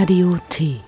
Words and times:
Radio 0.00 0.38
T. 0.48 0.78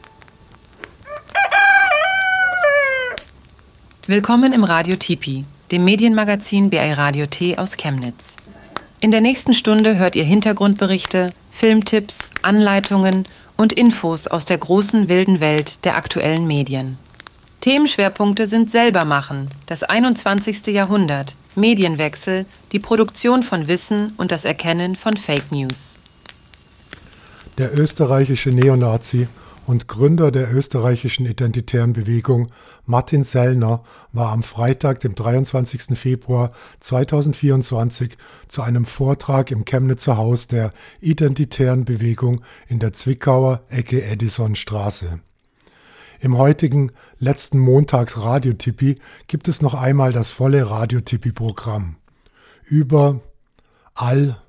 Willkommen 4.07 4.53
im 4.53 4.63
Radio 4.63 4.95
Tipi, 4.95 5.45
dem 5.73 5.85
Medienmagazin 5.85 6.71
BI 6.71 6.93
Radio 6.93 7.27
T 7.27 7.59
aus 7.59 7.77
Chemnitz. 7.77 8.37
In 9.01 9.11
der 9.11 9.21
nächsten 9.21 9.53
Stunde 9.53 9.99
hört 9.99 10.15
ihr 10.15 10.23
Hintergrundberichte, 10.23 11.31
Filmtipps, 11.51 12.19
Anleitungen 12.43 13.25
und 13.57 13.73
Infos 13.73 14.29
aus 14.29 14.45
der 14.45 14.59
großen 14.59 15.09
wilden 15.09 15.41
Welt 15.41 15.85
der 15.85 15.97
aktuellen 15.97 16.47
Medien. 16.47 16.97
Themenschwerpunkte 17.63 18.47
sind 18.47 18.71
Selbermachen, 18.71 19.51
das 19.67 19.83
21. 19.83 20.69
Jahrhundert, 20.69 21.35
Medienwechsel, 21.57 22.47
die 22.71 22.79
Produktion 22.79 23.43
von 23.43 23.67
Wissen 23.67 24.13
und 24.19 24.31
das 24.31 24.45
Erkennen 24.45 24.95
von 24.95 25.17
Fake 25.17 25.51
News. 25.51 25.97
Der 27.61 27.79
österreichische 27.79 28.49
Neonazi 28.49 29.29
und 29.67 29.87
Gründer 29.87 30.31
der 30.31 30.51
österreichischen 30.51 31.27
identitären 31.27 31.93
Bewegung 31.93 32.47
Martin 32.87 33.23
Sellner 33.23 33.85
war 34.13 34.33
am 34.33 34.43
Freitag, 34.43 35.01
dem 35.01 35.15
23. 35.15 35.99
Februar 35.99 36.53
2024 36.81 38.17
zu 38.49 38.63
einem 38.63 38.87
Vortrag 38.87 39.51
im 39.51 39.67
Chemnitzer 39.67 40.17
Haus 40.17 40.47
der 40.47 40.73
identitären 41.03 41.85
Bewegung 41.85 42.41
in 42.67 42.79
der 42.79 42.95
Zwickauer 42.95 43.61
Ecke 43.69 44.03
Edisonstraße. 44.03 45.21
Im 46.19 46.39
heutigen 46.39 46.93
letzten 47.19 47.59
Montags 47.59 48.17
Radiotippi 48.17 48.97
gibt 49.27 49.49
es 49.49 49.61
noch 49.61 49.75
einmal 49.75 50.13
das 50.13 50.31
volle 50.31 50.71
Radiotippi-Programm 50.71 51.97
über 52.65 53.21
All 53.93 54.41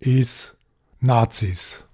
is 0.00 0.52
Nazis. 0.98 1.84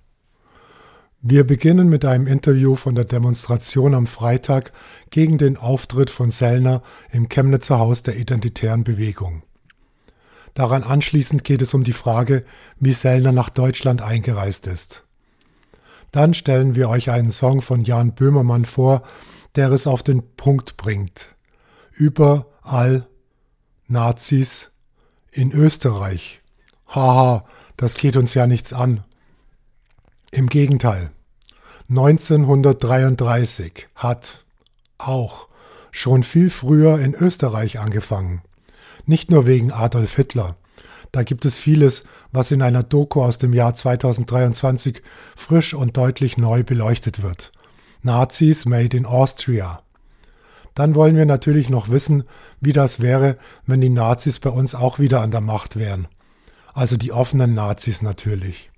Wir 1.21 1.45
beginnen 1.45 1.89
mit 1.89 2.05
einem 2.05 2.29
Interview 2.29 2.77
von 2.77 2.95
der 2.95 3.05
Demonstration 3.05 3.93
am 3.95 4.07
Freitag 4.07 4.71
gegen 5.11 5.37
den 5.37 5.57
Auftritt 5.57 6.11
von 6.11 6.31
Sellner 6.31 6.81
im 7.11 7.29
Chemnitzer 7.29 7.81
Haus 7.81 8.05
der 8.05 8.17
Identitären 8.17 8.85
Bewegung. 8.85 9.43
Daran 10.55 10.85
anschließend 10.85 11.43
geht 11.43 11.61
es 11.61 11.75
um 11.75 11.83
die 11.83 11.93
Frage, 11.93 12.45
wie 12.79 12.93
Sellner 12.93 13.33
nach 13.33 13.51
Deutschland 13.51 14.01
eingereist 14.01 14.69
ist. 14.69 15.05
Dann 16.13 16.35
stellen 16.35 16.77
wir 16.77 16.89
euch 16.89 17.11
einen 17.11 17.33
Song 17.33 17.63
von 17.63 17.83
Jan 17.83 18.15
Böhmermann 18.15 18.65
vor, 18.65 19.03
der 19.57 19.73
es 19.73 19.89
auf 19.89 20.05
den 20.05 20.23
Punkt 20.37 20.77
bringt. 20.77 21.27
Überall 21.91 23.09
Nazis 23.89 24.71
in 25.33 25.51
Österreich. 25.51 26.43
Haha, 26.87 27.45
das 27.77 27.97
geht 27.97 28.17
uns 28.17 28.35
ja 28.35 28.47
nichts 28.47 28.73
an. 28.73 29.03
Im 30.31 30.49
Gegenteil. 30.49 31.11
1933 31.89 33.89
hat 33.95 34.45
auch 34.99 35.49
schon 35.91 36.23
viel 36.23 36.51
früher 36.51 36.99
in 36.99 37.15
Österreich 37.15 37.79
angefangen. 37.79 38.43
Nicht 39.07 39.31
nur 39.31 39.47
wegen 39.47 39.73
Adolf 39.73 40.17
Hitler. 40.17 40.57
Da 41.13 41.23
gibt 41.23 41.47
es 41.47 41.57
vieles, 41.57 42.05
was 42.31 42.51
in 42.51 42.61
einer 42.61 42.83
Doku 42.83 43.23
aus 43.23 43.39
dem 43.39 43.55
Jahr 43.55 43.75
2023 43.75 45.01
frisch 45.35 45.73
und 45.73 45.97
deutlich 45.97 46.37
neu 46.37 46.63
beleuchtet 46.63 47.23
wird. 47.23 47.51
Nazis 48.03 48.67
made 48.67 48.95
in 48.95 49.07
Austria. 49.07 49.81
Dann 50.75 50.95
wollen 50.95 51.17
wir 51.17 51.25
natürlich 51.25 51.71
noch 51.71 51.89
wissen, 51.89 52.25
wie 52.61 52.75
das 52.75 53.01
wäre, 53.01 53.39
wenn 53.65 53.81
die 53.81 53.89
Nazis 53.89 54.41
bei 54.41 54.51
uns 54.51 54.75
auch 54.75 54.99
wieder 54.99 55.23
an 55.23 55.31
der 55.31 55.41
Macht 55.41 55.77
wären. 55.77 56.07
Also 56.75 56.99
die 56.99 57.13
offenen 57.13 57.55
Nazis 57.55 58.03
natürlich. 58.03 58.71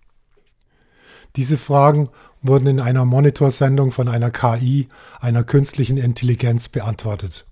Diese 1.37 1.59
Fragen 1.59 2.09
wurden 2.43 2.67
in 2.67 2.81
einer 2.81 3.05
Monitorsendung 3.05 3.93
von 3.93 4.09
einer 4.09 4.31
KI, 4.31 4.89
einer 5.21 5.45
künstlichen 5.45 5.97
Intelligenz, 5.97 6.69
beantwortet. 6.69 7.45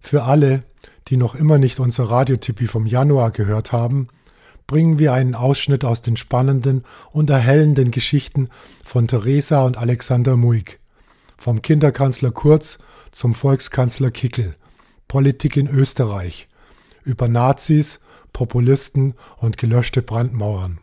Für 0.00 0.24
alle, 0.24 0.64
die 1.08 1.16
noch 1.16 1.34
immer 1.34 1.58
nicht 1.58 1.80
unser 1.80 2.04
Radiotippi 2.04 2.66
vom 2.66 2.86
Januar 2.86 3.30
gehört 3.30 3.72
haben, 3.72 4.08
bringen 4.66 4.98
wir 4.98 5.12
einen 5.12 5.34
Ausschnitt 5.34 5.84
aus 5.84 6.02
den 6.02 6.16
spannenden 6.16 6.84
und 7.10 7.30
erhellenden 7.30 7.90
Geschichten 7.90 8.48
von 8.84 9.08
Theresa 9.08 9.64
und 9.64 9.78
Alexander 9.78 10.36
Muig, 10.36 10.78
vom 11.38 11.62
Kinderkanzler 11.62 12.30
Kurz 12.30 12.78
zum 13.10 13.34
Volkskanzler 13.34 14.10
Kickel, 14.10 14.56
Politik 15.08 15.56
in 15.56 15.68
Österreich, 15.68 16.48
über 17.02 17.28
Nazis, 17.28 18.00
Populisten 18.34 19.14
und 19.38 19.56
gelöschte 19.56 20.02
Brandmauern. 20.02 20.78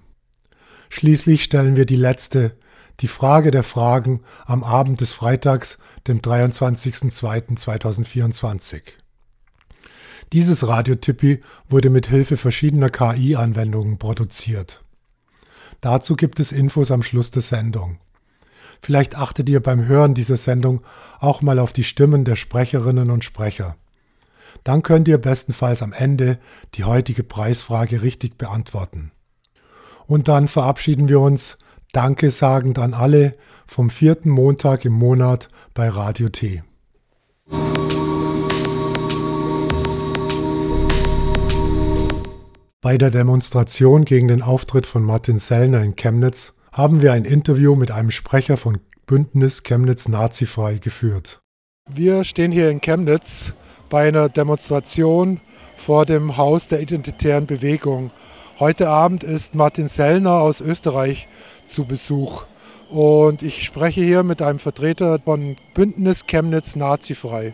Schließlich 0.96 1.44
stellen 1.44 1.76
wir 1.76 1.86
die 1.86 1.98
letzte, 1.98 2.56
die 3.02 3.10
Frage 3.10 3.52
der 3.52 3.64
Fragen 3.64 4.22
am 4.46 4.64
Abend 4.64 5.02
des 5.02 5.12
Freitags, 5.12 5.78
dem 6.08 6.22
23.02.2024. 6.22 8.82
Dieses 10.32 10.66
Radiotippi 10.66 11.42
wurde 11.68 11.90
mit 11.90 12.08
Hilfe 12.08 12.38
verschiedener 12.38 12.88
KI-Anwendungen 12.88 13.98
produziert. 13.98 14.86
Dazu 15.82 16.16
gibt 16.16 16.40
es 16.40 16.54
Infos 16.54 16.92
am 16.92 17.04
Schluss 17.04 17.30
der 17.30 17.42
Sendung. 17.42 17.98
Vielleicht 18.82 19.18
achtet 19.18 19.50
ihr 19.50 19.62
beim 19.62 19.88
Hören 19.88 20.14
dieser 20.14 20.38
Sendung 20.38 20.80
auch 21.20 21.42
mal 21.42 21.60
auf 21.60 21.74
die 21.74 21.84
Stimmen 21.84 22.24
der 22.24 22.38
Sprecherinnen 22.38 23.12
und 23.12 23.26
Sprecher. 23.26 23.76
Dann 24.64 24.82
könnt 24.82 25.10
ihr 25.10 25.18
bestenfalls 25.18 25.82
am 25.82 25.92
Ende 25.92 26.40
die 26.76 26.86
heutige 26.86 27.24
Preisfrage 27.24 28.02
richtig 28.02 28.38
beantworten. 28.38 29.12
Und 30.08 30.28
dann 30.28 30.48
verabschieden 30.48 31.10
wir 31.10 31.20
uns, 31.20 31.58
Danke 31.92 32.30
sagend 32.30 32.78
an 32.78 32.94
alle, 32.94 33.32
vom 33.66 33.90
vierten 33.90 34.30
Montag 34.30 34.84
im 34.84 34.94
Monat 34.94 35.48
bei 35.74 35.88
Radio 35.88 36.28
T. 36.30 36.62
Bei 42.82 42.98
der 42.98 43.10
Demonstration 43.10 44.06
gegen 44.06 44.28
den 44.28 44.42
Auftritt 44.42 44.86
von 44.86 45.04
Martin 45.04 45.40
Sellner 45.40 45.82
in 45.82 45.96
Chemnitz 45.96 46.54
haben 46.72 47.02
wir 47.02 47.14
ein 47.14 47.26
Interview 47.26 47.76
mit 47.76 47.92
einem 47.92 48.12
Sprecher 48.12 48.58
von 48.58 48.80
Bündnis 49.08 49.64
Chemnitz 49.64 50.08
Nazifrei 50.08 50.78
geführt. 50.78 51.40
Wir 51.90 52.24
stehen 52.26 52.52
hier 52.52 52.70
in 52.70 52.82
Chemnitz 52.82 53.54
bei 53.90 54.08
einer 54.08 54.28
Demonstration 54.28 55.40
vor 55.76 56.06
dem 56.06 56.36
Haus 56.36 56.68
der 56.68 56.82
Identitären 56.82 57.46
Bewegung. 57.46 58.12
Heute 58.58 58.88
Abend 58.88 59.26
ist 59.26 59.54
Martin 59.54 59.90
Sellner 59.90 60.36
aus 60.36 60.62
Österreich 60.62 61.28
zu 61.66 61.84
Besuch. 61.84 62.46
Und 62.90 63.42
ich 63.42 63.64
spreche 63.64 64.02
hier 64.02 64.24
mit 64.24 64.42
einem 64.42 64.60
Vertreter 64.60 65.20
von 65.20 65.58
Bündnis 65.74 66.26
Chemnitz 66.26 66.78
Nazifrei. 66.78 67.54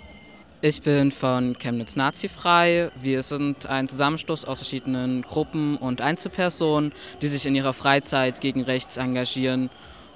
Ich 0.62 0.84
bin 0.84 1.10
von 1.10 1.58
Chemnitz 1.58 1.96
Nazifrei. 1.96 2.92
Wir 3.02 3.24
sind 3.24 3.66
ein 3.66 3.88
Zusammenschluss 3.88 4.46
aus 4.46 4.60
verschiedenen 4.60 5.24
Gruppen 5.24 5.76
und 5.76 6.02
Einzelpersonen, 6.02 6.92
die 7.24 7.28
sich 7.28 7.48
in 7.48 7.56
ihrer 7.56 7.74
Freizeit 7.74 8.40
gegen 8.40 8.62
rechts 8.62 8.98
engagieren. 8.98 9.72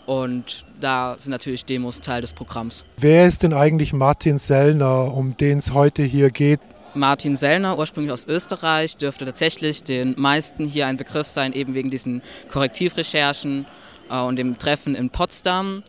Und 0.06 0.68
da 0.80 1.16
sind 1.18 1.32
natürlich 1.32 1.66
Demos 1.66 2.00
Teil 2.00 2.22
des 2.22 2.34
Programms. 2.34 2.86
Wer 2.98 3.26
ist 3.26 3.42
denn 3.42 3.54
eigentlich 3.54 3.92
Martin 3.92 4.38
Sellner, 4.38 5.12
um 5.16 5.36
den 5.36 5.58
es 5.58 5.74
heute 5.74 6.04
hier 6.04 6.30
geht? 6.30 6.60
Martin 6.96 7.36
Sellner, 7.36 7.78
ursprünglich 7.78 8.12
aus 8.12 8.26
Österreich, 8.26 8.98
dürfte 8.98 9.26
tatsächlich 9.26 9.84
den 9.84 10.16
meisten 10.18 10.66
hier 10.66 10.88
ein 10.88 10.98
Begriff 10.98 11.28
sein, 11.28 11.54
eben 11.54 11.74
wegen 11.74 11.90
diesen 11.90 12.22
Korrektivrecherchen 12.50 13.66
äh, 14.10 14.20
und 14.20 14.38
dem 14.38 14.58
Treffen 14.58 14.96
in 14.96 15.10
Potsdam. 15.10 15.84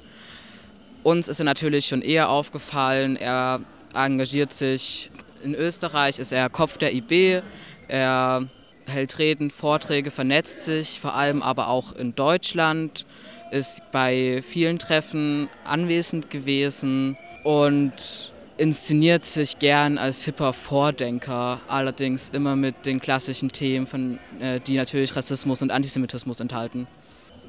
Uns 1.03 1.29
ist 1.29 1.39
er 1.39 1.45
natürlich 1.45 1.87
schon 1.87 2.03
eher 2.03 2.29
aufgefallen. 2.29 3.17
Er 3.17 3.61
engagiert 3.95 4.53
sich 4.53 5.11
in 5.43 5.55
Österreich, 5.55 6.19
ist 6.19 6.33
er 6.33 6.51
Kopf 6.51 6.79
der 6.79 6.93
IB. 6.93 7.43
Er 7.89 8.49
hält 8.87 9.19
Reden, 9.19 9.51
Vorträge, 9.51 10.11
vernetzt 10.11 10.65
sich, 10.65 11.01
vor 11.01 11.15
allem 11.15 11.43
aber 11.43 11.69
auch 11.69 11.93
in 11.93 12.15
Deutschland, 12.15 13.07
ist 13.53 13.81
bei 13.93 14.43
vielen 14.47 14.79
Treffen 14.79 15.49
anwesend 15.65 16.31
gewesen 16.31 17.17
und 17.45 18.33
inszeniert 18.59 19.25
sich 19.25 19.59
gern 19.59 19.99
als 19.99 20.25
hipper 20.25 20.53
Vordenker, 20.53 21.61
allerdings 21.69 22.31
immer 22.31 22.57
mit 22.57 22.87
den 22.87 23.01
klassischen 23.01 23.51
Themen, 23.51 23.87
von, 23.87 24.19
äh, 24.41 24.61
die 24.61 24.77
natürlich 24.77 25.15
Rassismus 25.15 25.63
und 25.63 25.71
Antisemitismus 25.71 26.41
enthalten. 26.41 26.87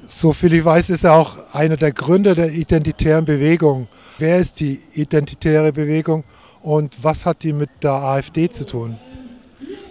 So 0.02 0.32
viel 0.32 0.52
ich 0.54 0.64
weiß, 0.64 0.90
ist 0.90 1.04
er 1.04 1.14
auch 1.14 1.36
einer 1.52 1.76
der 1.76 1.92
Gründer 1.92 2.34
der 2.34 2.52
identitären 2.52 3.24
Bewegung. 3.24 3.88
Wer 4.18 4.38
ist 4.38 4.60
die 4.60 4.80
identitäre 4.94 5.72
Bewegung 5.72 6.24
und 6.62 7.02
was 7.02 7.26
hat 7.26 7.42
die 7.42 7.52
mit 7.52 7.70
der 7.82 7.92
AfD 7.92 8.48
zu 8.48 8.64
tun? 8.64 8.96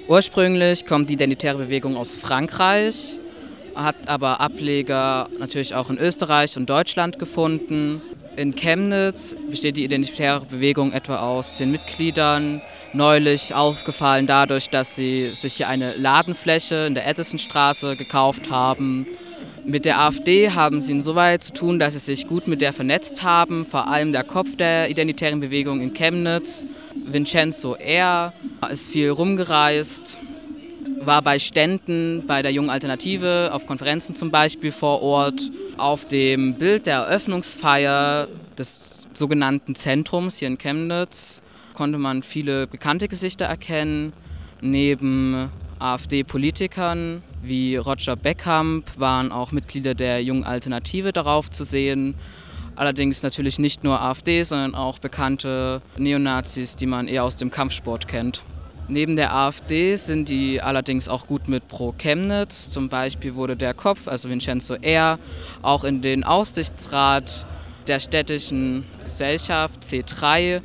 Ursprünglich 0.07 0.85
kommt 0.85 1.09
die 1.09 1.15
identitäre 1.15 1.57
Bewegung 1.57 1.97
aus 1.97 2.15
Frankreich, 2.15 3.19
hat 3.75 4.07
aber 4.07 4.39
Ableger 4.39 5.27
natürlich 5.37 5.75
auch 5.75 5.89
in 5.89 5.97
Österreich 5.97 6.55
und 6.55 6.69
Deutschland 6.69 7.19
gefunden. 7.19 8.01
In 8.37 8.53
Chemnitz 8.53 9.35
besteht 9.49 9.77
die 9.77 9.83
identitäre 9.83 10.45
Bewegung 10.45 10.93
etwa 10.93 11.21
aus 11.21 11.55
zehn 11.55 11.71
Mitgliedern. 11.71 12.61
Neulich 12.93 13.55
aufgefallen 13.55 14.27
dadurch, 14.27 14.69
dass 14.69 14.95
sie 14.95 15.31
sich 15.33 15.55
hier 15.55 15.67
eine 15.67 15.95
Ladenfläche 15.95 16.85
in 16.85 16.93
der 16.93 17.07
Edisonstraße 17.07 17.95
gekauft 17.95 18.51
haben. 18.51 19.07
Mit 19.65 19.85
der 19.85 19.99
AfD 19.99 20.51
haben 20.51 20.81
sie 20.81 20.91
insoweit 20.91 21.41
zu 21.41 21.51
tun, 21.51 21.79
dass 21.79 21.93
sie 21.93 21.99
sich 21.99 22.27
gut 22.27 22.47
mit 22.47 22.61
der 22.61 22.73
vernetzt 22.73 23.23
haben, 23.23 23.65
vor 23.65 23.87
allem 23.87 24.11
der 24.11 24.23
Kopf 24.23 24.55
der 24.55 24.87
identitären 24.91 25.39
Bewegung 25.39 25.81
in 25.81 25.95
Chemnitz, 25.95 26.67
Vincenzo 26.93 27.73
R., 27.73 28.33
ist 28.69 28.87
viel 28.87 29.09
rumgereist, 29.09 30.19
war 30.99 31.21
bei 31.21 31.39
Ständen 31.39 32.25
bei 32.27 32.41
der 32.41 32.51
Jungen 32.51 32.69
Alternative, 32.69 33.49
auf 33.53 33.65
Konferenzen 33.67 34.15
zum 34.15 34.31
Beispiel 34.31 34.71
vor 34.71 35.01
Ort. 35.01 35.51
Auf 35.77 36.05
dem 36.05 36.55
Bild 36.55 36.85
der 36.87 36.99
Eröffnungsfeier 36.99 38.27
des 38.57 39.07
sogenannten 39.13 39.75
Zentrums 39.75 40.37
hier 40.37 40.47
in 40.47 40.57
Chemnitz 40.57 41.41
konnte 41.73 41.97
man 41.97 42.23
viele 42.23 42.67
bekannte 42.67 43.07
Gesichter 43.07 43.45
erkennen. 43.45 44.13
Neben 44.61 45.49
AfD-Politikern 45.79 47.21
wie 47.43 47.75
Roger 47.75 48.15
Beckamp 48.15 48.85
waren 48.97 49.31
auch 49.31 49.51
Mitglieder 49.51 49.93
der 49.93 50.23
Jungen 50.23 50.43
Alternative 50.43 51.13
darauf 51.13 51.51
zu 51.51 51.63
sehen. 51.63 52.15
Allerdings 52.75 53.23
natürlich 53.23 53.59
nicht 53.59 53.83
nur 53.83 54.01
AfD, 54.01 54.43
sondern 54.43 54.75
auch 54.75 54.99
bekannte 54.99 55.81
Neonazis, 55.97 56.75
die 56.75 56.85
man 56.85 57.07
eher 57.07 57.23
aus 57.23 57.35
dem 57.35 57.49
Kampfsport 57.51 58.07
kennt. 58.07 58.43
Neben 58.89 59.17
der 59.17 59.33
AfD 59.35 59.95
sind 59.95 60.29
die 60.29 60.61
allerdings 60.61 61.09
auch 61.09 61.27
gut 61.27 61.49
mit 61.49 61.67
Pro 61.67 61.93
Chemnitz. 61.97 62.69
Zum 62.69 62.87
Beispiel 62.87 63.35
wurde 63.35 63.57
der 63.57 63.73
Kopf, 63.73 64.07
also 64.07 64.29
Vincenzo 64.29 64.75
R., 64.75 65.19
auch 65.61 65.83
in 65.83 66.01
den 66.01 66.23
Aussichtsrat 66.23 67.45
der 67.87 67.99
städtischen 67.99 68.85
Gesellschaft 69.03 69.83
C3 69.83 70.61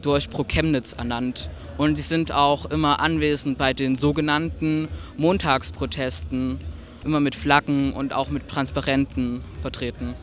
durch 0.00 0.30
Pro 0.30 0.44
Chemnitz 0.44 0.94
ernannt. 0.94 1.50
Und 1.76 1.96
sie 1.96 2.02
sind 2.02 2.32
auch 2.32 2.64
immer 2.66 3.00
anwesend 3.00 3.58
bei 3.58 3.74
den 3.74 3.96
sogenannten 3.96 4.88
Montagsprotesten, 5.18 6.58
immer 7.04 7.20
mit 7.20 7.34
Flaggen 7.34 7.92
und 7.92 8.14
auch 8.14 8.30
mit 8.30 8.48
Transparenten 8.48 9.42
vertreten. 9.60 10.14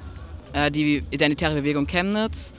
Äh, 0.53 0.71
die 0.71 1.03
Identitäre 1.11 1.53
Bewegung 1.53 1.85
Chemnitz 1.85 2.53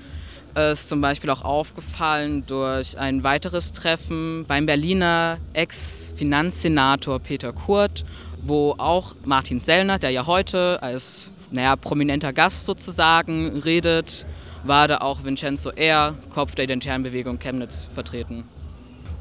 ist 0.55 0.89
zum 0.89 1.01
Beispiel 1.01 1.31
auch 1.31 1.43
aufgefallen 1.43 2.45
durch 2.47 2.99
ein 2.99 3.25
weiteres 3.25 3.73
Treffen 3.73 4.45
beim 4.47 4.67
Berliner 4.67 5.39
Ex-Finanzsenator 5.53 7.19
Peter 7.19 7.53
Kurt, 7.53 8.05
wo 8.43 8.75
auch 8.79 9.15
Martin 9.25 9.61
Sellner, 9.61 9.99
der 9.99 10.11
ja 10.11 10.27
heute 10.27 10.83
als 10.83 11.31
naja, 11.51 11.77
prominenter 11.77 12.33
Gast 12.33 12.67
sozusagen 12.67 13.61
redet, 13.61 14.27
war 14.65 14.89
da 14.89 14.99
auch 14.99 15.25
Vincenzo 15.25 15.71
R., 15.71 16.15
Kopf 16.31 16.55
der 16.55 16.65
Identitären 16.65 17.03
Bewegung 17.03 17.39
Chemnitz, 17.39 17.87
vertreten. 17.95 18.45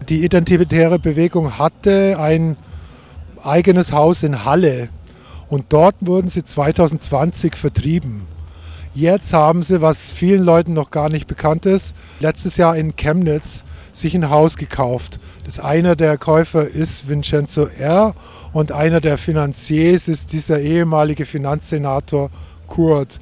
Die 0.09 0.23
Identitäre 0.23 0.99
Bewegung 0.99 1.57
hatte 1.57 2.17
ein 2.19 2.57
eigenes 3.43 3.91
Haus 3.91 4.23
in 4.23 4.45
Halle 4.45 4.89
und 5.49 5.65
dort 5.69 5.95
wurden 6.01 6.29
sie 6.29 6.43
2020 6.43 7.55
vertrieben. 7.55 8.32
Jetzt 8.95 9.33
haben 9.33 9.63
sie, 9.63 9.81
was 9.81 10.11
vielen 10.11 10.43
Leuten 10.43 10.73
noch 10.73 10.91
gar 10.91 11.09
nicht 11.09 11.25
bekannt 11.25 11.65
ist, 11.65 11.95
letztes 12.19 12.57
Jahr 12.57 12.77
in 12.77 12.95
Chemnitz 12.95 13.63
sich 13.91 14.13
ein 14.13 14.29
Haus 14.29 14.55
gekauft. 14.55 15.19
Das 15.45 15.59
einer 15.59 15.95
der 15.95 16.17
Käufer 16.17 16.67
ist 16.67 17.09
Vincenzo 17.09 17.65
R. 17.65 18.13
und 18.53 18.71
einer 18.71 19.01
der 19.01 19.17
Finanziers 19.17 20.07
ist 20.07 20.31
dieser 20.31 20.59
ehemalige 20.59 21.25
Finanzsenator 21.25 22.29
Kurt. 22.67 23.19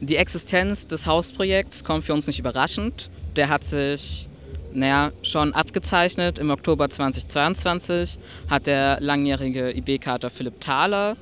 Die 0.00 0.16
Existenz 0.16 0.86
des 0.86 1.06
Hausprojekts 1.06 1.82
kommt 1.82 2.04
für 2.04 2.12
uns 2.12 2.26
nicht 2.26 2.38
überraschend. 2.38 3.10
Der 3.36 3.48
hat 3.48 3.64
sich 3.64 4.28
naja, 4.74 5.12
schon 5.22 5.54
abgezeichnet. 5.54 6.38
Im 6.38 6.50
Oktober 6.50 6.90
2022 6.90 8.18
hat 8.50 8.66
der 8.66 9.00
langjährige 9.00 9.74
IB-Kater 9.74 10.28
Philipp 10.28 10.60
Thaler, 10.60 11.16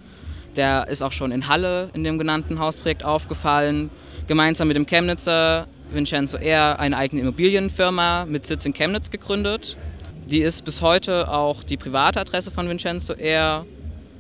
der 0.57 0.89
ist 0.89 1.03
auch 1.03 1.13
schon 1.13 1.33
in 1.33 1.49
Halle 1.49 1.91
in 1.95 2.05
dem 2.05 2.19
genannten 2.19 2.59
Hausprojekt 2.59 3.05
aufgefallen, 3.05 3.91
gemeinsam 4.27 4.69
mit 4.69 4.77
dem 4.77 4.87
Chemnitzer 4.87 5.67
Vincenzo 5.93 6.39
R. 6.39 6.79
eine 6.81 6.97
eigene 6.97 7.23
Immobilienfirma 7.23 8.25
mit 8.27 8.47
Sitz 8.47 8.65
in 8.65 8.73
Chemnitz 8.73 9.11
gegründet. 9.11 9.77
Die 10.27 10.41
ist 10.41 10.65
bis 10.65 10.81
heute 10.81 11.29
auch 11.29 11.63
die 11.63 11.77
private 11.77 12.21
Adresse 12.21 12.51
von 12.51 12.69
Vincenzo 12.69 13.13
R. 13.15 13.67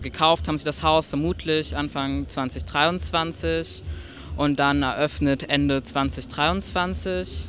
Gekauft 0.03 0.49
haben 0.49 0.59
sie 0.59 0.65
das 0.65 0.83
Haus 0.83 1.09
vermutlich 1.09 1.77
Anfang 1.77 2.29
2023 2.29 3.85
und 4.37 4.59
dann 4.59 4.83
eröffnet 4.83 5.49
Ende 5.49 5.83
2023. 5.83 7.45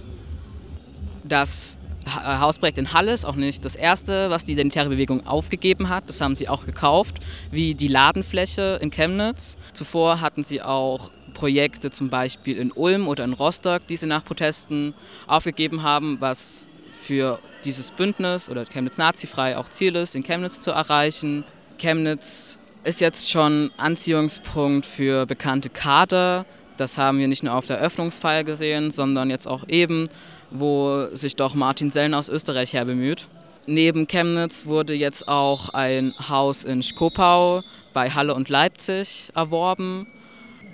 Das 1.24 1.77
Hausprojekt 2.08 2.78
in 2.78 2.94
Halle 2.94 3.14
ist 3.14 3.26
auch 3.26 3.36
nicht 3.36 3.64
das 3.66 3.76
erste, 3.76 4.30
was 4.30 4.46
die 4.46 4.54
Identitäre 4.54 4.90
Bewegung 4.90 5.26
aufgegeben 5.26 5.90
hat. 5.90 6.10
Das 6.10 6.22
haben 6.22 6.36
sie 6.36 6.50
auch 6.50 6.66
gekauft, 6.66 7.18
wie 7.52 7.76
die 7.76 7.88
Ladenfläche 7.88 8.80
in 8.82 8.92
Chemnitz. 8.92 9.58
Zuvor 9.74 10.22
hatten 10.22 10.44
sie 10.44 10.62
auch 10.62 11.12
Projekte 11.34 11.92
zum 11.92 12.10
Beispiel 12.10 12.58
in 12.58 12.72
Ulm 12.72 13.08
oder 13.08 13.24
in 13.24 13.34
Rostock, 13.34 13.88
die 13.88 13.96
sie 13.96 14.08
nach 14.08 14.24
Protesten 14.24 14.94
aufgegeben 15.28 15.84
haben, 15.84 16.18
was 16.20 16.68
für 17.04 17.40
dieses 17.66 17.92
Bündnis 17.92 18.50
oder 18.50 18.66
Chemnitz 18.66 18.98
Nazifrei 18.98 19.58
auch 19.58 19.70
Ziel 19.70 19.96
ist, 19.96 20.16
in 20.16 20.24
Chemnitz 20.24 20.62
zu 20.62 20.72
erreichen. 20.72 21.44
Chemnitz 21.78 22.60
ist 22.84 23.02
jetzt 23.02 23.30
schon 23.30 23.72
Anziehungspunkt 23.78 24.86
für 24.86 25.26
bekannte 25.26 25.70
Kader. 25.70 26.46
Das 26.78 26.98
haben 26.98 27.20
wir 27.20 27.28
nicht 27.28 27.44
nur 27.44 27.54
auf 27.54 27.68
der 27.68 27.78
Eröffnungsfeier 27.78 28.44
gesehen, 28.44 28.92
sondern 28.92 29.30
jetzt 29.30 29.48
auch 29.48 29.68
eben, 29.68 30.08
wo 30.54 31.08
sich 31.14 31.36
doch 31.36 31.56
Martin 31.56 31.90
Sellner 31.90 32.20
aus 32.20 32.30
Österreich 32.30 32.74
her 32.74 32.86
bemüht. 32.86 33.28
Neben 33.66 34.08
Chemnitz 34.08 34.66
wurde 34.66 34.94
jetzt 34.94 35.28
auch 35.28 35.70
ein 35.70 36.14
Haus 36.30 36.64
in 36.64 36.84
Skopau 36.84 37.64
bei 37.94 38.10
Halle 38.10 38.36
und 38.36 38.50
Leipzig 38.50 39.30
erworben. 39.36 40.08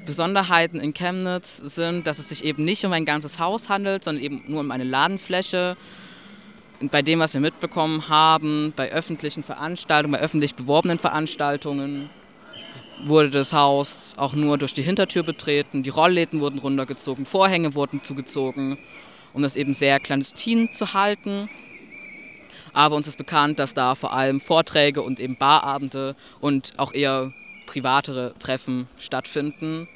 Besonderheiten 0.06 0.80
in 0.80 0.94
Chemnitz 0.94 1.58
sind, 1.58 2.08
dass 2.08 2.20
es 2.20 2.30
sich 2.30 2.44
eben 2.44 2.66
nicht 2.66 2.84
um 2.84 2.92
ein 2.94 3.06
ganzes 3.06 3.40
Haus 3.40 3.70
handelt, 3.70 4.04
sondern 4.04 4.24
eben 4.24 4.44
nur 4.48 4.62
um 4.62 4.72
eine 4.72 4.84
Ladenfläche. 4.84 5.78
Bei 6.82 7.02
dem, 7.02 7.20
was 7.20 7.34
wir 7.34 7.42
mitbekommen 7.42 8.10
haben, 8.10 8.74
bei 8.76 8.92
öffentlichen 8.92 9.44
Veranstaltungen, 9.44 10.14
bei 10.14 10.20
öffentlich 10.20 10.56
beworbenen 10.56 10.98
Veranstaltungen, 10.98 12.10
wurde 13.06 13.30
das 13.30 13.54
Haus 13.54 14.14
auch 14.18 14.34
nur 14.34 14.58
durch 14.58 14.74
die 14.74 14.82
Hintertür 14.82 15.24
betreten, 15.24 15.84
die 15.84 15.90
Rollläden 15.90 16.42
wurden 16.42 16.60
runtergezogen, 16.60 17.26
Vorhänge 17.26 17.76
wurden 17.76 18.04
zugezogen, 18.04 18.78
um 19.34 19.42
das 19.42 19.56
eben 19.56 19.74
sehr 19.74 20.00
clandestin 20.00 20.74
zu 20.74 20.94
halten. 20.94 21.50
Aber 22.74 22.96
uns 22.96 23.08
ist 23.08 23.18
bekannt, 23.18 23.60
dass 23.60 23.74
da 23.74 23.96
vor 23.96 24.14
allem 24.14 24.40
Vorträge 24.40 25.02
und 25.02 25.20
eben 25.20 25.38
Barabende 25.38 26.16
und 26.40 26.74
auch 26.78 26.94
eher 26.94 27.34
privatere 27.66 28.34
Treffen 28.40 28.88
stattfinden. 28.98 29.88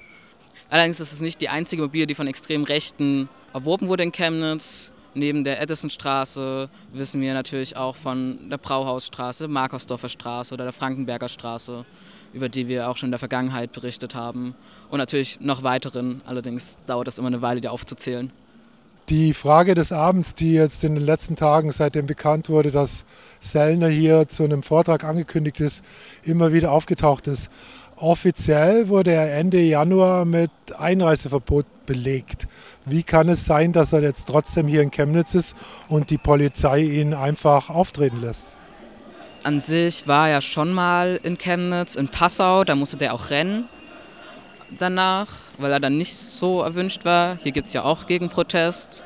Allerdings 0.70 1.00
ist 1.00 1.14
es 1.14 1.22
nicht 1.22 1.42
die 1.42 1.50
einzige 1.50 1.84
Immobilie, 1.84 2.08
die 2.08 2.16
von 2.16 2.28
extrem 2.28 2.64
Rechten 2.64 3.30
erworben 3.54 3.88
wurde 3.88 4.04
in 4.04 4.12
Chemnitz. 4.12 4.92
Neben 5.16 5.44
der 5.44 5.62
Edisonstraße 5.62 6.70
wissen 6.92 7.22
wir 7.22 7.36
natürlich 7.36 7.78
auch 7.78 7.96
von 7.96 8.50
der 8.50 8.58
Brauhausstraße, 8.58 9.48
Markersdorfer 9.48 10.10
Straße 10.10 10.54
oder 10.56 10.64
der 10.64 10.74
Frankenberger 10.74 11.30
Straße 11.30 11.86
über 12.34 12.50
die 12.50 12.68
wir 12.68 12.90
auch 12.90 12.98
schon 12.98 13.08
in 13.08 13.12
der 13.12 13.20
Vergangenheit 13.20 13.72
berichtet 13.72 14.16
haben. 14.16 14.56
Und 14.90 14.98
natürlich 14.98 15.40
noch 15.40 15.64
weiteren, 15.64 16.22
allerdings 16.26 16.78
dauert 16.88 17.08
das 17.08 17.20
immer 17.20 17.28
eine 17.28 17.42
Weile, 17.42 17.62
die 17.62 17.68
aufzuzählen. 17.68 18.32
Die 19.10 19.34
Frage 19.34 19.76
des 19.76 19.92
Abends, 19.92 20.34
die 20.34 20.54
jetzt 20.54 20.84
in 20.84 20.96
den 20.96 21.06
letzten 21.06 21.36
Tagen, 21.36 21.72
seitdem 21.72 22.06
bekannt 22.06 22.50
wurde, 22.50 22.72
dass 22.72 23.06
Sellner 23.40 23.90
hier 23.90 24.30
zu 24.30 24.44
einem 24.44 24.64
Vortrag 24.64 25.04
angekündigt 25.04 25.60
ist, 25.60 25.84
immer 26.24 26.54
wieder 26.54 26.72
aufgetaucht 26.72 27.28
ist. 27.28 27.50
Offiziell 27.98 28.88
wurde 28.88 29.12
er 29.12 29.38
Ende 29.38 29.60
Januar 29.60 30.26
mit 30.26 30.52
Einreiseverbot 30.78 31.66
belegt. 31.86 32.48
Wie 32.86 33.04
kann 33.04 33.30
es 33.30 33.46
sein, 33.46 33.74
dass 33.74 33.94
er 33.94 34.02
jetzt 34.02 34.26
trotzdem 34.26 34.68
hier 34.68 34.82
in 34.82 34.92
Chemnitz 34.92 35.36
ist 35.36 35.56
und 35.90 36.10
die 36.10 36.18
Polizei 36.18 36.80
ihn 36.82 37.14
einfach 37.14 37.70
auftreten 37.70 38.22
lässt? 38.22 38.56
an 39.44 39.60
sich 39.60 40.08
war 40.08 40.30
er 40.30 40.42
schon 40.42 40.72
mal 40.72 41.20
in 41.22 41.38
Chemnitz, 41.38 41.96
in 41.96 42.08
Passau, 42.08 42.64
da 42.64 42.76
musste 42.76 42.98
der 42.98 43.14
auch 43.14 43.30
rennen 43.30 43.68
danach, 44.80 45.28
weil 45.58 45.72
er 45.72 45.80
dann 45.80 45.98
nicht 45.98 46.16
so 46.16 46.62
erwünscht 46.62 47.06
war. 47.06 47.38
Hier 47.38 47.52
gibt 47.52 47.68
es 47.68 47.74
ja 47.74 47.84
auch 47.84 48.08
Gegenprotest. 48.08 49.04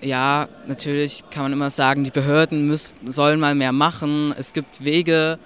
Ja, 0.00 0.48
natürlich 0.66 1.24
kann 1.30 1.44
man 1.44 1.52
immer 1.52 1.70
sagen, 1.70 2.04
die 2.04 2.10
Behörden 2.10 2.66
müssen, 2.66 3.10
sollen 3.10 3.40
mal 3.40 3.54
mehr 3.54 3.72
machen. 3.72 4.32
Es 4.36 4.52
gibt 4.52 4.84
Wege. 4.84 5.38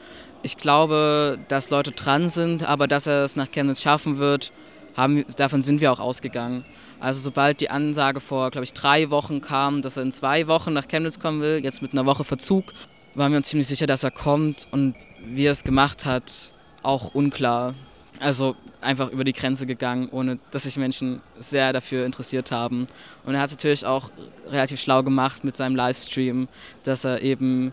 Ich 0.42 0.56
glaube, 0.56 1.38
dass 1.48 1.70
Leute 1.70 1.92
dran 1.92 2.28
sind, 2.28 2.64
aber 2.64 2.86
dass 2.86 3.06
er 3.06 3.24
es 3.24 3.36
nach 3.36 3.50
Chemnitz 3.50 3.80
schaffen 3.80 4.18
wird, 4.18 4.52
haben, 4.96 5.24
davon 5.36 5.62
sind 5.62 5.80
wir 5.80 5.92
auch 5.92 6.00
ausgegangen. 6.00 6.64
Also 7.00 7.20
sobald 7.20 7.60
die 7.60 7.70
Ansage 7.70 8.20
vor, 8.20 8.50
glaube 8.50 8.64
ich, 8.64 8.74
drei 8.74 9.10
Wochen 9.10 9.40
kam, 9.40 9.82
dass 9.82 9.96
er 9.96 10.02
in 10.02 10.12
zwei 10.12 10.46
Wochen 10.46 10.72
nach 10.72 10.86
Chemnitz 10.86 11.18
kommen 11.18 11.40
will, 11.40 11.60
jetzt 11.62 11.82
mit 11.82 11.92
einer 11.92 12.06
Woche 12.06 12.24
Verzug, 12.24 12.72
waren 13.14 13.32
wir 13.32 13.38
uns 13.38 13.48
ziemlich 13.48 13.66
sicher, 13.66 13.86
dass 13.86 14.04
er 14.04 14.10
kommt 14.10 14.68
und 14.70 14.94
wie 15.24 15.46
er 15.46 15.52
es 15.52 15.64
gemacht 15.64 16.04
hat, 16.04 16.54
auch 16.82 17.14
unklar. 17.14 17.74
Also 18.22 18.56
einfach 18.80 19.10
über 19.10 19.24
die 19.24 19.32
Grenze 19.32 19.66
gegangen, 19.66 20.08
ohne 20.12 20.38
dass 20.50 20.62
sich 20.62 20.76
Menschen 20.76 21.20
sehr 21.38 21.72
dafür 21.72 22.06
interessiert 22.06 22.50
haben. 22.50 22.86
Und 23.24 23.34
er 23.34 23.40
hat 23.40 23.48
es 23.48 23.56
natürlich 23.56 23.84
auch 23.84 24.10
relativ 24.48 24.80
schlau 24.80 25.02
gemacht 25.02 25.44
mit 25.44 25.56
seinem 25.56 25.76
Livestream, 25.76 26.48
dass 26.84 27.04
er 27.04 27.22
eben 27.22 27.72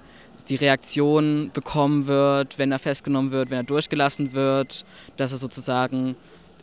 die 0.50 0.56
Reaktion 0.56 1.52
bekommen 1.54 2.08
wird, 2.08 2.58
wenn 2.58 2.72
er 2.72 2.80
festgenommen 2.80 3.32
wird, 3.32 3.50
wenn 3.50 3.60
er 3.60 3.64
durchgelassen 3.64 4.34
wird, 4.34 4.86
dass 5.18 5.32
er 5.32 5.38
sozusagen 5.38 6.16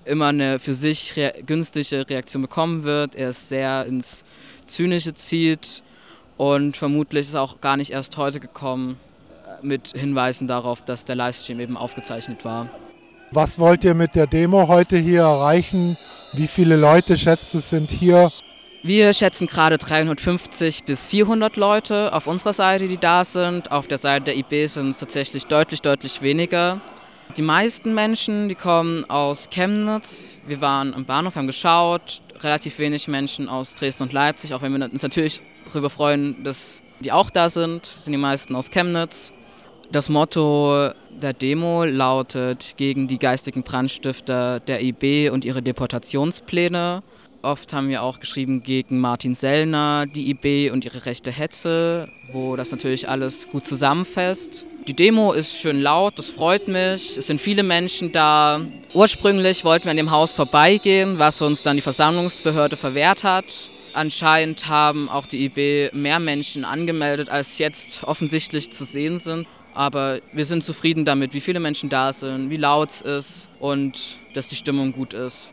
immer 0.04 0.26
eine 0.26 0.58
für 0.58 0.74
sich 0.74 1.16
rea 1.16 1.32
günstige 1.44 2.08
Reaktion 2.08 2.42
bekommen 2.42 2.84
wird. 2.84 3.14
Er 3.14 3.30
ist 3.30 3.48
sehr 3.48 3.86
ins 3.86 4.24
Zynische 4.64 5.14
zieht 5.14 5.82
und 6.36 6.76
vermutlich 6.76 7.26
ist 7.26 7.34
er 7.34 7.42
auch 7.42 7.60
gar 7.60 7.76
nicht 7.76 7.90
erst 7.90 8.16
heute 8.16 8.40
gekommen 8.40 8.98
äh, 9.62 9.66
mit 9.66 9.88
Hinweisen 9.88 10.46
darauf, 10.46 10.82
dass 10.82 11.04
der 11.04 11.16
Livestream 11.16 11.60
eben 11.60 11.76
aufgezeichnet 11.76 12.44
war. 12.44 12.68
Was 13.32 13.58
wollt 13.58 13.82
ihr 13.82 13.94
mit 13.94 14.14
der 14.14 14.26
Demo 14.26 14.68
heute 14.68 14.96
hier 14.96 15.22
erreichen? 15.22 15.98
Wie 16.32 16.46
viele 16.46 16.76
Leute 16.76 17.18
schätzt 17.18 17.52
du 17.54 17.58
sind 17.58 17.90
hier? 17.90 18.30
Wir 18.84 19.12
schätzen 19.12 19.48
gerade 19.48 19.78
350 19.78 20.84
bis 20.84 21.08
400 21.08 21.56
Leute 21.56 22.12
auf 22.12 22.28
unserer 22.28 22.52
Seite, 22.52 22.86
die 22.86 22.98
da 22.98 23.24
sind. 23.24 23.72
Auf 23.72 23.88
der 23.88 23.98
Seite 23.98 24.26
der 24.26 24.36
IB 24.36 24.66
sind 24.66 24.90
es 24.90 24.98
tatsächlich 24.98 25.46
deutlich, 25.46 25.82
deutlich 25.82 26.22
weniger. 26.22 26.80
Die 27.36 27.42
meisten 27.42 27.94
Menschen, 27.94 28.48
die 28.48 28.54
kommen 28.54 29.04
aus 29.10 29.50
Chemnitz. 29.50 30.38
Wir 30.46 30.60
waren 30.60 30.94
am 30.94 31.04
Bahnhof, 31.04 31.34
haben 31.34 31.48
geschaut. 31.48 32.22
Relativ 32.42 32.78
wenig 32.78 33.08
Menschen 33.08 33.48
aus 33.48 33.74
Dresden 33.74 34.04
und 34.04 34.12
Leipzig, 34.12 34.54
auch 34.54 34.62
wenn 34.62 34.72
wir 34.78 34.84
uns 34.84 35.02
natürlich 35.02 35.42
darüber 35.66 35.90
freuen, 35.90 36.44
dass 36.44 36.84
die 37.00 37.10
auch 37.10 37.30
da 37.30 37.48
sind. 37.48 37.86
Sind 37.86 38.12
die 38.12 38.18
meisten 38.18 38.54
aus 38.54 38.70
Chemnitz. 38.70 39.32
Das 39.90 40.08
Motto 40.08 40.90
der 41.20 41.32
Demo 41.32 41.84
lautet 41.84 42.74
gegen 42.76 43.08
die 43.08 43.18
geistigen 43.18 43.62
Brandstifter 43.62 44.60
der 44.60 44.82
IB 44.82 45.30
und 45.30 45.44
ihre 45.44 45.62
Deportationspläne. 45.62 47.02
Oft 47.42 47.72
haben 47.72 47.88
wir 47.88 48.02
auch 48.02 48.18
geschrieben 48.18 48.62
gegen 48.62 48.98
Martin 48.98 49.34
Sellner, 49.34 50.06
die 50.06 50.30
IB 50.30 50.70
und 50.70 50.84
ihre 50.84 51.06
rechte 51.06 51.30
Hetze, 51.30 52.08
wo 52.32 52.56
das 52.56 52.70
natürlich 52.70 53.08
alles 53.08 53.48
gut 53.48 53.66
zusammenfasst. 53.66 54.66
Die 54.88 54.94
Demo 54.94 55.32
ist 55.32 55.56
schön 55.56 55.80
laut, 55.80 56.18
das 56.18 56.30
freut 56.30 56.68
mich. 56.68 57.16
Es 57.16 57.26
sind 57.26 57.40
viele 57.40 57.62
Menschen 57.62 58.12
da. 58.12 58.60
Ursprünglich 58.94 59.64
wollten 59.64 59.84
wir 59.84 59.90
an 59.92 59.96
dem 59.96 60.10
Haus 60.10 60.32
vorbeigehen, 60.32 61.18
was 61.18 61.40
uns 61.42 61.62
dann 61.62 61.76
die 61.76 61.82
Versammlungsbehörde 61.82 62.76
verwehrt 62.76 63.24
hat. 63.24 63.70
Anscheinend 63.92 64.68
haben 64.68 65.08
auch 65.08 65.26
die 65.26 65.44
IB 65.44 65.90
mehr 65.92 66.20
Menschen 66.20 66.64
angemeldet, 66.64 67.30
als 67.30 67.58
jetzt 67.58 68.04
offensichtlich 68.04 68.70
zu 68.70 68.84
sehen 68.84 69.18
sind. 69.18 69.46
Aber 69.76 70.20
wir 70.32 70.46
sind 70.46 70.64
zufrieden 70.64 71.04
damit, 71.04 71.34
wie 71.34 71.40
viele 71.40 71.60
Menschen 71.60 71.90
da 71.90 72.10
sind, 72.10 72.48
wie 72.48 72.56
laut 72.56 72.88
es 72.88 73.02
ist 73.02 73.50
und 73.60 74.16
dass 74.32 74.48
die 74.48 74.56
Stimmung 74.56 74.90
gut 74.92 75.12
ist. 75.12 75.52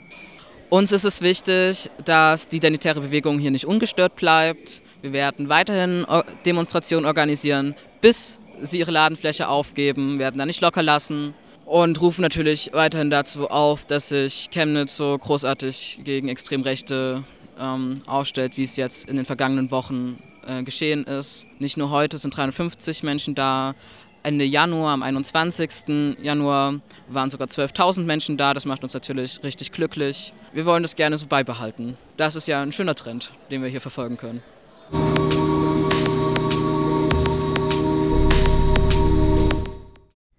Uns 0.69 0.93
ist 0.93 1.03
es 1.03 1.19
wichtig, 1.19 1.91
dass 2.05 2.47
die 2.47 2.55
identitäre 2.55 3.01
Bewegung 3.01 3.37
hier 3.37 3.51
nicht 3.51 3.65
ungestört 3.65 4.15
bleibt. 4.15 4.81
Wir 5.01 5.11
werden 5.11 5.49
weiterhin 5.49 6.05
Demonstrationen 6.45 7.05
organisieren, 7.05 7.75
bis 7.99 8.39
sie 8.61 8.79
ihre 8.79 8.91
Ladenfläche 8.91 9.49
aufgeben, 9.49 10.19
werden 10.19 10.37
da 10.37 10.45
nicht 10.45 10.61
locker 10.61 10.83
lassen 10.83 11.33
und 11.65 11.99
rufen 11.99 12.21
natürlich 12.21 12.69
weiterhin 12.71 13.09
dazu 13.09 13.49
auf, 13.49 13.83
dass 13.83 14.07
sich 14.07 14.47
Chemnitz 14.51 14.95
so 14.95 15.17
großartig 15.17 15.99
gegen 16.05 16.29
Extremrechte 16.29 17.25
ähm, 17.59 17.95
aufstellt, 18.07 18.55
wie 18.55 18.63
es 18.63 18.77
jetzt 18.77 19.09
in 19.09 19.17
den 19.17 19.25
vergangenen 19.25 19.69
Wochen 19.69 20.17
äh, 20.45 20.63
geschehen 20.63 21.03
ist. 21.03 21.45
Nicht 21.59 21.77
nur 21.77 21.89
heute 21.89 22.17
sind 22.17 22.35
350 22.35 23.03
Menschen 23.03 23.35
da, 23.35 23.75
Ende 24.25 24.45
Januar, 24.45 24.93
am 24.93 25.03
21. 25.03 26.17
Januar 26.21 26.75
waren 27.09 27.29
sogar 27.29 27.49
12.000 27.49 28.03
Menschen 28.03 28.37
da. 28.37 28.53
Das 28.53 28.65
macht 28.65 28.81
uns 28.85 28.93
natürlich 28.93 29.43
richtig 29.43 29.73
glücklich. 29.73 30.33
Wir 30.53 30.65
wollen 30.65 30.81
das 30.81 30.95
gerne 30.95 31.17
so 31.17 31.27
beibehalten. 31.27 31.97
Das 32.15 32.37
ist 32.37 32.47
ja 32.47 32.61
ein 32.61 32.71
schöner 32.71 32.95
Trend, 32.95 33.33
den 33.51 33.61
wir 33.61 33.69
hier 33.69 33.81
verfolgen 33.81 34.15
können. 34.15 34.41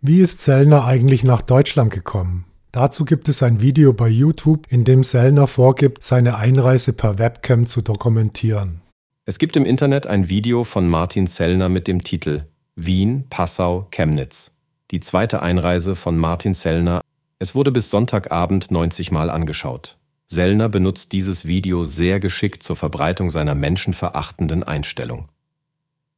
Wie 0.00 0.20
ist 0.20 0.40
Sellner 0.40 0.86
eigentlich 0.86 1.22
nach 1.22 1.42
Deutschland 1.42 1.92
gekommen? 1.92 2.46
Dazu 2.72 3.04
gibt 3.04 3.28
es 3.28 3.42
ein 3.42 3.60
Video 3.60 3.92
bei 3.92 4.08
YouTube, 4.08 4.66
in 4.70 4.84
dem 4.84 5.04
Sellner 5.04 5.46
vorgibt, 5.46 6.02
seine 6.02 6.38
Einreise 6.38 6.94
per 6.94 7.18
Webcam 7.18 7.66
zu 7.66 7.82
dokumentieren. 7.82 8.80
Es 9.26 9.38
gibt 9.38 9.56
im 9.56 9.66
Internet 9.66 10.06
ein 10.06 10.30
Video 10.30 10.64
von 10.64 10.88
Martin 10.88 11.26
Sellner 11.26 11.68
mit 11.68 11.86
dem 11.86 12.02
Titel 12.02 12.46
Wien, 12.76 13.26
Passau, 13.30 13.86
Chemnitz. 13.92 14.52
Die 14.90 14.98
zweite 14.98 15.42
Einreise 15.42 15.94
von 15.94 16.18
Martin 16.18 16.54
Sellner. 16.54 17.02
Es 17.38 17.54
wurde 17.54 17.70
bis 17.70 17.88
Sonntagabend 17.88 18.72
90 18.72 19.12
Mal 19.12 19.30
angeschaut. 19.30 19.96
Sellner 20.26 20.68
benutzt 20.68 21.12
dieses 21.12 21.44
Video 21.44 21.84
sehr 21.84 22.18
geschickt 22.18 22.64
zur 22.64 22.74
Verbreitung 22.74 23.30
seiner 23.30 23.54
menschenverachtenden 23.54 24.64
Einstellung. 24.64 25.28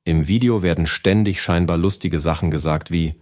Im 0.04 0.28
Video 0.28 0.62
werden 0.62 0.86
ständig 0.86 1.42
scheinbar 1.42 1.76
lustige 1.76 2.20
Sachen 2.20 2.50
gesagt 2.50 2.90
wie 2.90 3.16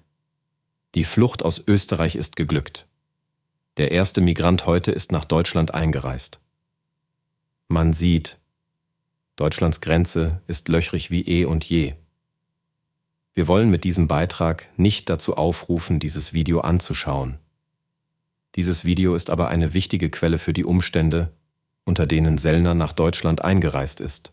Die 0.94 1.04
Flucht 1.04 1.44
aus 1.44 1.60
Österreich 1.66 2.14
ist 2.14 2.36
geglückt. 2.36 2.86
Der 3.78 3.90
erste 3.90 4.20
Migrant 4.20 4.66
heute 4.66 4.92
ist 4.92 5.10
nach 5.10 5.24
Deutschland 5.24 5.74
eingereist. 5.74 6.38
Man 7.66 7.94
sieht, 7.94 8.38
Deutschlands 9.34 9.80
Grenze 9.80 10.40
ist 10.46 10.68
löchrig 10.68 11.10
wie 11.10 11.22
eh 11.22 11.46
und 11.46 11.64
je. 11.64 11.94
Wir 13.34 13.48
wollen 13.48 13.68
mit 13.68 13.82
diesem 13.82 14.06
Beitrag 14.06 14.68
nicht 14.76 15.10
dazu 15.10 15.36
aufrufen, 15.36 15.98
dieses 15.98 16.34
Video 16.34 16.60
anzuschauen. 16.60 17.38
Dieses 18.54 18.84
Video 18.84 19.16
ist 19.16 19.28
aber 19.28 19.48
eine 19.48 19.74
wichtige 19.74 20.08
Quelle 20.08 20.38
für 20.38 20.52
die 20.52 20.64
Umstände, 20.64 21.32
unter 21.84 22.06
denen 22.06 22.38
Sellner 22.38 22.74
nach 22.74 22.92
Deutschland 22.92 23.42
eingereist 23.42 24.00
ist. 24.00 24.32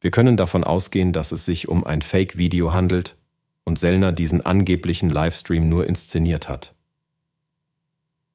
Wir 0.00 0.10
können 0.10 0.38
davon 0.38 0.64
ausgehen, 0.64 1.12
dass 1.12 1.32
es 1.32 1.44
sich 1.44 1.68
um 1.68 1.84
ein 1.84 2.00
Fake-Video 2.00 2.72
handelt 2.72 3.16
und 3.64 3.78
Sellner 3.78 4.12
diesen 4.12 4.46
angeblichen 4.46 5.10
Livestream 5.10 5.68
nur 5.68 5.86
inszeniert 5.86 6.48
hat. 6.48 6.74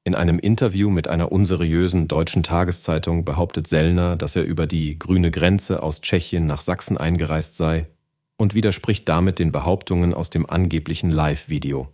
In 0.04 0.14
einem 0.14 0.38
Interview 0.38 0.88
mit 0.90 1.08
einer 1.08 1.32
unseriösen 1.32 2.06
deutschen 2.06 2.44
Tageszeitung 2.44 3.24
behauptet 3.24 3.66
Sellner, 3.66 4.14
dass 4.16 4.36
er 4.36 4.44
über 4.44 4.68
die 4.68 4.98
grüne 4.98 5.32
Grenze 5.32 5.82
aus 5.82 6.00
Tschechien 6.00 6.46
nach 6.46 6.60
Sachsen 6.60 6.96
eingereist 6.96 7.56
sei 7.56 7.88
und 8.36 8.54
widerspricht 8.54 9.08
damit 9.08 9.38
den 9.38 9.52
Behauptungen 9.52 10.14
aus 10.14 10.30
dem 10.30 10.48
angeblichen 10.48 11.10
Live-Video. 11.10 11.88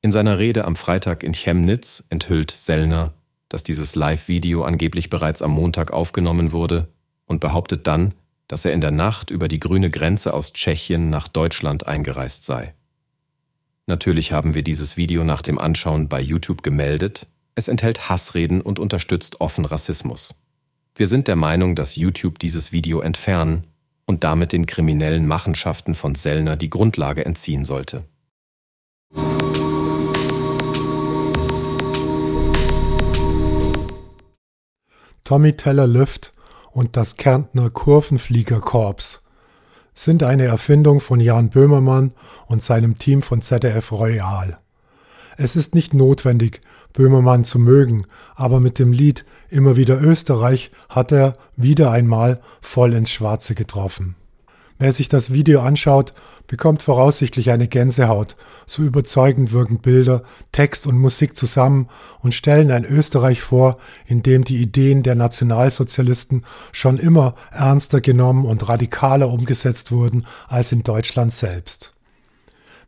In 0.00 0.12
seiner 0.12 0.38
Rede 0.38 0.64
am 0.64 0.76
Freitag 0.76 1.22
in 1.22 1.32
Chemnitz 1.32 2.04
enthüllt 2.10 2.50
Sellner, 2.50 3.14
dass 3.48 3.62
dieses 3.62 3.94
Live-Video 3.94 4.64
angeblich 4.64 5.10
bereits 5.10 5.40
am 5.40 5.52
Montag 5.52 5.92
aufgenommen 5.92 6.52
wurde 6.52 6.88
und 7.26 7.40
behauptet 7.40 7.86
dann, 7.86 8.14
dass 8.48 8.64
er 8.64 8.72
in 8.72 8.80
der 8.80 8.90
Nacht 8.90 9.30
über 9.30 9.48
die 9.48 9.60
grüne 9.60 9.90
Grenze 9.90 10.34
aus 10.34 10.52
Tschechien 10.52 11.08
nach 11.08 11.28
Deutschland 11.28 11.86
eingereist 11.86 12.44
sei. 12.44 12.74
Natürlich 13.86 14.32
haben 14.32 14.54
wir 14.54 14.62
dieses 14.62 14.96
Video 14.96 15.24
nach 15.24 15.42
dem 15.42 15.58
Anschauen 15.58 16.08
bei 16.08 16.20
YouTube 16.20 16.62
gemeldet. 16.62 17.26
Es 17.54 17.68
enthält 17.68 18.08
Hassreden 18.08 18.60
und 18.60 18.78
unterstützt 18.78 19.40
offen 19.40 19.64
Rassismus. 19.64 20.34
Wir 20.94 21.06
sind 21.06 21.28
der 21.28 21.36
Meinung, 21.36 21.74
dass 21.74 21.96
YouTube 21.96 22.38
dieses 22.38 22.72
Video 22.72 23.00
entfernen 23.00 23.64
und 24.06 24.24
damit 24.24 24.52
den 24.52 24.66
kriminellen 24.66 25.26
Machenschaften 25.26 25.94
von 25.94 26.14
Sellner 26.14 26.56
die 26.56 26.70
Grundlage 26.70 27.24
entziehen 27.24 27.64
sollte. 27.64 28.04
Tommy 35.24 35.54
Teller 35.56 35.86
Lift 35.86 36.34
und 36.70 36.96
das 36.96 37.16
Kärntner 37.16 37.70
Kurvenfliegerkorps 37.70 39.22
sind 39.94 40.22
eine 40.22 40.44
Erfindung 40.44 41.00
von 41.00 41.20
Jan 41.20 41.48
Böhmermann 41.48 42.12
und 42.46 42.62
seinem 42.62 42.98
Team 42.98 43.22
von 43.22 43.40
ZDF 43.40 43.92
Royal. 43.92 44.58
Es 45.36 45.56
ist 45.56 45.74
nicht 45.74 45.94
notwendig, 45.94 46.60
Böhmermann 46.94 47.44
zu 47.44 47.58
mögen, 47.58 48.06
aber 48.34 48.60
mit 48.60 48.78
dem 48.78 48.92
Lied 48.92 49.26
Immer 49.54 49.76
wieder 49.76 50.02
Österreich 50.02 50.72
hat 50.88 51.12
er 51.12 51.36
wieder 51.54 51.92
einmal 51.92 52.40
voll 52.60 52.92
ins 52.92 53.12
Schwarze 53.12 53.54
getroffen. 53.54 54.16
Wer 54.78 54.92
sich 54.92 55.08
das 55.08 55.32
Video 55.32 55.60
anschaut, 55.60 56.12
bekommt 56.48 56.82
voraussichtlich 56.82 57.52
eine 57.52 57.68
Gänsehaut. 57.68 58.34
So 58.66 58.82
überzeugend 58.82 59.52
wirken 59.52 59.78
Bilder, 59.78 60.24
Text 60.50 60.88
und 60.88 60.98
Musik 60.98 61.36
zusammen 61.36 61.88
und 62.18 62.34
stellen 62.34 62.72
ein 62.72 62.84
Österreich 62.84 63.42
vor, 63.42 63.78
in 64.06 64.24
dem 64.24 64.42
die 64.42 64.56
Ideen 64.56 65.04
der 65.04 65.14
Nationalsozialisten 65.14 66.44
schon 66.72 66.98
immer 66.98 67.36
ernster 67.52 68.00
genommen 68.00 68.46
und 68.46 68.68
radikaler 68.68 69.28
umgesetzt 69.28 69.92
wurden 69.92 70.26
als 70.48 70.72
in 70.72 70.82
Deutschland 70.82 71.32
selbst. 71.32 71.92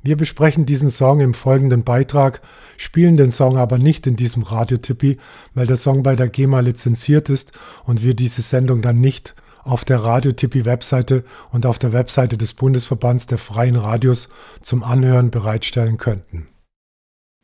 Wir 0.02 0.16
besprechen 0.16 0.66
diesen 0.66 0.90
Song 0.90 1.20
im 1.20 1.32
folgenden 1.32 1.84
Beitrag, 1.84 2.40
spielen 2.76 3.16
den 3.16 3.30
Song 3.30 3.56
aber 3.56 3.78
nicht 3.78 4.06
in 4.06 4.16
diesem 4.16 4.42
Radiotippi, 4.42 5.18
weil 5.54 5.66
der 5.66 5.76
Song 5.76 6.02
bei 6.02 6.16
der 6.16 6.28
GEMA 6.28 6.61
lizenziert 6.61 7.28
ist 7.28 7.52
und 7.85 8.02
wir 8.02 8.14
diese 8.14 8.42
Sendung 8.42 8.83
dann 8.83 9.00
nicht 9.00 9.35
auf 9.64 9.85
der 9.85 9.99
Radiotippi-Webseite 9.99 11.25
und 11.50 11.66
auf 11.66 11.78
der 11.78 11.92
Webseite 11.92 12.38
des 12.38 12.54
Bundesverbands 12.54 13.26
der 13.26 13.38
freien 13.38 13.76
Radios 13.76 14.28
zum 14.62 14.85
Anhören 14.85 15.30
bereitstellen 15.30 15.99
könnten. 15.99 16.49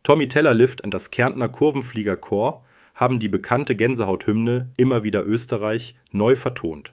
Tommy 0.03 0.29
Tellerlift 0.29 0.83
und 0.83 0.93
das 0.95 1.11
Kärntner 1.11 1.49
Kurvenflieger-Chor 1.49 2.65
haben 2.95 3.19
die 3.19 3.29
bekannte 3.29 3.77
Gänsehauthymne 3.77 4.71
Immer 4.77 5.03
wieder 5.03 5.27
Österreich 5.27 5.97
neu 6.11 6.37
vertont. 6.37 6.93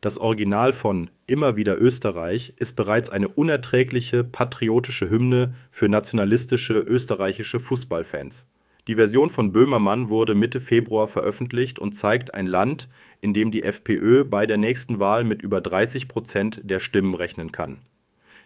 Das 0.00 0.16
Original 0.16 0.72
von 0.72 1.10
Immer 1.26 1.56
wieder 1.56 1.78
Österreich 1.78 2.54
ist 2.56 2.74
bereits 2.74 3.10
eine 3.10 3.28
unerträgliche 3.28 4.24
patriotische 4.24 5.10
Hymne 5.10 5.54
für 5.70 5.90
nationalistische 5.90 6.78
österreichische 6.78 7.60
Fußballfans. 7.60 8.46
Die 8.88 8.94
Version 8.94 9.28
von 9.28 9.52
Böhmermann 9.52 10.08
wurde 10.08 10.34
Mitte 10.34 10.60
Februar 10.60 11.06
veröffentlicht 11.06 11.78
und 11.78 11.92
zeigt 11.92 12.32
ein 12.32 12.46
Land, 12.46 12.88
in 13.20 13.34
dem 13.34 13.50
die 13.50 13.62
FPÖ 13.62 14.24
bei 14.24 14.46
der 14.46 14.56
nächsten 14.56 15.00
Wahl 15.00 15.22
mit 15.22 15.42
über 15.42 15.60
30 15.60 16.08
Prozent 16.08 16.62
der 16.64 16.80
Stimmen 16.80 17.14
rechnen 17.14 17.52
kann. 17.52 17.82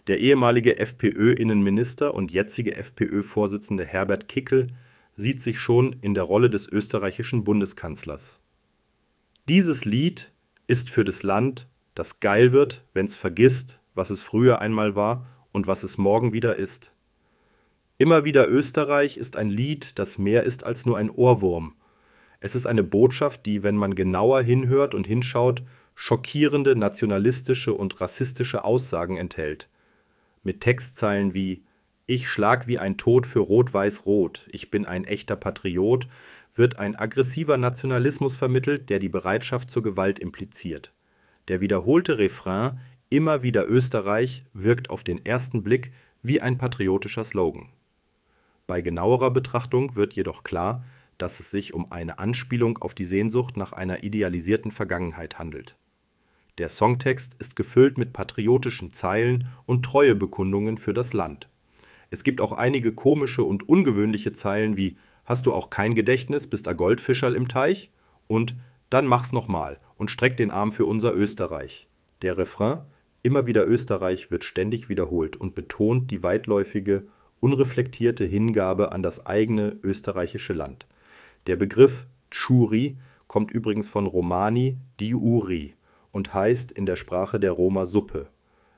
Der 0.08 0.18
ehemalige 0.18 0.76
FPÖ-Innenminister 0.78 2.14
und 2.14 2.32
jetzige 2.32 2.74
FPÖ-Vorsitzende 2.76 3.84
Herbert 3.84 4.26
Kickl 4.26 4.66
sieht 5.14 5.40
sich 5.40 5.60
schon 5.60 5.94
in 6.02 6.14
der 6.14 6.24
Rolle 6.24 6.50
des 6.50 6.68
österreichischen 6.68 7.44
Bundeskanzlers. 7.44 8.40
Dieses 9.48 9.84
Lied 9.84 10.33
ist 10.66 10.90
für 10.90 11.04
das 11.04 11.22
Land, 11.22 11.68
das 11.94 12.20
geil 12.20 12.52
wird, 12.52 12.84
wenn's 12.92 13.16
vergisst, 13.16 13.80
was 13.94 14.10
es 14.10 14.22
früher 14.22 14.60
einmal 14.60 14.94
war 14.94 15.26
und 15.52 15.66
was 15.66 15.82
es 15.82 15.98
morgen 15.98 16.32
wieder 16.32 16.56
ist. 16.56 16.92
Immer 17.96 18.24
wieder 18.24 18.48
Österreich 18.48 19.16
ist 19.16 19.36
ein 19.36 19.48
Lied, 19.48 19.98
das 19.98 20.18
mehr 20.18 20.42
ist 20.42 20.64
als 20.64 20.84
nur 20.84 20.98
ein 20.98 21.10
Ohrwurm. 21.10 21.74
Es 22.40 22.54
ist 22.54 22.66
eine 22.66 22.82
Botschaft, 22.82 23.46
die, 23.46 23.62
wenn 23.62 23.76
man 23.76 23.94
genauer 23.94 24.42
hinhört 24.42 24.94
und 24.94 25.06
hinschaut, 25.06 25.62
schockierende 25.94 26.74
nationalistische 26.74 27.72
und 27.72 28.00
rassistische 28.00 28.64
Aussagen 28.64 29.16
enthält. 29.16 29.68
Mit 30.42 30.60
Textzeilen 30.60 31.34
wie 31.34 31.62
Ich 32.06 32.28
schlag 32.28 32.66
wie 32.66 32.78
ein 32.78 32.96
Tod 32.98 33.26
für 33.26 33.38
Rot-Weiß-Rot, 33.38 34.46
ich 34.50 34.70
bin 34.70 34.86
ein 34.86 35.04
echter 35.04 35.36
Patriot 35.36 36.08
wird 36.54 36.78
ein 36.78 36.96
aggressiver 36.96 37.56
Nationalismus 37.56 38.36
vermittelt, 38.36 38.90
der 38.90 38.98
die 38.98 39.08
Bereitschaft 39.08 39.70
zur 39.70 39.82
Gewalt 39.82 40.18
impliziert. 40.18 40.92
Der 41.48 41.60
wiederholte 41.60 42.18
Refrain 42.18 42.78
Immer 43.10 43.44
wieder 43.44 43.68
Österreich 43.68 44.44
wirkt 44.54 44.90
auf 44.90 45.04
den 45.04 45.24
ersten 45.24 45.62
Blick 45.62 45.92
wie 46.22 46.40
ein 46.40 46.58
patriotischer 46.58 47.24
Slogan. 47.24 47.68
Bei 48.66 48.80
genauerer 48.80 49.30
Betrachtung 49.30 49.94
wird 49.94 50.14
jedoch 50.14 50.42
klar, 50.42 50.84
dass 51.16 51.38
es 51.38 51.50
sich 51.52 51.74
um 51.74 51.92
eine 51.92 52.18
Anspielung 52.18 52.78
auf 52.78 52.92
die 52.92 53.04
Sehnsucht 53.04 53.56
nach 53.56 53.72
einer 53.72 54.02
idealisierten 54.02 54.72
Vergangenheit 54.72 55.38
handelt. 55.38 55.76
Der 56.58 56.68
Songtext 56.68 57.36
ist 57.38 57.54
gefüllt 57.54 57.98
mit 57.98 58.12
patriotischen 58.12 58.92
Zeilen 58.92 59.46
und 59.64 59.84
Treuebekundungen 59.84 60.76
für 60.76 60.92
das 60.92 61.12
Land. 61.12 61.48
Es 62.10 62.24
gibt 62.24 62.40
auch 62.40 62.52
einige 62.52 62.92
komische 62.92 63.44
und 63.44 63.68
ungewöhnliche 63.68 64.32
Zeilen 64.32 64.76
wie 64.76 64.96
Hast 65.24 65.46
du 65.46 65.52
auch 65.52 65.70
kein 65.70 65.94
Gedächtnis, 65.94 66.46
bist 66.46 66.68
a 66.68 66.72
Goldfischerl 66.72 67.34
im 67.34 67.48
Teich? 67.48 67.90
Und 68.26 68.54
dann 68.90 69.06
mach's 69.06 69.32
nochmal 69.32 69.78
und 69.96 70.10
streck 70.10 70.36
den 70.36 70.50
Arm 70.50 70.72
für 70.72 70.86
unser 70.86 71.14
Österreich. 71.14 71.88
Der 72.22 72.38
Refrain 72.38 72.82
Immer 73.24 73.46
wieder 73.46 73.66
Österreich 73.66 74.30
wird 74.30 74.44
ständig 74.44 74.90
wiederholt 74.90 75.34
und 75.34 75.54
betont 75.54 76.10
die 76.10 76.22
weitläufige, 76.22 77.04
unreflektierte 77.40 78.26
Hingabe 78.26 78.92
an 78.92 79.02
das 79.02 79.24
eigene 79.24 79.78
österreichische 79.82 80.52
Land. 80.52 80.86
Der 81.46 81.56
Begriff 81.56 82.06
Tschuri 82.30 82.98
kommt 83.26 83.50
übrigens 83.50 83.88
von 83.88 84.06
Romani 84.06 84.76
diuri 85.00 85.74
und 86.12 86.34
heißt 86.34 86.70
in 86.70 86.84
der 86.84 86.96
Sprache 86.96 87.40
der 87.40 87.52
Roma 87.52 87.86
Suppe. 87.86 88.28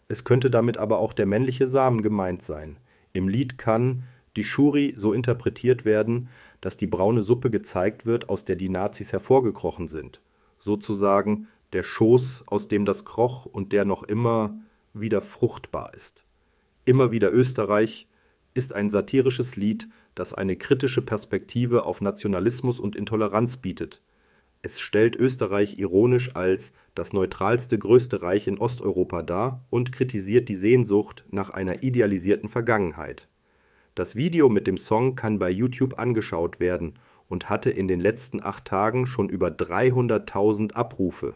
Es 0.06 0.22
könnte 0.22 0.48
damit 0.48 0.76
aber 0.76 1.00
auch 1.00 1.12
der 1.12 1.26
männliche 1.26 1.66
Samen 1.66 2.00
gemeint 2.02 2.42
sein. 2.42 2.76
Im 3.12 3.26
Lied 3.26 3.58
kann 3.58 4.04
die 4.36 4.44
Schuri 4.44 4.92
so 4.96 5.12
interpretiert 5.12 5.84
werden, 5.84 6.28
dass 6.60 6.76
die 6.76 6.86
braune 6.86 7.22
Suppe 7.22 7.50
gezeigt 7.50 8.06
wird, 8.06 8.28
aus 8.28 8.44
der 8.44 8.56
die 8.56 8.68
Nazis 8.68 9.12
hervorgekrochen 9.12 9.88
sind, 9.88 10.20
sozusagen 10.58 11.48
der 11.72 11.82
Schoß, 11.82 12.44
aus 12.46 12.68
dem 12.68 12.84
das 12.84 13.04
kroch 13.04 13.46
und 13.46 13.72
der 13.72 13.84
noch 13.84 14.02
immer 14.02 14.58
wieder 14.92 15.20
fruchtbar 15.20 15.94
ist. 15.94 16.24
Immer 16.84 17.10
wieder 17.10 17.32
Österreich 17.32 18.06
ist 18.54 18.72
ein 18.72 18.88
satirisches 18.90 19.56
Lied, 19.56 19.88
das 20.14 20.32
eine 20.32 20.56
kritische 20.56 21.02
Perspektive 21.02 21.84
auf 21.84 22.00
Nationalismus 22.00 22.80
und 22.80 22.96
Intoleranz 22.96 23.58
bietet. 23.58 24.02
Es 24.62 24.80
stellt 24.80 25.16
Österreich 25.16 25.78
ironisch 25.78 26.34
als 26.34 26.72
das 26.94 27.12
neutralste 27.12 27.78
größte 27.78 28.22
Reich 28.22 28.46
in 28.46 28.58
Osteuropa 28.58 29.22
dar 29.22 29.64
und 29.68 29.92
kritisiert 29.92 30.48
die 30.48 30.56
Sehnsucht 30.56 31.24
nach 31.30 31.50
einer 31.50 31.82
idealisierten 31.82 32.48
Vergangenheit 32.48 33.28
das 33.96 34.14
Video 34.14 34.50
mit 34.50 34.66
dem 34.66 34.76
Song 34.76 35.16
kann 35.16 35.38
bei 35.38 35.50
YouTube 35.50 35.98
angeschaut 35.98 36.60
werden 36.60 36.98
und 37.28 37.48
hatte 37.48 37.70
in 37.70 37.88
den 37.88 37.98
letzten 37.98 38.44
acht 38.44 38.66
Tagen 38.66 39.06
schon 39.06 39.30
über 39.30 39.48
300.000 39.48 40.74
Abrufe. 40.74 41.34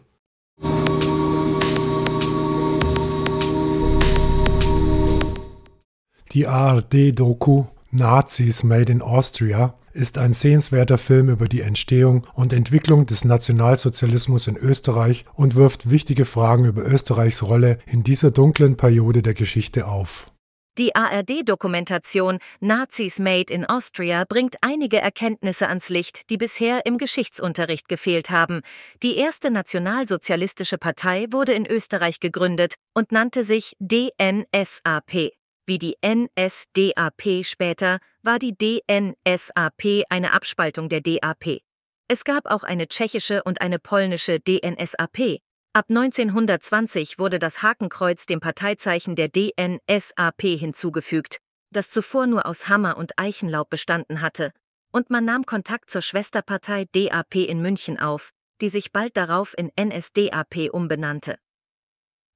Die 6.33 6.47
ARD-Doku 6.47 7.65
Nazis 7.89 8.63
Made 8.63 8.89
in 8.91 9.01
Austria 9.01 9.73
ist 9.91 10.17
ein 10.17 10.31
sehenswerter 10.31 10.97
Film 10.97 11.29
über 11.29 11.49
die 11.49 11.61
Entstehung 11.61 12.25
und 12.35 12.53
Entwicklung 12.53 13.07
des 13.07 13.25
Nationalsozialismus 13.25 14.47
in 14.47 14.55
Österreich 14.55 15.25
und 15.33 15.55
wirft 15.55 15.89
wichtige 15.89 16.25
Fragen 16.25 16.65
über 16.65 16.85
Österreichs 16.85 17.41
Rolle 17.41 17.79
in 17.87 18.03
dieser 18.03 18.31
dunklen 18.31 18.77
Periode 18.77 19.23
der 19.23 19.33
Geschichte 19.33 19.87
auf. 19.87 20.30
Die 20.77 20.95
ARD-Dokumentation 20.95 22.39
Nazis 22.61 23.19
Made 23.19 23.53
in 23.53 23.65
Austria 23.65 24.23
bringt 24.23 24.55
einige 24.61 24.99
Erkenntnisse 24.99 25.67
ans 25.67 25.89
Licht, 25.89 26.29
die 26.29 26.37
bisher 26.37 26.85
im 26.85 26.97
Geschichtsunterricht 26.97 27.89
gefehlt 27.89 28.29
haben. 28.29 28.61
Die 29.03 29.17
erste 29.17 29.51
nationalsozialistische 29.51 30.77
Partei 30.77 31.25
wurde 31.29 31.51
in 31.51 31.65
Österreich 31.65 32.21
gegründet 32.21 32.75
und 32.93 33.11
nannte 33.11 33.43
sich 33.43 33.75
DNSAP. 33.79 35.33
Wie 35.65 35.77
die 35.77 35.97
NSDAP 36.05 37.43
später 37.43 37.99
war 38.23 38.39
die 38.39 38.55
DNSAP 38.57 40.05
eine 40.09 40.33
Abspaltung 40.33 40.87
der 40.87 41.01
DAP. 41.01 41.59
Es 42.07 42.23
gab 42.23 42.45
auch 42.45 42.63
eine 42.63 42.87
tschechische 42.87 43.43
und 43.43 43.61
eine 43.61 43.77
polnische 43.77 44.39
DNSAP, 44.39 45.39
Ab 45.73 45.85
1920 45.87 47.17
wurde 47.17 47.39
das 47.39 47.61
Hakenkreuz 47.61 48.25
dem 48.25 48.41
Parteizeichen 48.41 49.15
der 49.15 49.29
DNSAP 49.29 50.41
hinzugefügt, 50.41 51.37
das 51.71 51.89
zuvor 51.89 52.27
nur 52.27 52.45
aus 52.45 52.67
Hammer 52.67 52.97
und 52.97 53.17
Eichenlaub 53.17 53.69
bestanden 53.69 54.19
hatte, 54.19 54.51
und 54.91 55.09
man 55.09 55.23
nahm 55.23 55.45
Kontakt 55.45 55.89
zur 55.89 56.01
Schwesterpartei 56.01 56.87
DAP 56.91 57.35
in 57.35 57.61
München 57.61 57.97
auf, 57.97 58.31
die 58.59 58.67
sich 58.67 58.91
bald 58.91 59.15
darauf 59.15 59.57
in 59.57 59.71
NSDAP 59.79 60.73
umbenannte. 60.73 61.37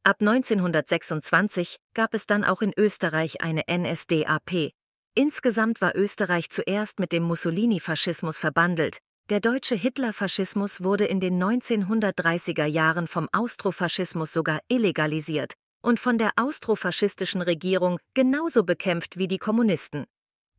Ab 0.03 0.21
1926 0.21 1.75
gab 1.93 2.13
es 2.13 2.27
dann 2.27 2.45
auch 2.45 2.61
in 2.61 2.71
Österreich 2.77 3.41
eine 3.41 3.63
NSDAP. 3.69 4.71
Insgesamt 5.13 5.81
war 5.81 5.93
Österreich 5.93 6.49
zuerst 6.51 7.01
mit 7.01 7.11
dem 7.11 7.23
Mussolini-Faschismus 7.23 8.37
verbandelt, 8.37 8.99
der 9.31 9.39
deutsche 9.39 9.73
Hitlerfaschismus 9.73 10.83
wurde 10.83 11.05
in 11.05 11.19
den 11.19 11.41
1930er 11.41 12.65
Jahren 12.65 13.07
vom 13.07 13.27
Austrofaschismus 13.31 14.31
sogar 14.31 14.59
illegalisiert 14.67 15.53
und 15.81 15.99
von 15.99 16.19
der 16.19 16.33
austrofaschistischen 16.35 17.41
Regierung 17.41 17.99
genauso 18.13 18.63
bekämpft 18.63 19.17
wie 19.17 19.27
die 19.27 19.39
Kommunisten. 19.39 20.05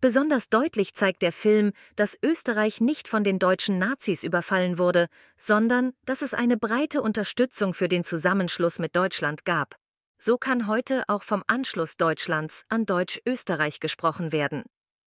Besonders 0.01 0.49
deutlich 0.49 0.95
zeigt 0.95 1.23
der 1.23 1.31
Film, 1.33 1.73
dass 1.95 2.19
Österreich 2.23 2.81
nicht 2.81 3.07
von 3.07 3.23
den 3.23 3.39
deutschen 3.39 3.79
Nazis 3.79 4.25
überfallen 4.25 4.79
wurde, 4.79 5.07
sondern 5.37 5.93
dass 6.05 6.21
es 6.21 6.35
eine 6.35 6.57
breite 6.57 7.03
Unterstützung 7.03 7.73
für 7.73 7.89
den 7.89 8.03
Zusammenschluss 8.03 8.81
mit 8.81 8.97
Deutschland 8.97 9.45
gab. 9.45 9.77
So 10.19 10.39
kann 10.39 10.67
heute 10.67 11.05
auch 11.07 11.23
vom 11.23 11.45
Anschluss 11.47 11.99
Deutschlands 11.99 12.65
an 12.69 12.85
Deutsch-Österreich 12.85 13.79
gesprochen 13.79 14.33
werden. 14.33 14.65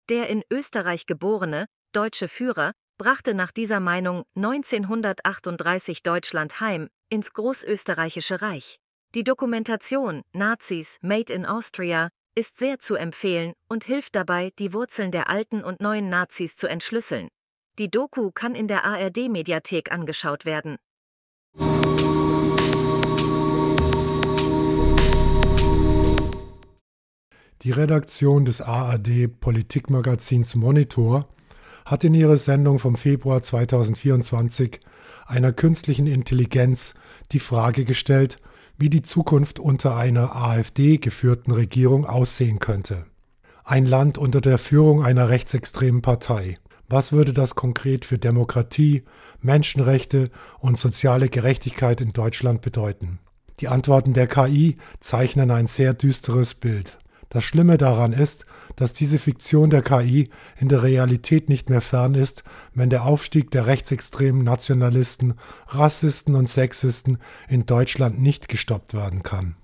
Der 0.08 0.30
in 0.30 0.44
Österreich 0.50 1.06
geborene, 1.06 1.66
deutsche 1.92 2.30
Führer 2.30 2.72
brachte 3.00 3.34
nach 3.34 3.52
dieser 3.52 3.80
Meinung 3.80 4.26
1938 4.36 6.04
Deutschland 6.04 6.60
heim 6.60 6.90
ins 7.10 7.34
Großösterreichische 7.34 8.44
Reich. 8.44 8.78
Die 9.16 9.24
Dokumentation 9.24 10.22
Nazis 10.34 10.98
Made 11.02 11.34
in 11.34 11.46
Austria 11.48 12.10
ist 12.36 12.60
sehr 12.60 12.78
zu 12.78 12.96
empfehlen 12.96 13.54
und 13.70 13.86
hilft 13.86 14.16
dabei, 14.16 14.52
die 14.60 14.74
Wurzeln 14.74 15.12
der 15.12 15.30
alten 15.30 15.64
und 15.64 15.80
neuen 15.82 16.10
Nazis 16.10 16.58
zu 16.58 16.68
entschlüsseln. 16.68 17.30
Die 17.80 17.90
Doku 17.90 18.32
kann 18.32 18.54
in 18.54 18.68
der 18.68 18.84
ARD-Mediathek 18.84 19.92
angeschaut 19.92 20.44
werden. 20.44 20.76
Die 27.62 27.72
Redaktion 27.72 28.44
des 28.44 28.62
ARD 28.62 29.40
Politikmagazins 29.40 30.56
Monitor 30.56 31.30
hat 31.86 32.04
in 32.04 32.14
ihrer 32.14 32.38
Sendung 32.38 32.80
vom 32.80 32.96
Februar 32.96 33.42
2024 33.42 34.80
einer 35.26 35.52
künstlichen 35.54 36.08
Intelligenz 36.08 36.96
die 37.32 37.40
Frage 37.40 37.86
gestellt, 37.86 38.38
wie 38.78 38.90
die 38.90 39.02
Zukunft 39.02 39.60
unter 39.60 39.96
einer 39.96 40.36
AfD 40.36 40.98
geführten 40.98 41.52
Regierung 41.52 42.06
aussehen 42.06 42.60
könnte. 42.60 43.06
ein 43.70 43.86
Land 43.86 44.18
unter 44.18 44.42
der 44.42 44.58
Führung 44.58 45.04
einer 45.04 45.30
rechtsextremen 45.30 46.02
Partei. 46.02 46.58
Was 46.88 47.12
würde 47.12 47.34
das 47.34 47.54
konkret 47.54 48.04
für 48.04 48.18
Demokratie, 48.18 49.04
Menschenrechte 49.42 50.32
und 50.58 50.80
soziale 50.80 51.30
Gerechtigkeit 51.30 52.02
in 52.02 52.10
Deutschland 52.10 52.62
bedeuten? 52.62 53.20
Die 53.60 53.68
Antworten 53.68 54.14
der 54.14 54.26
KI 54.26 54.78
zeichnen 55.02 55.52
ein 55.52 55.68
sehr 55.68 55.94
düsteres 55.94 56.56
Bild. 56.56 56.98
Das 57.30 57.44
Schlimme 57.44 57.78
daran 57.78 58.12
ist, 58.12 58.46
dass 58.80 58.94
diese 58.94 59.20
Fiktion 59.20 59.70
der 59.70 59.82
KI 59.82 60.30
in 60.58 60.70
der 60.70 60.84
Realität 60.84 61.50
nicht 61.50 61.70
mehr 61.70 61.82
fern 61.82 62.16
ist, 62.16 62.44
wenn 62.74 62.90
der 62.90 63.04
Aufstieg 63.04 63.52
der 63.52 63.66
rechtsextremen 63.66 64.44
Nationalisten, 64.44 65.34
Rassisten 65.68 66.34
und 66.34 66.48
Sexisten 66.48 67.18
in 67.50 67.66
Deutschland 67.66 68.22
nicht 68.22 68.48
gestoppt 68.48 68.94
werden 68.94 69.22
kann. 69.22 69.56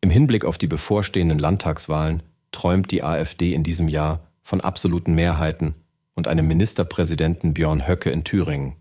Im 0.00 0.10
Hinblick 0.10 0.44
auf 0.44 0.58
die 0.58 0.68
bevorstehenden 0.68 1.40
Landtagswahlen 1.40 2.22
träumt 2.52 2.92
die 2.92 3.02
AfD 3.02 3.52
in 3.52 3.64
diesem 3.64 3.88
Jahr 3.88 4.28
von 4.42 4.60
absoluten 4.60 5.14
Mehrheiten 5.14 5.74
und 6.14 6.28
einem 6.28 6.46
Ministerpräsidenten 6.46 7.52
Björn 7.52 7.88
Höcke 7.88 8.10
in 8.10 8.22
Thüringen. 8.22 8.76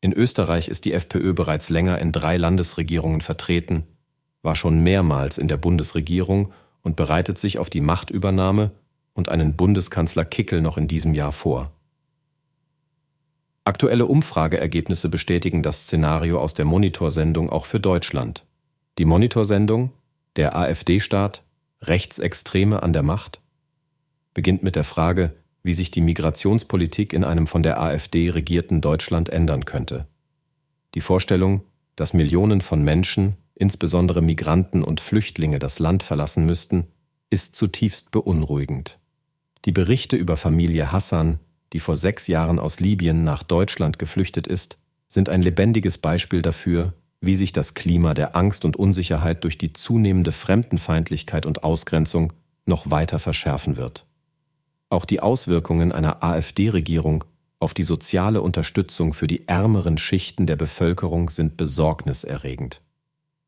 In 0.00 0.12
Österreich 0.12 0.68
ist 0.68 0.84
die 0.84 0.92
FPÖ 0.92 1.32
bereits 1.32 1.68
länger 1.68 1.98
in 1.98 2.12
drei 2.12 2.36
Landesregierungen 2.36 3.22
vertreten, 3.22 3.88
war 4.42 4.54
schon 4.54 4.84
mehrmals 4.84 5.36
in 5.36 5.48
der 5.48 5.56
Bundesregierung 5.56 6.52
und 6.86 6.94
bereitet 6.94 7.36
sich 7.36 7.58
auf 7.58 7.68
die 7.68 7.80
Machtübernahme 7.80 8.70
und 9.12 9.28
einen 9.28 9.56
Bundeskanzler 9.56 10.24
Kickel 10.24 10.60
noch 10.60 10.78
in 10.78 10.86
diesem 10.86 11.14
Jahr 11.14 11.32
vor. 11.32 11.72
Aktuelle 13.64 14.06
Umfrageergebnisse 14.06 15.08
bestätigen 15.08 15.64
das 15.64 15.82
Szenario 15.82 16.40
aus 16.40 16.54
der 16.54 16.64
Monitorsendung 16.64 17.50
auch 17.50 17.66
für 17.66 17.80
Deutschland. 17.80 18.44
Die 18.98 19.04
Monitorsendung, 19.04 19.90
der 20.36 20.54
AfD-Staat, 20.54 21.42
Rechtsextreme 21.82 22.80
an 22.84 22.92
der 22.92 23.02
Macht, 23.02 23.40
beginnt 24.32 24.62
mit 24.62 24.76
der 24.76 24.84
Frage, 24.84 25.34
wie 25.64 25.74
sich 25.74 25.90
die 25.90 26.00
Migrationspolitik 26.00 27.12
in 27.12 27.24
einem 27.24 27.48
von 27.48 27.64
der 27.64 27.80
AfD 27.80 28.30
regierten 28.30 28.80
Deutschland 28.80 29.28
ändern 29.28 29.64
könnte. 29.64 30.06
Die 30.94 31.00
Vorstellung, 31.00 31.62
dass 31.96 32.14
Millionen 32.14 32.60
von 32.60 32.84
Menschen 32.84 33.36
insbesondere 33.56 34.22
Migranten 34.22 34.82
und 34.82 35.00
Flüchtlinge 35.00 35.58
das 35.58 35.78
Land 35.78 36.02
verlassen 36.02 36.46
müssten, 36.46 36.86
ist 37.30 37.56
zutiefst 37.56 38.10
beunruhigend. 38.12 38.98
Die 39.64 39.72
Berichte 39.72 40.16
über 40.16 40.36
Familie 40.36 40.92
Hassan, 40.92 41.40
die 41.72 41.80
vor 41.80 41.96
sechs 41.96 42.28
Jahren 42.28 42.60
aus 42.60 42.78
Libyen 42.78 43.24
nach 43.24 43.42
Deutschland 43.42 43.98
geflüchtet 43.98 44.46
ist, 44.46 44.78
sind 45.08 45.28
ein 45.28 45.42
lebendiges 45.42 45.98
Beispiel 45.98 46.42
dafür, 46.42 46.94
wie 47.20 47.34
sich 47.34 47.52
das 47.52 47.74
Klima 47.74 48.14
der 48.14 48.36
Angst 48.36 48.64
und 48.64 48.76
Unsicherheit 48.76 49.42
durch 49.44 49.58
die 49.58 49.72
zunehmende 49.72 50.32
Fremdenfeindlichkeit 50.32 51.46
und 51.46 51.64
Ausgrenzung 51.64 52.32
noch 52.66 52.90
weiter 52.90 53.18
verschärfen 53.18 53.76
wird. 53.76 54.06
Auch 54.88 55.04
die 55.04 55.20
Auswirkungen 55.20 55.92
einer 55.92 56.22
AfD-Regierung 56.22 57.24
auf 57.58 57.74
die 57.74 57.84
soziale 57.84 58.42
Unterstützung 58.42 59.12
für 59.12 59.26
die 59.26 59.48
ärmeren 59.48 59.98
Schichten 59.98 60.46
der 60.46 60.56
Bevölkerung 60.56 61.30
sind 61.30 61.56
besorgniserregend. 61.56 62.82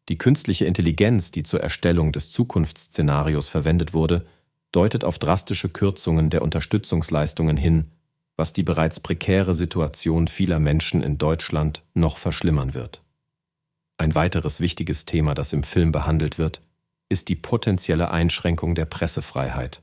Die 0.09 0.19
künstliche 0.19 0.65
Intelligenz, 0.65 1.31
die 1.31 1.43
zur 1.43 1.61
Erstellung 1.61 2.13
des 2.13 2.31
Zukunftsszenarios 2.31 3.49
verwendet 3.49 3.93
wurde, 3.93 4.27
deutet 4.73 5.05
auf 5.05 5.19
drastische 5.19 5.69
Kürzungen 5.69 6.31
der 6.31 6.43
Unterstützungsleistungen 6.43 7.57
hin, 7.57 7.91
was 8.37 8.53
die 8.53 8.63
bereits 8.63 9.01
prekäre 9.01 9.55
Situation 9.55 10.29
vieler 10.29 10.61
Menschen 10.61 11.03
in 11.03 11.19
Deutschland 11.19 11.83
noch 11.95 12.19
verschlimmern 12.19 12.73
wird. 12.73 13.03
Ein 13.99 14.15
weiteres 14.15 14.61
wichtiges 14.61 15.07
Thema, 15.07 15.35
das 15.35 15.53
im 15.53 15.65
Film 15.65 15.93
behandelt 15.93 16.39
wird, 16.39 16.63
ist 17.09 17.29
die 17.29 17.37
potenzielle 17.37 18.11
Einschränkung 18.11 18.75
der 18.75 18.85
Pressefreiheit. 18.85 19.83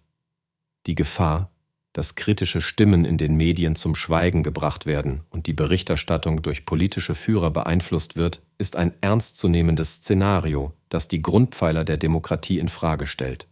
Die 0.87 0.95
Gefahr, 0.95 1.51
dass 1.91 2.15
kritische 2.15 2.61
Stimmen 2.61 3.03
in 3.03 3.17
den 3.17 3.35
Medien 3.35 3.75
zum 3.75 3.95
Schweigen 3.95 4.43
gebracht 4.43 4.85
werden 4.85 5.23
und 5.29 5.47
die 5.47 5.53
Berichterstattung 5.53 6.41
durch 6.41 6.65
politische 6.65 7.15
Führer 7.15 7.51
beeinflusst 7.51 8.15
wird, 8.15 8.41
ist 8.57 8.75
ein 8.75 8.93
ernstzunehmendes 9.01 9.95
Szenario, 9.95 10.73
das 10.89 11.07
die 11.07 11.21
Grundpfeiler 11.21 11.83
der 11.83 11.97
Demokratie 11.97 12.59
in 12.59 12.69
Frage 12.69 13.07
stellt. 13.07 13.47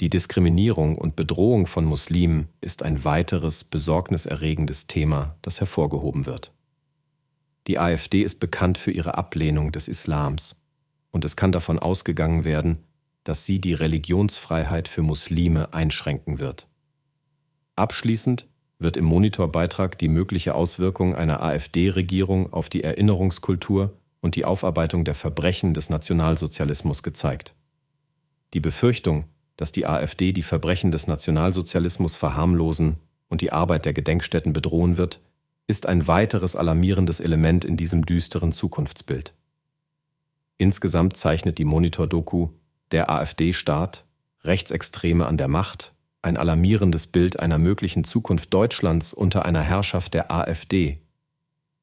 Die 0.00 0.10
Diskriminierung 0.10 0.98
und 0.98 1.14
Bedrohung 1.14 1.66
von 1.66 1.84
Muslimen 1.84 2.48
ist 2.60 2.82
ein 2.82 3.04
weiteres 3.04 3.62
besorgniserregendes 3.62 4.88
Thema, 4.88 5.36
das 5.42 5.60
hervorgehoben 5.60 6.26
wird. 6.26 6.52
Die 7.68 7.78
AfD 7.78 8.22
ist 8.22 8.40
bekannt 8.40 8.76
für 8.76 8.90
ihre 8.90 9.16
Ablehnung 9.16 9.72
des 9.72 9.88
Islams, 9.88 10.60
und 11.12 11.24
es 11.24 11.36
kann 11.36 11.52
davon 11.52 11.78
ausgegangen 11.78 12.44
werden, 12.44 12.78
dass 13.22 13.46
sie 13.46 13.60
die 13.60 13.72
Religionsfreiheit 13.72 14.88
für 14.88 15.02
Muslime 15.02 15.72
einschränken 15.72 16.40
wird. 16.40 16.66
Abschließend 17.76 18.48
wird 18.78 18.96
im 18.96 19.04
Monitorbeitrag 19.04 19.96
die 19.98 20.08
mögliche 20.08 20.54
Auswirkung 20.54 21.14
einer 21.14 21.40
AfD-Regierung 21.40 22.52
auf 22.52 22.68
die 22.68 22.82
Erinnerungskultur 22.82 23.96
und 24.24 24.36
die 24.36 24.46
Aufarbeitung 24.46 25.04
der 25.04 25.14
Verbrechen 25.14 25.74
des 25.74 25.90
Nationalsozialismus 25.90 27.02
gezeigt. 27.02 27.54
Die 28.54 28.60
Befürchtung, 28.60 29.26
dass 29.58 29.70
die 29.70 29.84
AfD 29.84 30.32
die 30.32 30.42
Verbrechen 30.42 30.90
des 30.90 31.06
Nationalsozialismus 31.06 32.16
verharmlosen 32.16 32.96
und 33.28 33.42
die 33.42 33.52
Arbeit 33.52 33.84
der 33.84 33.92
Gedenkstätten 33.92 34.54
bedrohen 34.54 34.96
wird, 34.96 35.20
ist 35.66 35.84
ein 35.84 36.06
weiteres 36.08 36.56
alarmierendes 36.56 37.20
Element 37.20 37.66
in 37.66 37.76
diesem 37.76 38.06
düsteren 38.06 38.54
Zukunftsbild. 38.54 39.34
Insgesamt 40.56 41.18
zeichnet 41.18 41.58
die 41.58 41.66
Monitor-Doku 41.66 42.48
Der 42.92 43.10
AfD-Staat, 43.10 44.06
Rechtsextreme 44.42 45.26
an 45.26 45.36
der 45.36 45.48
Macht 45.48 45.92
ein 46.22 46.38
alarmierendes 46.38 47.08
Bild 47.08 47.38
einer 47.38 47.58
möglichen 47.58 48.04
Zukunft 48.04 48.54
Deutschlands 48.54 49.12
unter 49.12 49.44
einer 49.44 49.60
Herrschaft 49.60 50.14
der 50.14 50.32
AfD. 50.32 51.02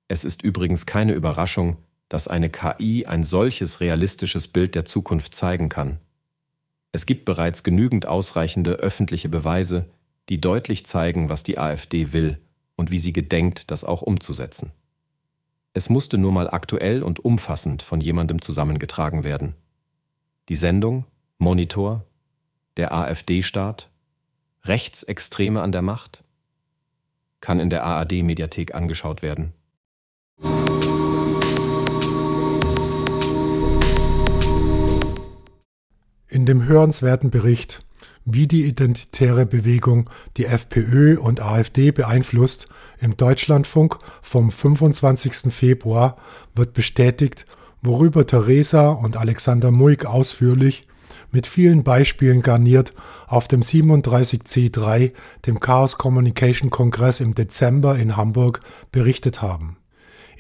Es 0.08 0.26
ist 0.26 0.42
übrigens 0.42 0.88
keine 0.88 1.14
Überraschung, 1.14 1.78
dass 2.12 2.28
eine 2.28 2.50
KI 2.50 3.06
ein 3.06 3.24
solches 3.24 3.80
realistisches 3.80 4.50
Bild 4.50 4.76
der 4.76 4.84
Zukunft 4.84 5.34
zeigen 5.34 5.70
kann. 5.70 5.98
Es 6.92 7.06
gibt 7.06 7.24
bereits 7.24 7.64
genügend 7.64 8.06
ausreichende 8.06 8.72
öffentliche 8.74 9.30
Beweise, 9.30 9.86
die 10.28 10.42
deutlich 10.42 10.86
zeigen, 10.86 11.30
was 11.30 11.44
die 11.44 11.58
AfD 11.58 12.12
will 12.12 12.38
und 12.76 12.92
wie 12.92 12.98
sie 12.98 13.14
gedenkt, 13.14 13.72
das 13.72 13.86
auch 13.86 14.02
umzusetzen. 14.02 14.74
Es 15.72 15.88
musste 15.88 16.18
nur 16.18 16.34
mal 16.34 16.50
aktuell 16.50 17.02
und 17.02 17.24
umfassend 17.24 17.82
von 17.82 18.02
jemandem 18.02 18.42
zusammengetragen 18.42 19.24
werden. 19.24 19.56
Die 20.50 20.58
Sendung 20.58 21.06
Monitor, 21.38 22.06
der 22.76 22.94
AfD-Staat 22.94 23.90
Rechtsextreme 24.66 25.62
an 25.62 25.72
der 25.72 25.82
Macht 25.82 26.26
kann 27.40 27.62
in 27.62 27.70
der 27.70 27.86
ARD-Mediathek 27.86 28.76
angeschaut 28.76 29.22
werden. 29.22 29.54
In 36.32 36.46
dem 36.46 36.64
hörenswerten 36.64 37.30
Bericht, 37.30 37.82
wie 38.24 38.48
die 38.48 38.64
identitäre 38.64 39.46
Bewegung 39.46 40.10
die 40.38 40.46
FPÖ 40.46 41.20
und 41.20 41.42
AfD 41.42 41.92
beeinflusst, 41.92 42.68
im 43.02 43.18
Deutschlandfunk 43.18 44.00
vom 44.22 44.50
25. 44.50 45.54
Februar 45.54 46.16
wird 46.56 46.72
bestätigt, 46.72 47.46
worüber 47.82 48.26
Theresa 48.26 48.92
und 48.92 49.18
Alexander 49.18 49.72
Muig 49.72 50.06
ausführlich 50.06 50.88
mit 51.32 51.48
vielen 51.48 51.84
Beispielen 51.84 52.42
garniert 52.42 52.94
auf 53.28 53.50
dem 53.50 53.60
37C3, 53.60 55.12
dem 55.46 55.60
Chaos 55.60 55.98
Communication 55.98 56.70
Kongress 56.70 57.20
im 57.20 57.36
Dezember 57.36 57.98
in 57.98 58.16
Hamburg, 58.16 58.62
berichtet 58.94 59.42
haben. 59.42 59.76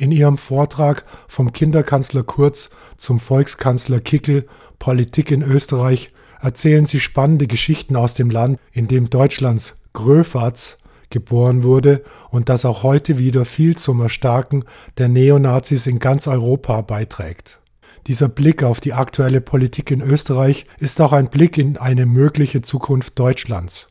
In 0.01 0.11
ihrem 0.11 0.39
Vortrag 0.39 1.05
vom 1.27 1.53
Kinderkanzler 1.53 2.23
Kurz 2.23 2.71
zum 2.97 3.19
Volkskanzler 3.19 3.99
Kickel 3.99 4.47
Politik 4.79 5.29
in 5.29 5.43
Österreich 5.43 6.09
erzählen 6.39 6.87
sie 6.87 6.99
spannende 6.99 7.45
Geschichten 7.45 7.95
aus 7.95 8.15
dem 8.15 8.31
Land, 8.31 8.57
in 8.71 8.87
dem 8.87 9.11
Deutschlands 9.11 9.75
Gröfatz 9.93 10.79
geboren 11.11 11.61
wurde 11.61 12.03
und 12.31 12.49
das 12.49 12.65
auch 12.65 12.81
heute 12.81 13.19
wieder 13.19 13.45
viel 13.45 13.77
zum 13.77 14.01
Erstarken 14.01 14.65
der 14.97 15.07
Neonazis 15.07 15.85
in 15.85 15.99
ganz 15.99 16.25
Europa 16.25 16.81
beiträgt. 16.81 17.59
Dieser 18.07 18.27
Blick 18.27 18.63
auf 18.63 18.79
die 18.79 18.93
aktuelle 18.93 19.39
Politik 19.39 19.91
in 19.91 20.01
Österreich 20.01 20.65
ist 20.79 20.99
auch 20.99 21.13
ein 21.13 21.27
Blick 21.27 21.59
in 21.59 21.77
eine 21.77 22.07
mögliche 22.07 22.63
Zukunft 22.63 23.19
Deutschlands. 23.19 23.90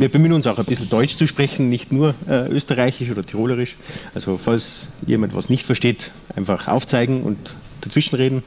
Wir 0.00 0.08
bemühen 0.08 0.32
uns 0.32 0.46
auch 0.46 0.58
ein 0.58 0.64
bisschen 0.64 0.88
Deutsch 0.88 1.16
zu 1.16 1.26
sprechen, 1.26 1.68
nicht 1.68 1.92
nur 1.92 2.14
äh, 2.28 2.48
Österreichisch 2.48 3.10
oder 3.10 3.22
Tirolerisch. 3.22 3.76
Also 4.14 4.38
falls 4.42 4.92
jemand 5.06 5.34
was 5.34 5.50
nicht 5.50 5.66
versteht, 5.66 6.10
einfach 6.36 6.68
aufzeigen 6.68 7.22
und 7.22 7.38
dazwischenreden, 7.82 8.42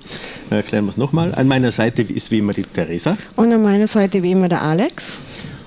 erklären 0.50 0.86
wir 0.86 0.89
es 0.89 0.98
nochmal. 0.98 1.34
An 1.36 1.48
meiner 1.48 1.72
Seite 1.72 2.02
ist 2.02 2.32
wie 2.32 2.39
immer 2.39 2.54
die 2.54 2.63
Theresa. 2.63 3.18
Und 3.36 3.52
an 3.52 3.63
meiner 3.63 3.88
Seite 3.88 4.24
wie 4.24 4.32
immer 4.32 4.50
der 4.50 4.62
Alex. 4.62 5.20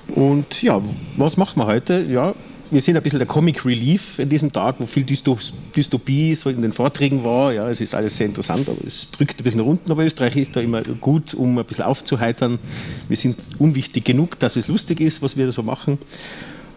Und 0.07 0.61
ja, 0.61 0.81
was 1.17 1.37
machen 1.37 1.59
wir 1.59 1.67
heute? 1.67 2.05
Ja, 2.07 2.33
wir 2.69 2.81
sind 2.81 2.97
ein 2.97 3.03
bisschen 3.03 3.19
der 3.19 3.27
Comic 3.27 3.65
Relief 3.65 4.19
in 4.19 4.29
diesem 4.29 4.51
Tag, 4.51 4.75
wo 4.79 4.85
viel 4.85 5.03
Dystopie 5.03 6.35
so 6.35 6.49
in 6.49 6.61
den 6.61 6.73
Vorträgen 6.73 7.23
war. 7.23 7.53
Ja, 7.53 7.69
es 7.69 7.81
ist 7.81 7.95
alles 7.95 8.17
sehr 8.17 8.27
interessant, 8.27 8.67
aber 8.67 8.85
es 8.85 9.09
drückt 9.11 9.39
ein 9.39 9.43
bisschen 9.43 9.59
runter. 9.59 9.91
Aber 9.91 10.03
Österreich 10.03 10.35
ist 10.35 10.55
da 10.55 10.61
immer 10.61 10.81
gut, 10.81 11.33
um 11.33 11.57
ein 11.57 11.65
bisschen 11.65 11.85
aufzuheitern. 11.85 12.59
Wir 13.07 13.17
sind 13.17 13.37
unwichtig 13.59 14.05
genug, 14.05 14.39
dass 14.39 14.55
es 14.55 14.67
lustig 14.67 14.99
ist, 14.99 15.21
was 15.21 15.37
wir 15.37 15.51
so 15.51 15.63
machen. 15.63 15.97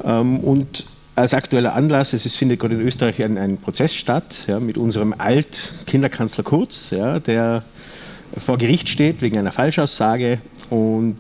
Ähm, 0.05 0.39
und 0.41 0.85
als 1.17 1.35
aktueller 1.35 1.75
Anlass, 1.75 2.13
es 2.13 2.37
findet 2.37 2.61
gerade 2.61 2.75
in 2.75 2.81
Österreich 2.81 3.23
ein, 3.23 3.37
ein 3.37 3.57
Prozess 3.57 3.95
statt 3.95 4.45
ja, 4.47 4.61
mit 4.61 4.79
unserem 4.79 5.15
Alt-Kinderkanzler 5.17 6.45
Kurz, 6.45 6.91
ja, 6.91 7.19
der 7.19 7.65
vor 8.37 8.59
Gericht 8.59 8.89
steht 8.89 9.23
wegen 9.23 9.39
einer 9.39 9.53
Falschaussage. 9.53 10.41
Und 10.71 11.17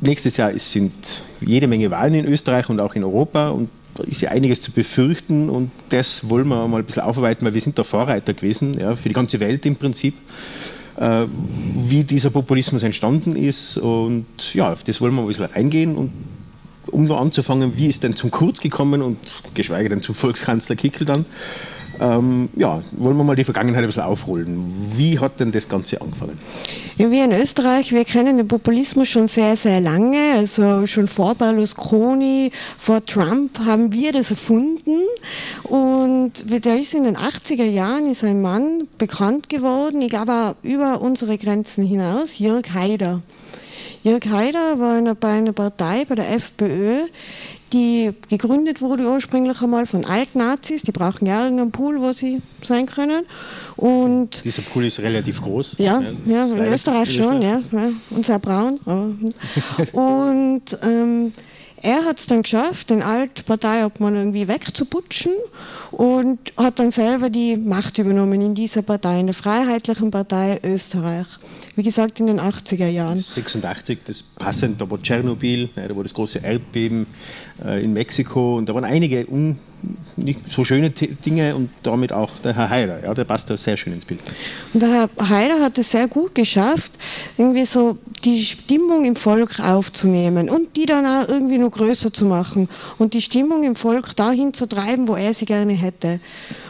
nächstes 0.00 0.36
Jahr 0.36 0.56
sind 0.58 0.92
jede 1.40 1.66
Menge 1.66 1.90
Wahlen 1.90 2.14
in 2.14 2.26
Österreich 2.26 2.68
und 2.68 2.80
auch 2.80 2.94
in 2.94 3.04
Europa 3.04 3.50
und 3.50 3.68
da 3.94 4.04
ist 4.04 4.20
ja 4.20 4.30
einiges 4.30 4.60
zu 4.60 4.70
befürchten 4.70 5.48
und 5.50 5.70
das 5.88 6.28
wollen 6.28 6.46
wir 6.48 6.66
mal 6.68 6.78
ein 6.78 6.84
bisschen 6.84 7.02
aufarbeiten, 7.02 7.44
weil 7.44 7.54
wir 7.54 7.60
sind 7.60 7.78
da 7.78 7.84
Vorreiter 7.84 8.32
gewesen, 8.32 8.78
ja, 8.78 8.94
für 8.94 9.08
die 9.08 9.14
ganze 9.14 9.40
Welt 9.40 9.66
im 9.66 9.76
Prinzip, 9.76 10.14
äh, 10.96 11.24
wie 11.74 12.04
dieser 12.04 12.30
Populismus 12.30 12.82
entstanden 12.82 13.34
ist 13.36 13.76
und 13.76 14.26
ja, 14.54 14.72
auf 14.72 14.84
das 14.84 15.00
wollen 15.00 15.14
wir 15.14 15.22
ein 15.22 15.26
bisschen 15.26 15.46
reingehen 15.46 15.96
und 15.96 16.12
um 16.86 17.04
nur 17.04 17.20
anzufangen, 17.20 17.72
wie 17.76 17.86
ist 17.86 18.02
denn 18.02 18.14
zum 18.14 18.30
Kurz 18.30 18.60
gekommen 18.60 19.02
und 19.02 19.18
geschweige 19.54 19.88
denn 19.88 20.00
zum 20.00 20.14
Volkskanzler 20.14 20.76
Kickel 20.76 21.04
dann, 21.04 21.26
ähm, 22.00 22.48
ja, 22.56 22.80
wollen 22.92 23.16
wir 23.16 23.24
mal 23.24 23.36
die 23.36 23.44
Vergangenheit 23.44 23.82
ein 23.82 23.86
bisschen 23.86 24.02
aufholen. 24.02 24.92
Wie 24.94 25.18
hat 25.18 25.40
denn 25.40 25.52
das 25.52 25.68
Ganze 25.68 26.00
angefangen? 26.00 26.38
Ja, 26.96 27.10
wir 27.10 27.24
in 27.24 27.32
Österreich, 27.32 27.92
wir 27.92 28.04
kennen 28.04 28.36
den 28.36 28.48
Populismus 28.48 29.08
schon 29.08 29.28
sehr, 29.28 29.56
sehr 29.56 29.80
lange. 29.80 30.34
Also 30.34 30.86
schon 30.86 31.08
vor 31.08 31.34
Berlusconi, 31.34 32.50
vor 32.78 33.04
Trump 33.04 33.58
haben 33.60 33.92
wir 33.92 34.12
das 34.12 34.30
erfunden. 34.30 35.02
Und 35.64 36.32
da 36.64 36.74
ist 36.74 36.94
in 36.94 37.04
den 37.04 37.16
80er 37.16 37.64
Jahren 37.64 38.06
ist 38.06 38.24
ein 38.24 38.42
Mann 38.42 38.88
bekannt 38.98 39.48
geworden, 39.48 40.00
ich 40.00 40.10
glaube 40.10 40.32
auch 40.32 40.54
über 40.62 41.00
unsere 41.00 41.38
Grenzen 41.38 41.84
hinaus, 41.84 42.38
Jörg 42.38 42.72
Haider. 42.74 43.22
Jörg 44.04 44.26
Haider 44.26 44.78
war 44.78 45.14
bei 45.14 45.28
einer 45.28 45.52
Partei, 45.52 46.04
bei 46.04 46.14
der 46.14 46.30
FPÖ, 46.30 47.06
die 47.68 48.12
gegründet 48.28 48.80
wurde 48.80 49.08
ursprünglich 49.08 49.60
einmal 49.60 49.86
von 49.86 50.04
Altnazis. 50.04 50.82
Die 50.82 50.92
brauchen 50.92 51.26
ja 51.26 51.44
irgendeinen 51.44 51.70
Pool, 51.70 52.00
wo 52.00 52.12
sie 52.12 52.40
sein 52.62 52.86
können. 52.86 53.24
Und 53.76 54.44
Dieser 54.44 54.62
Pool 54.62 54.86
ist 54.86 55.00
relativ 55.00 55.42
groß. 55.42 55.76
Ja, 55.78 56.02
ja, 56.26 56.46
in 56.46 56.58
Österreich 56.58 57.14
schon, 57.14 57.42
ja, 57.42 57.60
ja, 57.72 57.90
und 58.10 58.26
sehr 58.26 58.38
braun. 58.38 58.80
und 59.92 60.62
ähm, 60.82 61.32
er 61.82 62.04
hat 62.04 62.18
es 62.18 62.26
dann 62.26 62.42
geschafft, 62.42 62.90
den 62.90 63.02
Altparteiobmann 63.02 64.16
irgendwie 64.16 64.48
wegzuputschen 64.48 65.32
und 65.90 66.38
hat 66.56 66.78
dann 66.78 66.90
selber 66.90 67.30
die 67.30 67.56
Macht 67.56 67.98
übernommen 67.98 68.40
in 68.40 68.54
dieser 68.54 68.82
Partei, 68.82 69.20
in 69.20 69.26
der 69.26 69.34
Freiheitlichen 69.34 70.10
Partei 70.10 70.60
Österreich 70.64 71.26
wie 71.78 71.84
gesagt 71.84 72.18
in 72.18 72.26
den 72.26 72.40
80er 72.40 72.88
Jahren. 72.88 73.18
86, 73.18 74.00
das 74.04 74.22
passend, 74.22 74.80
da 74.80 74.90
war 74.90 75.00
Tschernobyl, 75.00 75.68
da 75.76 75.94
war 75.94 76.02
das 76.02 76.12
große 76.12 76.40
Erdbeben 76.40 77.06
äh, 77.64 77.84
in 77.84 77.92
Mexiko 77.92 78.56
und 78.56 78.68
da 78.68 78.74
waren 78.74 78.82
einige 78.82 79.24
un, 79.30 79.60
nicht 80.16 80.40
so 80.50 80.64
schöne 80.64 80.90
Dinge 80.90 81.54
und 81.54 81.70
damit 81.82 82.12
auch 82.12 82.38
der 82.40 82.54
Herr 82.54 82.70
Haider, 82.70 83.02
ja, 83.02 83.14
der 83.14 83.24
passt 83.24 83.48
da 83.50 83.56
sehr 83.56 83.76
schön 83.76 83.92
ins 83.92 84.04
Bild. 84.04 84.20
Und 84.74 84.82
der 84.82 84.90
Herr 84.90 85.28
Haider 85.28 85.60
hat 85.60 85.78
es 85.78 85.90
sehr 85.90 86.08
gut 86.08 86.34
geschafft, 86.34 86.92
irgendwie 87.36 87.64
so 87.64 87.98
die 88.24 88.44
Stimmung 88.44 89.04
im 89.04 89.16
Volk 89.16 89.60
aufzunehmen 89.60 90.50
und 90.50 90.76
die 90.76 90.86
dann 90.86 91.06
auch 91.06 91.28
irgendwie 91.28 91.58
noch 91.58 91.70
größer 91.70 92.12
zu 92.12 92.24
machen 92.24 92.68
und 92.98 93.14
die 93.14 93.22
Stimmung 93.22 93.64
im 93.64 93.76
Volk 93.76 94.16
dahin 94.16 94.52
zu 94.52 94.66
treiben, 94.66 95.08
wo 95.08 95.14
er 95.14 95.34
sie 95.34 95.46
gerne 95.46 95.72
hätte. 95.72 96.20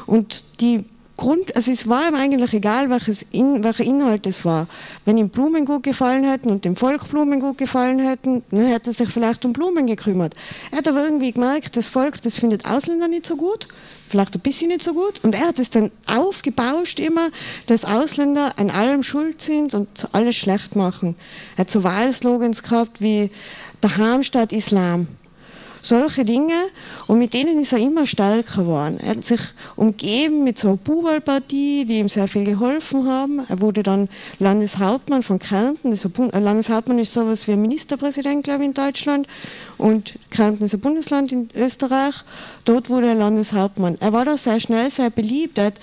Und 0.06 0.44
die 0.60 0.84
Grund, 1.18 1.56
also 1.56 1.72
es 1.72 1.88
war 1.88 2.08
ihm 2.08 2.14
eigentlich 2.14 2.52
egal, 2.52 2.90
welches 2.90 3.26
in, 3.32 3.64
welcher 3.64 3.82
Inhalt 3.82 4.24
es 4.24 4.44
war. 4.44 4.68
Wenn 5.04 5.18
ihm 5.18 5.30
Blumen 5.30 5.64
gut 5.64 5.82
gefallen 5.82 6.22
hätten 6.22 6.48
und 6.48 6.64
dem 6.64 6.76
Volk 6.76 7.10
Blumen 7.10 7.40
gut 7.40 7.58
gefallen 7.58 7.98
hätten, 7.98 8.44
dann 8.52 8.66
hätte 8.66 8.90
er 8.90 8.94
sich 8.94 9.10
vielleicht 9.10 9.44
um 9.44 9.52
Blumen 9.52 9.88
gekümmert. 9.88 10.36
Er 10.70 10.78
hat 10.78 10.86
aber 10.86 11.02
irgendwie 11.02 11.32
gemerkt, 11.32 11.76
das 11.76 11.88
Volk, 11.88 12.22
das 12.22 12.36
findet 12.36 12.64
Ausländer 12.64 13.08
nicht 13.08 13.26
so 13.26 13.34
gut, 13.36 13.66
vielleicht 14.08 14.36
ein 14.36 14.40
bisschen 14.40 14.68
nicht 14.68 14.84
so 14.84 14.94
gut. 14.94 15.18
Und 15.24 15.34
er 15.34 15.48
hat 15.48 15.58
es 15.58 15.70
dann 15.70 15.90
aufgebauscht 16.06 17.00
immer, 17.00 17.30
dass 17.66 17.84
Ausländer 17.84 18.52
an 18.56 18.70
allem 18.70 19.02
schuld 19.02 19.42
sind 19.42 19.74
und 19.74 19.88
alles 20.12 20.36
schlecht 20.36 20.76
machen. 20.76 21.16
Er 21.56 21.62
hat 21.62 21.70
so 21.70 21.82
Wahlslogans 21.82 22.62
gehabt 22.62 23.00
wie 23.00 23.32
der 23.82 23.96
Heimstatt 23.96 24.52
Islam 24.52 25.08
solche 25.82 26.24
Dinge 26.24 26.54
und 27.06 27.18
mit 27.18 27.34
denen 27.34 27.60
ist 27.60 27.72
er 27.72 27.78
immer 27.78 28.06
stärker 28.06 28.62
geworden. 28.62 28.98
Er 29.00 29.10
hat 29.10 29.24
sich 29.24 29.40
umgeben 29.76 30.44
mit 30.44 30.58
so 30.58 30.68
einer 30.68 30.76
Bubalpartie, 30.76 31.84
die 31.84 31.98
ihm 31.98 32.08
sehr 32.08 32.28
viel 32.28 32.44
geholfen 32.44 33.06
haben. 33.06 33.40
Er 33.48 33.60
wurde 33.60 33.82
dann 33.82 34.08
Landeshauptmann 34.38 35.22
von 35.22 35.38
Kärnten. 35.38 35.98
Ein 36.32 36.42
Landeshauptmann 36.42 36.98
ist 36.98 37.12
sowas 37.12 37.46
wie 37.46 37.52
ein 37.52 37.62
Ministerpräsident, 37.62 38.44
glaube 38.44 38.62
ich, 38.62 38.68
in 38.68 38.74
Deutschland. 38.74 39.26
Und 39.76 40.14
Kärnten 40.30 40.64
ist 40.64 40.74
ein 40.74 40.80
Bundesland 40.80 41.32
in 41.32 41.48
Österreich. 41.54 42.16
Dort 42.64 42.90
wurde 42.90 43.08
er 43.08 43.14
Landeshauptmann. 43.14 43.96
Er 44.00 44.12
war 44.12 44.24
da 44.24 44.36
sehr 44.36 44.60
schnell 44.60 44.90
sehr 44.90 45.10
beliebt. 45.10 45.58
Er 45.58 45.66
hat, 45.66 45.74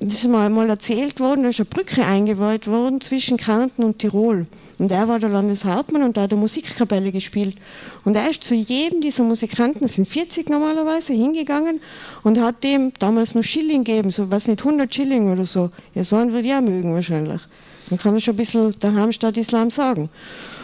das 0.00 0.14
ist 0.14 0.28
mal, 0.28 0.48
mal 0.50 0.68
erzählt 0.68 1.20
worden, 1.20 1.42
da 1.42 1.50
ist 1.50 1.60
eine 1.60 1.66
Brücke 1.66 2.04
eingeweiht 2.04 2.66
worden 2.66 3.00
zwischen 3.00 3.36
Kärnten 3.36 3.84
und 3.84 3.98
Tirol. 3.98 4.46
Und 4.78 4.90
er 4.90 5.06
war 5.06 5.18
der 5.18 5.28
Landeshauptmann 5.28 6.02
und 6.02 6.16
da 6.16 6.22
hat 6.22 6.32
er 6.32 6.38
Musikkapelle 6.38 7.12
gespielt. 7.12 7.56
Und 8.04 8.16
er 8.16 8.28
ist 8.28 8.42
zu 8.42 8.54
jedem 8.54 9.00
dieser 9.00 9.22
Musikanten, 9.22 9.82
das 9.82 9.94
sind 9.94 10.08
40 10.08 10.48
normalerweise, 10.48 11.12
hingegangen 11.12 11.80
und 12.22 12.40
hat 12.40 12.64
dem 12.64 12.92
damals 12.98 13.34
noch 13.34 13.44
Schilling 13.44 13.84
gegeben, 13.84 14.10
so 14.10 14.30
was 14.30 14.48
nicht, 14.48 14.60
100 14.60 14.92
Schilling 14.92 15.30
oder 15.30 15.46
so. 15.46 15.70
Ja, 15.94 16.02
so 16.02 16.16
einen 16.16 16.32
würde 16.32 16.56
auch 16.56 16.60
mögen 16.60 16.92
wahrscheinlich. 16.94 17.40
Dann 17.88 17.98
kann 17.98 18.12
man 18.12 18.20
schon 18.20 18.34
ein 18.34 18.38
bisschen 18.38 18.78
der 18.80 18.94
Heimstatt 18.94 19.36
Islam 19.36 19.70
sagen. 19.70 20.08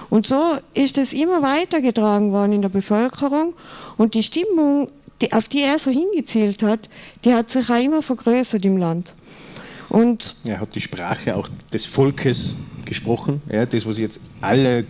Und 0.09 0.27
so 0.27 0.57
ist 0.75 0.99
es 0.99 1.13
immer 1.13 1.41
weitergetragen 1.41 2.33
worden 2.33 2.53
in 2.53 2.63
der 2.63 2.69
Bevölkerung 2.69 3.55
und 3.97 4.15
die 4.15 4.25
Stimmung, 4.25 4.89
die, 5.21 5.33
auf 5.33 5.47
die 5.47 5.63
er 5.63 5.79
so 5.79 5.91
hingezielt 5.91 6.65
hat, 6.65 6.89
die 7.25 7.33
hat 7.33 7.49
sich 7.49 7.71
auch 7.71 7.83
immer 7.83 8.03
vergrößert 8.03 8.65
im 8.65 8.77
Land. 8.77 9.13
Und 9.89 10.37
er 10.45 10.61
hat 10.61 10.75
die 10.75 10.81
Sprache 10.81 11.37
auch 11.37 11.49
des 11.73 11.87
Volkes 11.87 12.55
gesprochen, 12.91 13.41
ja, 13.51 13.65
das, 13.65 13.87
was 13.87 13.97
jetzt 13.99 14.21
alle 14.43 14.85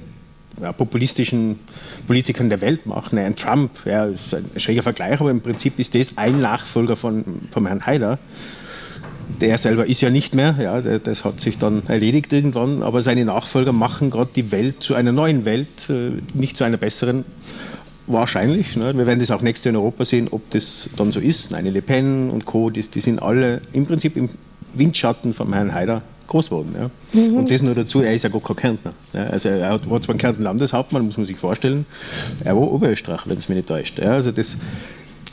ja, 0.60 0.72
populistischen 0.72 1.60
Politikern 2.06 2.48
der 2.48 2.60
Welt 2.60 2.86
machen. 2.86 3.18
Ein 3.18 3.36
Trump, 3.36 3.70
ja, 3.84 4.06
ist 4.06 4.34
ein 4.34 4.46
schräger 4.56 4.82
Vergleich, 4.82 5.20
aber 5.20 5.30
im 5.30 5.40
Prinzip 5.40 5.78
ist 5.78 5.94
das 5.94 6.18
ein 6.18 6.40
Nachfolger 6.40 6.96
von, 6.96 7.24
von 7.52 7.66
Herrn 7.66 7.86
Haider. 7.86 8.18
Der 9.40 9.58
selber 9.58 9.86
ist 9.86 10.00
ja 10.00 10.10
nicht 10.10 10.34
mehr, 10.34 10.56
ja, 10.60 10.80
das 10.80 11.24
hat 11.24 11.40
sich 11.40 11.56
dann 11.58 11.82
erledigt 11.86 12.32
irgendwann, 12.32 12.82
aber 12.82 13.02
seine 13.02 13.24
Nachfolger 13.24 13.72
machen 13.72 14.10
gerade 14.10 14.30
die 14.34 14.50
Welt 14.50 14.82
zu 14.82 14.94
einer 14.94 15.12
neuen 15.12 15.44
Welt, 15.44 15.88
äh, 15.88 16.10
nicht 16.34 16.56
zu 16.56 16.64
einer 16.64 16.78
besseren. 16.78 17.24
Wahrscheinlich. 18.06 18.76
Ne? 18.76 18.96
Wir 18.96 19.06
werden 19.06 19.20
das 19.20 19.30
auch 19.30 19.40
nächstes 19.40 19.66
Jahr 19.66 19.74
in 19.74 19.76
Europa 19.76 20.04
sehen, 20.04 20.26
ob 20.32 20.50
das 20.50 20.90
dann 20.96 21.12
so 21.12 21.20
ist. 21.20 21.54
Eine 21.54 21.70
Le 21.70 21.80
Pen 21.80 22.30
und 22.30 22.44
Co., 22.44 22.70
die, 22.70 22.80
die 22.80 23.00
sind 23.00 23.22
alle 23.22 23.60
im 23.72 23.86
Prinzip 23.86 24.16
im 24.16 24.30
Windschatten 24.74 25.32
von 25.32 25.52
Herrn 25.52 25.72
Haider 25.72 26.02
groß 26.30 26.46
geworden. 26.46 26.74
Ja. 26.78 26.90
Mhm. 27.20 27.36
Und 27.36 27.50
das 27.50 27.62
nur 27.62 27.74
dazu, 27.74 28.00
er 28.00 28.14
ist 28.14 28.22
ja 28.22 28.30
gar 28.30 28.40
kein 28.40 28.56
Kärntner. 28.56 28.92
Ja. 29.12 29.26
Also 29.26 29.50
er 29.50 29.78
war 29.90 30.00
zwar 30.00 30.14
ein 30.14 30.18
Kärntner 30.18 30.44
Landeshauptmann, 30.44 31.04
muss 31.04 31.18
man 31.18 31.26
sich 31.26 31.36
vorstellen, 31.36 31.84
er 32.42 32.56
war 32.56 32.62
Oberösterreich, 32.62 33.20
wenn 33.26 33.36
es 33.36 33.48
mich 33.48 33.56
nicht 33.56 33.68
täuscht. 33.68 33.98
Ja. 33.98 34.12
Also 34.12 34.30
das, 34.30 34.56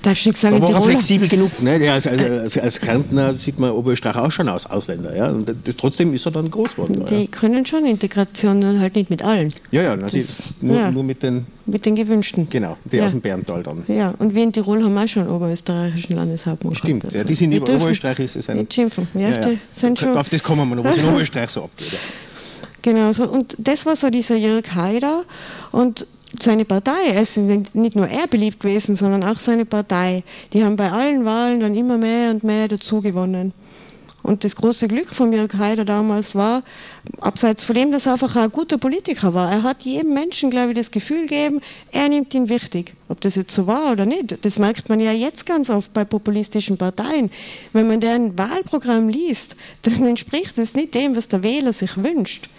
Nicht 0.06 0.38
sagen, 0.38 0.62
da 0.62 0.68
war 0.68 0.76
er 0.76 0.82
flexibel 0.82 1.28
genug. 1.28 1.62
Ne? 1.62 1.84
Ja, 1.84 1.94
also, 1.94 2.10
als, 2.10 2.58
als, 2.58 2.80
Kärntner 2.80 3.34
sieht 3.34 3.60
man 3.60 3.72
Oberösterreich 3.72 4.16
auch 4.16 4.32
schon 4.32 4.48
aus 4.48 4.66
Ausländer. 4.66 5.16
Ja? 5.16 5.30
Und 5.30 5.52
trotzdem 5.78 6.14
ist 6.14 6.26
er 6.26 6.32
dann 6.32 6.50
groß 6.50 6.76
geworden. 6.76 7.06
Die 7.10 7.22
ja. 7.22 7.28
können 7.28 7.66
schon 7.66 7.86
Integration, 7.86 8.60
nur 8.60 8.80
halt 8.80 8.96
nicht 8.96 9.10
mit 9.10 9.24
allen. 9.24 9.52
Ja, 9.72 9.82
ja, 9.82 9.98
das, 9.98 10.14
nur, 10.62 10.78
ja. 10.78 10.92
nur, 10.92 11.04
mit 11.04 11.24
den... 11.24 11.46
Mit 11.66 11.86
den 11.86 11.96
Gewünschten. 11.96 12.48
Genau, 12.50 12.78
die 12.86 13.02
aus 13.02 13.12
dem 13.12 13.22
Berntal 13.22 13.64
dann. 13.64 13.84
Ja, 13.88 14.14
und 14.20 14.34
wir 14.34 14.44
in 14.44 14.54
Tirol 14.54 14.82
haben 14.84 14.98
auch 14.98 15.08
schon 15.08 15.28
oberösterreichischen 15.28 16.16
Landeshauptmann 16.16 16.76
Stimmt, 16.76 17.02
gehabt, 17.02 17.16
also. 17.16 17.18
ja, 17.18 17.24
die 17.24 17.36
sind 17.36 17.52
über 17.52 17.74
Oberösterreich. 17.74 18.20
Ist 18.20 18.36
es 18.38 18.50
ein, 18.50 18.58
nicht 18.58 18.74
schimpfen. 18.74 19.08
Ja, 19.14 19.30
ja, 19.30 19.50
sind 19.76 20.00
schon, 20.00 20.16
auf 20.16 20.30
das 20.30 20.42
kommen 20.42 20.70
wir 20.70 20.76
noch, 20.76 20.84
was 20.86 20.98
in 20.98 21.06
Oberösterreich 21.10 21.50
so 21.50 21.64
abgeht. 21.64 22.00
Genau, 22.82 23.12
so, 23.12 23.28
und 23.28 23.56
das 23.58 23.86
war 23.86 23.98
so 23.98 24.10
dieser 24.10 24.38
Jörg 24.38 24.74
Haider. 24.74 25.24
Und 25.72 26.08
seine 26.42 26.66
Partei, 26.66 27.14
es 27.14 27.38
ist 27.38 27.74
nicht 27.74 27.96
nur 27.96 28.08
er 28.08 28.28
beliebt 28.28 28.60
gewesen, 28.60 28.96
sondern 28.96 29.24
auch 29.24 29.38
seine 29.38 29.66
Partei. 29.66 30.24
Die 30.54 30.64
haben 30.64 30.76
bei 30.76 30.92
allen 30.92 31.26
Wahlen 31.26 31.60
dann 31.60 31.76
immer 31.76 31.98
mehr 31.98 32.32
und 32.32 32.44
mehr 32.44 32.68
dazu 32.68 33.02
gewonnen. 33.02 33.54
Und 34.28 34.44
das 34.44 34.58
große 34.58 34.90
Glück 34.90 35.08
von 35.08 35.32
Jörg 35.32 35.54
Haider 35.54 35.86
damals 35.86 36.36
war, 36.36 36.64
abseits 37.22 37.64
von 37.64 37.76
dem, 37.78 37.94
dass 37.94 38.08
er 38.08 38.12
einfach 38.14 38.36
ein 38.36 38.52
guter 38.52 38.78
Politiker 38.78 39.34
war, 39.34 39.50
er 39.50 39.64
hat 39.64 39.84
jedem 39.84 40.14
Menschen, 40.14 40.50
glaube 40.50 40.72
ich, 40.72 40.78
das 40.78 40.92
Gefühl 40.92 41.22
gegeben, 41.22 41.62
er 41.94 42.10
nimmt 42.10 42.34
ihn 42.34 42.50
wichtig. 42.50 42.94
Ob 43.08 43.22
das 43.22 43.36
jetzt 43.36 43.54
so 43.54 43.68
war 43.68 43.94
oder 43.94 44.06
nicht, 44.06 44.44
das 44.44 44.60
merkt 44.60 44.90
man 44.90 45.00
ja 45.00 45.14
jetzt 45.14 45.46
ganz 45.46 45.70
oft 45.70 45.94
bei 45.94 46.04
populistischen 46.04 46.78
Parteien. 46.78 47.32
Wenn 47.72 47.88
man 47.88 48.02
deren 48.02 48.38
Wahlprogramm 48.38 49.08
liest, 49.08 49.56
dann 49.84 50.06
entspricht 50.06 50.58
es 50.58 50.74
nicht 50.74 50.94
dem, 50.94 51.16
was 51.16 51.30
der 51.30 51.42
Wähler 51.42 51.72
sich 51.72 51.96
wünscht. 51.96 52.50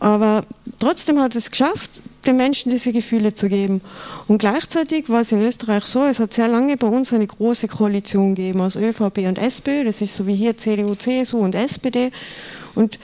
Aber 0.00 0.44
trotzdem 0.78 1.18
hat 1.20 1.34
es 1.34 1.50
geschafft, 1.50 2.02
den 2.26 2.36
Menschen 2.36 2.70
diese 2.70 2.92
Gefühle 2.92 3.34
zu 3.34 3.48
geben. 3.48 3.80
Und 4.26 4.38
gleichzeitig 4.38 5.08
war 5.08 5.22
es 5.22 5.32
in 5.32 5.42
Österreich 5.42 5.84
so, 5.84 6.04
es 6.04 6.18
hat 6.18 6.34
sehr 6.34 6.48
lange 6.48 6.76
bei 6.76 6.86
uns 6.86 7.12
eine 7.12 7.26
große 7.26 7.68
Koalition 7.68 8.34
gegeben 8.34 8.60
aus 8.60 8.76
ÖVP 8.76 9.18
und 9.28 9.38
SPÖ, 9.38 9.84
das 9.84 10.00
ist 10.00 10.16
so 10.16 10.26
wie 10.26 10.34
hier 10.34 10.56
CDU, 10.56 10.94
CSU 10.94 11.38
und 11.38 11.54
SPD. 11.54 12.10
Und 12.74 12.98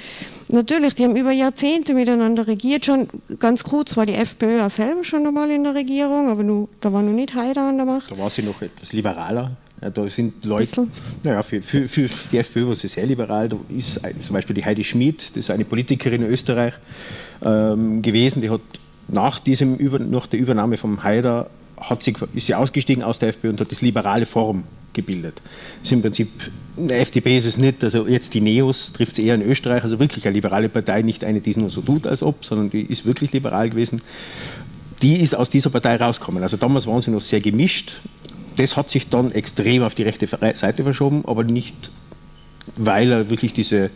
natürlich, 0.48 0.94
die 0.94 1.04
haben 1.04 1.16
über 1.16 1.32
Jahrzehnte 1.32 1.94
miteinander 1.94 2.46
regiert. 2.46 2.86
Schon 2.86 3.08
ganz 3.38 3.64
kurz 3.64 3.96
war 3.96 4.06
die 4.06 4.14
FPÖ 4.14 4.62
auch 4.62 4.70
selber 4.70 5.04
schon 5.04 5.26
einmal 5.26 5.50
in 5.50 5.64
der 5.64 5.74
Regierung, 5.74 6.28
aber 6.30 6.42
nur, 6.42 6.68
da 6.80 6.92
war 6.92 7.02
noch 7.02 7.12
nicht 7.12 7.34
Haider 7.34 7.68
an 7.68 7.76
der 7.76 7.86
Macht. 7.86 8.10
Da 8.10 8.18
war 8.18 8.30
sie 8.30 8.42
noch 8.42 8.60
etwas 8.62 8.92
liberaler. 8.92 9.56
Ja, 9.82 9.90
da 9.90 10.08
sind 10.08 10.44
Leute, 10.44 10.86
naja, 11.22 11.42
für, 11.42 11.60
für, 11.60 11.88
für 11.88 12.08
die 12.30 12.38
FPÖ 12.38 12.68
war 12.68 12.74
sie 12.74 12.88
sehr 12.88 13.06
liberal. 13.06 13.48
Da 13.48 13.56
ist 13.68 14.00
zum 14.22 14.32
Beispiel 14.32 14.54
die 14.54 14.64
Heidi 14.64 14.84
Schmid, 14.84 15.30
das 15.30 15.36
ist 15.36 15.50
eine 15.50 15.64
Politikerin 15.64 16.22
in 16.22 16.30
Österreich 16.30 16.74
ähm, 17.44 18.00
gewesen, 18.00 18.40
die 18.40 18.50
hat 18.50 18.60
nach, 19.08 19.38
diesem, 19.38 19.78
nach 20.10 20.26
der 20.26 20.40
Übernahme 20.40 20.76
vom 20.76 21.02
Haider 21.02 21.48
hat 21.80 22.02
sie, 22.02 22.14
ist 22.34 22.46
sie 22.46 22.54
ausgestiegen 22.54 23.02
aus 23.02 23.18
der 23.18 23.30
FPÖ 23.30 23.50
und 23.50 23.60
hat 23.60 23.70
das 23.70 23.80
liberale 23.80 24.26
Forum 24.26 24.64
gebildet. 24.92 25.40
Das 25.80 25.88
ist 25.88 25.92
im 25.92 26.02
Prinzip, 26.02 26.28
in 26.76 26.88
der 26.88 27.00
FDP 27.00 27.36
ist 27.36 27.44
es 27.44 27.58
nicht, 27.58 27.84
also 27.84 28.06
jetzt 28.06 28.32
die 28.32 28.40
Neos 28.40 28.92
trifft 28.92 29.18
es 29.18 29.24
eher 29.24 29.34
in 29.34 29.42
Österreich, 29.42 29.82
also 29.82 29.98
wirklich 29.98 30.24
eine 30.24 30.34
liberale 30.34 30.68
Partei, 30.68 31.02
nicht 31.02 31.24
eine, 31.24 31.40
die 31.40 31.50
es 31.50 31.56
nur 31.56 31.70
so 31.70 31.82
tut, 31.82 32.06
als 32.06 32.22
ob, 32.22 32.44
sondern 32.44 32.70
die 32.70 32.82
ist 32.82 33.04
wirklich 33.04 33.32
liberal 33.32 33.68
gewesen. 33.68 34.00
Die 35.02 35.20
ist 35.20 35.34
aus 35.34 35.50
dieser 35.50 35.70
Partei 35.70 35.96
rausgekommen. 35.96 36.42
Also 36.42 36.56
damals 36.56 36.86
waren 36.86 37.02
sie 37.02 37.10
noch 37.10 37.20
sehr 37.20 37.40
gemischt. 37.40 38.00
Das 38.56 38.76
hat 38.76 38.88
sich 38.88 39.08
dann 39.08 39.32
extrem 39.32 39.82
auf 39.82 39.94
die 39.94 40.04
rechte 40.04 40.26
Seite 40.26 40.84
verschoben, 40.84 41.24
aber 41.26 41.42
nicht, 41.42 41.90
weil 42.76 43.10
er 43.10 43.30
wirklich 43.30 43.52
diese 43.52 43.90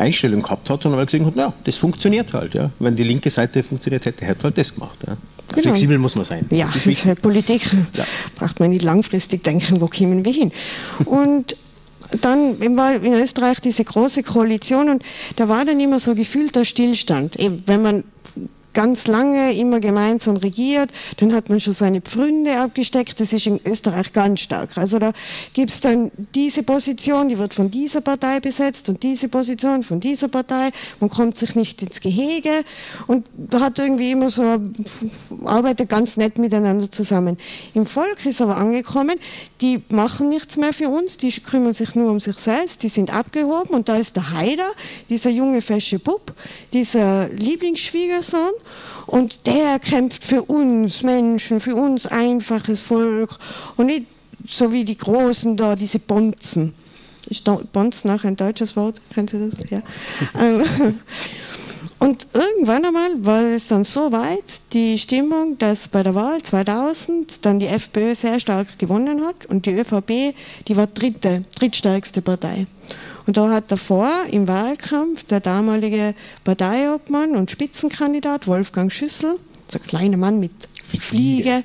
Einstellung 0.00 0.42
gehabt 0.42 0.68
hat, 0.70 0.82
sondern 0.82 0.98
weil 0.98 1.04
er 1.04 1.06
gesehen 1.06 1.26
hat, 1.26 1.36
ja, 1.36 1.52
das 1.64 1.76
funktioniert 1.76 2.32
halt. 2.32 2.54
Ja. 2.54 2.70
Wenn 2.78 2.96
die 2.96 3.04
linke 3.04 3.30
Seite 3.30 3.62
funktioniert 3.62 4.06
hätte, 4.06 4.24
hätte 4.24 4.40
er 4.40 4.44
halt 4.44 4.58
das 4.58 4.74
gemacht. 4.74 4.98
Ja. 5.06 5.16
Genau. 5.48 5.62
Flexibel 5.62 5.98
muss 5.98 6.14
man 6.14 6.24
sein. 6.24 6.46
Ja, 6.50 6.68
das 6.72 6.86
ist 6.86 7.04
halt 7.04 7.22
Politik. 7.22 7.62
Ja. 7.94 8.04
Braucht 8.36 8.60
man 8.60 8.70
nicht 8.70 8.82
langfristig 8.82 9.42
denken, 9.42 9.80
wo 9.80 9.88
kommen 9.88 10.24
wir 10.24 10.32
hin. 10.32 10.52
Und 11.04 11.56
dann 12.20 12.60
war 12.76 12.94
in 12.94 13.14
Österreich 13.14 13.60
diese 13.60 13.84
große 13.84 14.22
Koalition 14.22 14.88
und 14.88 15.02
da 15.36 15.48
war 15.48 15.64
dann 15.64 15.78
immer 15.80 16.00
so 16.00 16.14
gefühlter 16.14 16.64
Stillstand. 16.64 17.36
Eben, 17.36 17.62
wenn 17.66 17.82
man 17.82 18.04
ganz 18.72 19.06
lange 19.06 19.52
immer 19.52 19.80
gemeinsam 19.80 20.36
regiert, 20.36 20.90
dann 21.18 21.32
hat 21.32 21.48
man 21.48 21.60
schon 21.60 21.72
seine 21.72 22.00
Pfründe 22.00 22.58
abgesteckt. 22.58 23.20
Das 23.20 23.32
ist 23.32 23.46
in 23.46 23.60
Österreich 23.64 24.12
ganz 24.12 24.40
stark. 24.40 24.76
Also 24.76 24.98
da 24.98 25.12
gibt 25.52 25.70
es 25.70 25.80
dann 25.80 26.10
diese 26.34 26.62
Position, 26.62 27.28
die 27.28 27.38
wird 27.38 27.54
von 27.54 27.70
dieser 27.70 28.00
Partei 28.00 28.40
besetzt 28.40 28.88
und 28.88 29.02
diese 29.02 29.28
Position 29.28 29.82
von 29.82 30.00
dieser 30.00 30.28
Partei. 30.28 30.70
Man 31.00 31.10
kommt 31.10 31.38
sich 31.38 31.54
nicht 31.54 31.82
ins 31.82 32.00
Gehege 32.00 32.64
und 33.06 33.26
da 33.36 33.60
hat 33.60 33.78
irgendwie 33.78 34.12
immer 34.12 34.30
so, 34.30 34.58
arbeitet 35.44 35.88
ganz 35.88 36.16
nett 36.16 36.38
miteinander 36.38 36.90
zusammen. 36.90 37.38
Im 37.74 37.86
Volk 37.86 38.24
ist 38.24 38.40
aber 38.40 38.56
angekommen, 38.56 39.18
die 39.60 39.82
machen 39.88 40.28
nichts 40.28 40.56
mehr 40.56 40.72
für 40.72 40.88
uns, 40.88 41.16
die 41.16 41.30
kümmern 41.32 41.74
sich 41.74 41.94
nur 41.94 42.10
um 42.10 42.20
sich 42.20 42.36
selbst, 42.36 42.82
die 42.82 42.88
sind 42.88 43.12
abgehoben 43.12 43.74
und 43.74 43.88
da 43.88 43.96
ist 43.96 44.16
der 44.16 44.30
Haider, 44.30 44.70
dieser 45.08 45.30
junge 45.30 45.62
fesche 45.62 45.98
Bub, 45.98 46.32
dieser 46.72 47.28
Lieblingsschwiegersohn 47.28 48.59
und 49.06 49.46
der 49.46 49.78
kämpft 49.78 50.24
für 50.24 50.42
uns 50.42 51.02
Menschen, 51.02 51.60
für 51.60 51.74
uns 51.74 52.06
einfaches 52.06 52.80
Volk 52.80 53.30
und 53.76 53.86
nicht 53.86 54.06
so 54.46 54.72
wie 54.72 54.84
die 54.84 54.96
Großen 54.96 55.56
da, 55.56 55.76
diese 55.76 55.98
Bonzen. 55.98 56.74
Ist 57.28 57.48
Bonzen 57.72 58.10
auch 58.10 58.24
ein 58.24 58.36
deutsches 58.36 58.76
Wort? 58.76 59.00
Kennen 59.12 59.28
Sie 59.28 59.50
das? 59.50 59.70
Ja. 59.70 59.82
Ähm, 60.38 60.98
und 61.98 62.26
irgendwann 62.32 62.84
einmal 62.84 63.10
war 63.24 63.42
es 63.42 63.66
dann 63.66 63.84
so 63.84 64.10
weit, 64.10 64.44
die 64.72 64.98
Stimmung, 64.98 65.58
dass 65.58 65.86
bei 65.86 66.02
der 66.02 66.14
Wahl 66.14 66.40
2000 66.40 67.44
dann 67.44 67.58
die 67.58 67.66
FPÖ 67.66 68.14
sehr 68.14 68.40
stark 68.40 68.78
gewonnen 68.78 69.22
hat 69.22 69.44
und 69.46 69.66
die 69.66 69.72
ÖVP, 69.72 70.34
die 70.66 70.76
war 70.76 70.86
dritte, 70.86 71.44
drittstärkste 71.58 72.22
Partei. 72.22 72.66
Und 73.26 73.36
da 73.36 73.50
hat 73.50 73.70
davor 73.70 74.10
im 74.30 74.48
Wahlkampf 74.48 75.24
der 75.24 75.40
damalige 75.40 76.14
Parteiobmann 76.44 77.36
und 77.36 77.50
Spitzenkandidat 77.50 78.46
Wolfgang 78.46 78.92
Schüssel, 78.92 79.36
so 79.68 79.78
ein 79.78 79.86
kleiner 79.86 80.16
Mann 80.16 80.40
mit 80.40 80.52
Fliege, 80.98 81.62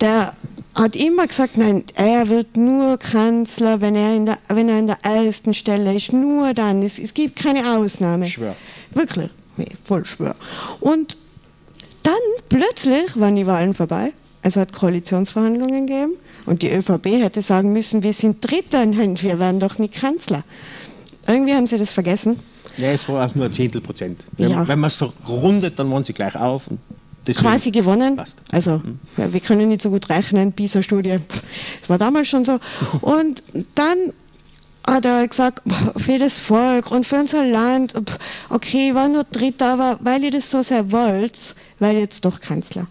der 0.00 0.34
hat 0.74 0.94
immer 0.94 1.26
gesagt, 1.26 1.56
nein, 1.56 1.84
er 1.94 2.28
wird 2.28 2.56
nur 2.56 2.98
Kanzler, 2.98 3.80
wenn 3.80 3.94
er 3.94 4.14
in 4.14 4.26
der, 4.26 4.38
wenn 4.48 4.68
er 4.68 4.78
in 4.78 4.86
der 4.86 4.98
ersten 5.02 5.54
Stelle 5.54 5.94
ist, 5.94 6.12
nur 6.12 6.52
dann. 6.52 6.82
Es, 6.82 6.98
es 6.98 7.14
gibt 7.14 7.36
keine 7.36 7.76
Ausnahme. 7.78 8.26
Schwör. 8.26 8.54
Wirklich, 8.92 9.30
nee, 9.56 9.70
voll 9.84 10.04
schwör. 10.04 10.36
Und 10.80 11.16
dann 12.02 12.14
plötzlich 12.50 13.18
waren 13.18 13.36
die 13.36 13.46
Wahlen 13.46 13.74
vorbei. 13.74 14.12
Es 14.42 14.56
hat 14.56 14.72
Koalitionsverhandlungen 14.74 15.86
gegeben 15.86 16.12
und 16.46 16.62
die 16.62 16.70
ÖVP 16.70 17.06
hätte 17.06 17.42
sagen 17.42 17.72
müssen, 17.72 18.02
wir 18.02 18.12
sind 18.12 18.48
Dritter, 18.48 18.86
nein, 18.86 19.20
wir 19.20 19.38
werden 19.38 19.60
doch 19.60 19.78
nicht 19.78 19.94
Kanzler. 19.94 20.44
Irgendwie 21.26 21.54
haben 21.54 21.66
sie 21.66 21.76
das 21.76 21.92
vergessen. 21.92 22.38
Ja, 22.76 22.90
es 22.90 23.08
war 23.08 23.26
auch 23.26 23.34
nur 23.34 23.46
ein 23.46 23.52
Zehntel 23.52 23.80
Prozent. 23.80 24.22
Wenn, 24.36 24.50
ja. 24.50 24.68
wenn 24.68 24.78
man 24.78 24.88
es 24.88 24.96
verrundet, 24.96 25.78
dann 25.78 25.90
waren 25.90 26.04
sie 26.04 26.12
gleich 26.12 26.36
auf. 26.36 26.68
Und 26.68 26.78
quasi 27.34 27.70
gewonnen. 27.70 28.16
Passt. 28.16 28.36
Also 28.52 28.78
mhm. 28.78 28.98
ja, 29.16 29.32
wir 29.32 29.40
können 29.40 29.68
nicht 29.68 29.82
so 29.82 29.90
gut 29.90 30.08
rechnen, 30.08 30.52
PISA-Studie, 30.52 31.18
das 31.80 31.90
war 31.90 31.98
damals 31.98 32.28
schon 32.28 32.44
so. 32.44 32.58
Und 33.00 33.42
dann 33.74 34.12
hat 34.86 35.04
er 35.04 35.26
gesagt, 35.26 35.62
für 35.96 36.18
das 36.18 36.38
Volk 36.38 36.90
und 36.92 37.06
für 37.06 37.16
unser 37.16 37.44
Land, 37.44 37.94
okay, 38.50 38.94
war 38.94 39.08
nur 39.08 39.24
Dritter, 39.24 39.72
aber 39.72 39.98
weil 40.00 40.22
ihr 40.22 40.30
das 40.30 40.50
so 40.50 40.62
sehr 40.62 40.92
wollt, 40.92 41.56
weil 41.80 41.96
jetzt 41.96 42.24
doch 42.24 42.40
Kanzler. 42.40 42.86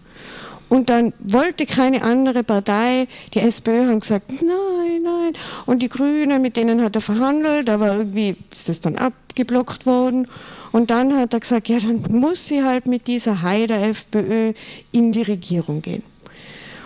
Und 0.68 0.90
dann 0.90 1.12
wollte 1.20 1.64
keine 1.64 2.02
andere 2.02 2.42
Partei, 2.42 3.06
die 3.34 3.40
SPÖ 3.40 3.88
haben 3.88 4.00
gesagt, 4.00 4.30
nein, 4.42 5.02
nein. 5.02 5.32
Und 5.64 5.80
die 5.80 5.88
Grünen, 5.88 6.42
mit 6.42 6.56
denen 6.56 6.82
hat 6.82 6.96
er 6.96 7.00
verhandelt, 7.00 7.70
aber 7.70 7.96
irgendwie 7.96 8.36
ist 8.52 8.68
das 8.68 8.80
dann 8.80 8.96
abgeblockt 8.96 9.86
worden. 9.86 10.26
Und 10.72 10.90
dann 10.90 11.16
hat 11.16 11.32
er 11.32 11.40
gesagt, 11.40 11.68
ja, 11.68 11.78
dann 11.78 12.04
muss 12.08 12.48
sie 12.48 12.64
halt 12.64 12.86
mit 12.86 13.06
dieser 13.06 13.42
Heider 13.42 13.80
FPÖ 13.80 14.52
in 14.92 15.12
die 15.12 15.22
Regierung 15.22 15.82
gehen. 15.82 16.02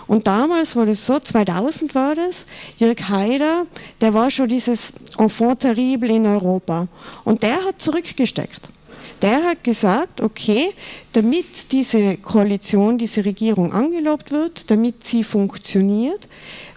Und 0.07 0.27
damals 0.27 0.75
war 0.75 0.87
das 0.87 1.07
so, 1.07 1.21
2000 1.21 1.95
war 1.95 2.16
das, 2.16 2.45
Jörg 2.79 3.09
Haider, 3.09 3.66
der 4.01 4.12
war 4.12 4.29
schon 4.29 4.49
dieses 4.49 4.93
Enfant 5.16 5.61
terrible 5.61 6.11
in 6.11 6.27
Europa. 6.27 6.88
Und 7.25 7.45
der 7.45 7.64
hat 7.64 7.81
zurückgesteckt. 7.81 8.69
Der 9.23 9.45
hat 9.45 9.65
gesagt, 9.65 10.21
okay, 10.21 10.71
damit 11.13 11.73
diese 11.73 12.17
Koalition, 12.17 12.99
diese 12.99 13.25
Regierung 13.25 13.73
angelobt 13.73 14.31
wird, 14.31 14.71
damit 14.71 15.05
sie 15.05 15.25
funktioniert, 15.25 16.27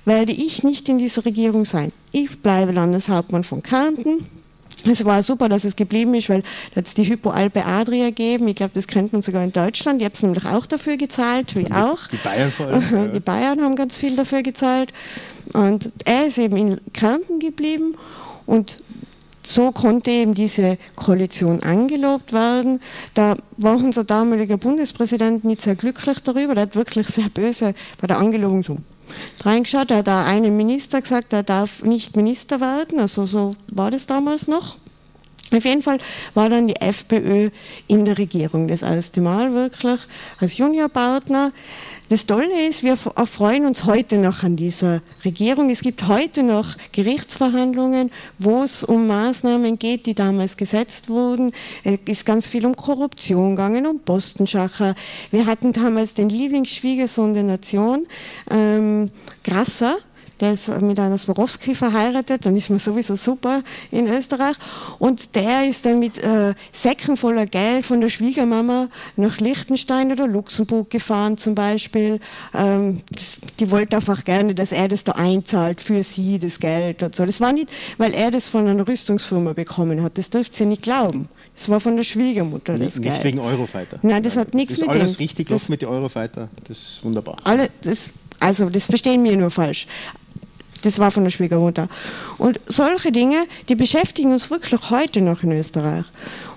werde 0.06 0.34
ich 0.34 0.64
nicht 0.64 0.90
in 0.90 0.98
dieser 0.98 1.26
Regierung 1.26 1.66
sein. 1.66 1.94
Ich 2.12 2.42
bleibe 2.42 2.74
Landeshauptmann 2.74 3.44
von 3.44 3.64
Kärnten, 3.64 4.26
es 4.86 5.06
war 5.06 5.22
super, 5.24 5.48
dass 5.48 5.64
es 5.64 5.76
geblieben 5.76 6.14
ist, 6.14 6.30
weil 6.30 6.42
da 6.72 6.78
hat 6.78 6.88
es 6.88 6.94
die 6.94 7.08
Hypoalpe 7.08 7.66
Adria 7.66 8.08
gegeben. 8.08 8.48
Ich 8.50 8.56
glaube, 8.56 8.72
das 8.74 8.88
kennt 8.88 9.14
man 9.14 9.22
sogar 9.22 9.44
in 9.44 9.52
Deutschland. 9.52 10.02
Die 10.02 10.06
haben 10.06 10.14
es 10.14 10.22
nämlich 10.22 10.46
auch 10.46 10.66
dafür 10.66 10.98
gezahlt, 10.98 11.56
wie 11.56 11.72
auch. 11.72 12.08
Die 12.12 12.18
Bayern 12.18 12.52
vor 12.52 12.68
allem. 12.68 13.14
Die 13.14 13.20
Bayern 13.20 13.62
haben 13.62 13.76
ganz 13.76 13.98
viel 13.98 14.16
dafür 14.16 14.44
gezahlt. 14.44 14.92
Und 15.54 15.90
er 16.06 16.28
ist 16.28 16.38
eben 16.38 16.58
in 16.58 16.82
Kärnten 16.92 17.40
geblieben 17.40 17.96
und 18.46 18.83
so 19.46 19.72
konnte 19.72 20.12
eben 20.12 20.34
diese 20.34 20.78
Koalition 20.96 21.62
angelobt 21.64 22.34
werden. 22.34 22.80
Da 23.14 23.36
war 23.58 23.76
unser 23.76 24.04
damaliger 24.04 24.58
Bundespräsident 24.58 25.44
nicht 25.44 25.62
sehr 25.62 25.76
glücklich 25.76 26.20
darüber. 26.20 26.56
Der 26.56 26.64
hat 26.64 26.76
wirklich 26.76 27.08
sehr 27.08 27.30
böse 27.30 27.76
bei 28.00 28.08
der 28.08 28.18
Angelobung 28.18 28.64
so 28.64 28.78
reingeschaut. 29.44 29.92
Da 29.92 29.98
hat 29.98 30.08
da 30.08 30.26
einen 30.26 30.56
Minister 30.56 31.02
gesagt, 31.02 31.34
er 31.34 31.44
darf 31.44 31.84
nicht 31.84 32.16
Minister 32.16 32.62
werden. 32.62 33.00
Also 33.00 33.26
so 33.26 33.56
war 33.72 33.92
das 33.92 34.08
damals 34.08 34.48
noch. 34.48 34.78
Auf 35.52 35.66
jeden 35.66 35.84
Fall 35.84 36.00
war 36.34 36.50
dann 36.50 36.68
die 36.68 36.78
FPÖ 36.78 37.52
in 37.88 38.06
der 38.06 38.18
Regierung 38.18 38.68
das 38.68 38.82
erste 38.82 39.22
Mal 39.22 39.54
wirklich 39.54 40.00
als 40.40 40.58
Juniorpartner. 40.58 41.52
Das 42.10 42.26
Tolle 42.26 42.68
ist, 42.68 42.84
wir 42.84 42.98
freuen 42.98 43.66
uns 43.66 43.86
heute 43.86 44.18
noch 44.18 44.44
an 44.44 44.58
dieser 44.58 45.02
Regierung. 45.24 45.70
Es 45.70 45.80
gibt 45.82 46.06
heute 46.08 46.44
noch 46.44 46.76
Gerichtsverhandlungen, 46.92 48.12
wo 48.38 48.64
es 48.64 48.84
um 48.84 49.08
Maßnahmen 49.08 49.80
geht, 49.80 50.06
die 50.06 50.14
damals 50.14 50.58
gesetzt 50.58 51.08
wurden. 51.08 51.54
Es 51.86 52.00
ist 52.06 52.26
ganz 52.26 52.46
viel 52.46 52.66
um 52.66 52.76
Korruption 52.76 53.56
gegangen, 53.56 53.88
um 53.88 54.00
Postenschacher. 54.00 54.96
Wir 55.32 55.46
hatten 55.46 55.72
damals 55.72 56.14
den 56.14 56.28
Lieblingsschwiegersohn 56.28 57.34
der 57.34 57.44
Nation, 57.44 58.06
ähm, 58.52 59.10
Grasser, 59.46 59.98
der 60.40 60.54
ist 60.54 60.68
mit 60.82 61.00
einer 61.00 61.18
Swarovski 61.18 61.76
verheiratet, 61.76 62.46
dann 62.46 62.56
ist 62.56 62.70
man 62.70 62.80
sowieso 62.80 63.16
super 63.16 63.64
in 63.92 64.08
Österreich. 64.08 64.56
Und 65.00 65.36
der 65.36 65.68
ist 65.68 65.86
dann 65.86 66.00
mit 66.00 66.18
äh, 66.18 66.54
Säcken 66.72 67.18
voller 67.18 67.46
Geld 67.46 67.86
von 67.86 68.02
der 68.02 68.10
Schwiegermama 68.10 68.90
nach 69.16 69.40
Liechtenstein 69.40 70.12
oder 70.12 70.28
Luxemburg 70.28 70.90
gefahren 70.90 71.38
zum 71.38 71.56
Beispiel. 71.56 72.20
Ähm, 72.54 73.02
die 73.60 73.72
wollte 73.72 73.96
einfach 73.96 74.24
gerne, 74.26 74.56
dass 74.56 74.72
er 74.72 74.88
das 74.88 75.04
da 75.04 75.14
einzahlt 75.14 75.82
für 75.82 76.04
sie, 76.04 76.40
das 76.40 76.60
Geld 76.60 77.04
und 77.04 77.16
so. 77.16 77.26
Das 77.26 77.40
war 77.40 77.54
nicht, 77.54 77.70
weil 77.98 78.14
er 78.14 78.32
das 78.32 78.50
von 78.50 78.68
einer 78.68 78.88
Rüstungsfirma 78.88 79.54
bekommen 79.54 80.04
hat. 80.04 80.18
Das 80.18 80.30
dürft 80.30 80.60
ihr 80.60 80.66
nicht 80.66 80.82
glauben. 80.82 81.30
Das 81.56 81.70
war 81.70 81.80
von 81.80 81.96
der 81.96 82.04
Schwiegermutter. 82.04 82.78
Das 82.78 82.96
nicht, 82.96 83.02
Geld. 83.02 83.24
wegen 83.24 83.40
Eurofighter. 83.40 84.00
Nein, 84.02 84.24
das 84.24 84.36
hat 84.36 84.54
nichts 84.54 84.78
mit 84.78 84.82
dem. 84.82 84.88
Das 84.88 84.96
ist 84.96 85.02
alles 85.02 85.20
richtig 85.20 85.48
das, 85.50 85.70
mit 85.70 85.82
den 85.82 85.90
Eurofighter. 85.90 86.50
Das 86.68 86.78
ist 86.78 87.04
wunderbar. 87.04 87.38
Alle, 87.44 87.70
das, 87.82 88.12
also, 88.40 88.70
das 88.70 88.88
verstehen 88.88 89.24
wir 89.24 89.38
nur 89.38 89.52
falsch. 89.52 89.88
Das 90.84 91.00
war 91.00 91.12
von 91.12 91.24
der 91.24 91.32
Schwiegermutter. 91.32 91.90
Und 92.38 92.60
solche 92.68 93.12
Dinge, 93.12 93.46
die 93.70 93.76
beschäftigen 93.76 94.32
uns 94.34 94.50
wirklich 94.52 94.90
heute 94.90 95.22
noch 95.22 95.44
in 95.44 95.52
Österreich. 95.52 96.06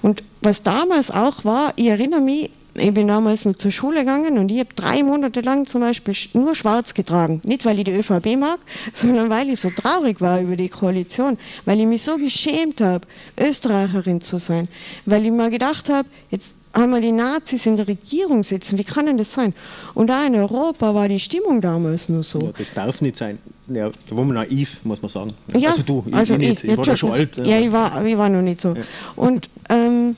Und 0.03 0.23
was 0.43 0.63
damals 0.63 1.11
auch 1.11 1.45
war, 1.45 1.73
ich 1.77 1.87
erinnere 1.87 2.21
mich, 2.21 2.51
ich 2.79 2.93
bin 2.93 3.09
damals 3.09 3.45
noch 3.45 3.55
zur 3.55 3.71
Schule 3.71 4.01
gegangen 4.01 4.39
und 4.39 4.51
ich 4.51 4.59
habe 4.59 4.69
drei 4.75 5.03
Monate 5.03 5.41
lang 5.41 5.67
zum 5.67 5.81
Beispiel 5.81 6.15
nur 6.35 6.55
schwarz 6.55 6.93
getragen. 6.93 7.41
Nicht, 7.45 7.65
weil 7.65 7.79
ich 7.79 7.85
die 7.85 7.93
ÖVP 7.93 8.37
mag, 8.37 8.59
sondern 8.93 9.31
weil 9.31 9.49
ich 9.49 9.61
so 9.61 9.71
traurig 9.71 10.21
war 10.21 10.41
über 10.41 10.57
die 10.57 10.69
Koalition. 10.69 11.39
Weil 11.65 11.81
ich 11.81 11.87
mich 11.87 12.03
so 12.03 12.17
geschämt 12.17 12.81
habe, 12.81 13.07
Österreicherin 13.39 14.21
zu 14.21 14.39
sein. 14.39 14.69
Weil 15.05 15.25
ich 15.25 15.31
mir 15.31 15.51
gedacht 15.51 15.89
habe, 15.89 16.09
jetzt 16.31 16.53
einmal 16.73 17.01
die 17.01 17.13
Nazis 17.13 17.65
in 17.67 17.77
der 17.77 17.89
Regierung 17.89 18.43
sitzen. 18.43 18.79
Wie 18.79 18.85
kann 18.85 19.07
denn 19.07 19.19
das 19.19 19.33
sein? 19.33 19.55
Und 19.95 20.09
da 20.09 20.27
in 20.27 20.35
Europa 20.35 20.95
war 20.95 21.09
die 21.09 21.19
Stimmung 21.19 21.61
damals 21.61 22.09
nur 22.09 22.23
so. 22.23 22.41
Ja, 22.41 22.51
das 22.59 22.75
darf 22.75 23.01
nicht 23.01 23.17
sein. 23.17 23.39
Ja, 23.69 23.91
da 23.91 24.17
war 24.17 24.25
man 24.25 24.35
naiv, 24.35 24.85
muss 24.85 25.03
man 25.03 25.09
sagen. 25.09 25.35
Ja, 25.49 25.71
also 25.71 25.83
du, 25.83 26.05
ich, 26.07 26.15
also 26.15 26.35
ich, 26.35 26.41
nicht. 26.41 26.65
ich, 26.65 26.71
ich 26.71 26.77
war 26.77 26.85
da 26.85 26.97
schon 26.97 27.13
alt. 27.13 27.37
Ja, 27.39 27.59
ich 27.59 27.73
war, 27.73 28.05
ich 28.05 28.17
war 28.17 28.29
noch 28.29 28.43
nicht 28.43 28.61
so. 28.61 28.75
Ja. 28.75 28.83
Und 29.17 29.51
ähm, 29.69 30.17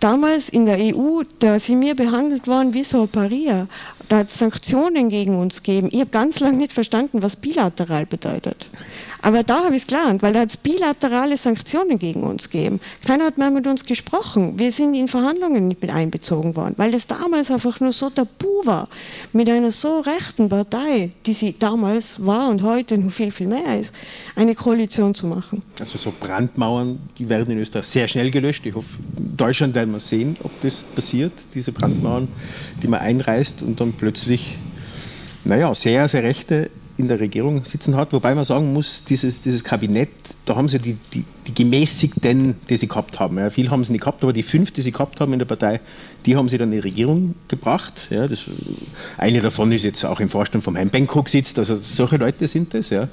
damals 0.00 0.48
in 0.48 0.66
der 0.66 0.78
EU, 0.78 1.22
da 1.38 1.58
sind 1.58 1.80
wir 1.80 1.94
behandelt 1.94 2.46
worden 2.46 2.74
wie 2.74 2.84
so 2.84 3.02
ein 3.02 3.08
Paria. 3.08 3.66
Da 4.08 4.18
hat 4.18 4.28
es 4.28 4.38
Sanktionen 4.38 5.10
gegen 5.10 5.38
uns 5.38 5.62
gegeben. 5.62 5.88
Ich 5.92 6.00
habe 6.00 6.10
ganz 6.10 6.40
lange 6.40 6.56
nicht 6.56 6.72
verstanden, 6.72 7.22
was 7.22 7.36
bilateral 7.36 8.06
bedeutet. 8.06 8.68
Aber 9.20 9.42
da 9.42 9.64
habe 9.64 9.74
ich 9.74 9.82
es 9.82 9.86
gelernt, 9.86 10.22
weil 10.22 10.32
da 10.32 10.40
hat 10.40 10.50
es 10.50 10.56
bilaterale 10.56 11.36
Sanktionen 11.36 11.98
gegen 11.98 12.22
uns 12.22 12.50
gegeben. 12.50 12.80
Keiner 13.04 13.24
hat 13.24 13.36
mehr 13.36 13.50
mit 13.50 13.66
uns 13.66 13.84
gesprochen. 13.84 14.58
Wir 14.58 14.70
sind 14.70 14.94
in 14.94 15.08
Verhandlungen 15.08 15.68
nicht 15.68 15.82
mit 15.82 15.90
einbezogen 15.90 16.54
worden, 16.54 16.74
weil 16.76 16.92
das 16.92 17.06
damals 17.06 17.50
einfach 17.50 17.80
nur 17.80 17.92
so 17.92 18.10
tabu 18.10 18.64
war, 18.64 18.88
mit 19.32 19.50
einer 19.50 19.72
so 19.72 20.00
rechten 20.00 20.48
Partei, 20.48 21.10
die 21.26 21.34
sie 21.34 21.56
damals 21.58 22.24
war 22.24 22.48
und 22.48 22.62
heute 22.62 22.96
noch 22.96 23.10
viel, 23.10 23.32
viel 23.32 23.48
mehr 23.48 23.80
ist, 23.80 23.92
eine 24.36 24.54
Koalition 24.54 25.14
zu 25.14 25.26
machen. 25.26 25.62
Also 25.80 25.98
so 25.98 26.12
Brandmauern, 26.18 27.00
die 27.18 27.28
werden 27.28 27.50
in 27.50 27.58
Österreich 27.58 27.86
sehr 27.86 28.06
schnell 28.06 28.30
gelöscht. 28.30 28.64
Ich 28.66 28.74
hoffe, 28.74 28.88
in 29.16 29.36
Deutschland 29.36 29.74
werden 29.74 29.92
wir 29.92 30.00
sehen, 30.00 30.36
ob 30.44 30.60
das 30.60 30.84
passiert, 30.94 31.32
diese 31.54 31.72
Brandmauern, 31.72 32.28
die 32.82 32.86
man 32.86 33.00
einreißt 33.00 33.62
und 33.62 33.80
dann 33.80 33.92
plötzlich, 33.98 34.56
naja, 35.44 35.74
sehr, 35.74 36.08
sehr 36.08 36.22
rechte 36.22 36.70
in 36.98 37.06
der 37.06 37.20
Regierung 37.20 37.64
sitzen 37.64 37.94
hat, 37.94 38.12
wobei 38.12 38.34
man 38.34 38.44
sagen 38.44 38.72
muss, 38.72 39.04
dieses, 39.04 39.40
dieses 39.40 39.62
Kabinett, 39.62 40.08
da 40.44 40.56
haben 40.56 40.68
sie 40.68 40.80
die, 40.80 40.96
die, 41.14 41.22
die 41.46 41.54
Gemäßigten, 41.54 42.56
die 42.68 42.76
sie 42.76 42.88
gehabt 42.88 43.20
haben. 43.20 43.38
Ja, 43.38 43.50
viel 43.50 43.70
haben 43.70 43.84
sie 43.84 43.92
nicht 43.92 44.00
gehabt, 44.00 44.24
aber 44.24 44.32
die 44.32 44.42
fünf, 44.42 44.72
die 44.72 44.82
sie 44.82 44.90
gehabt 44.90 45.20
haben 45.20 45.32
in 45.32 45.38
der 45.38 45.46
Partei, 45.46 45.80
die 46.26 46.34
haben 46.34 46.48
sie 46.48 46.58
dann 46.58 46.72
in 46.72 46.80
die 46.80 46.88
Regierung 46.88 47.36
gebracht. 47.46 48.08
Ja, 48.10 48.26
das, 48.26 48.44
eine 49.16 49.40
davon 49.40 49.70
ist 49.70 49.84
jetzt 49.84 50.04
auch 50.04 50.18
im 50.18 50.28
Vorstand 50.28 50.64
vom 50.64 50.74
Herrn 50.74 50.90
Benko 50.90 51.24
sitzt, 51.28 51.60
also 51.60 51.76
solche 51.76 52.16
Leute 52.16 52.48
sind 52.48 52.74
das. 52.74 52.90
Ja. 52.90 53.08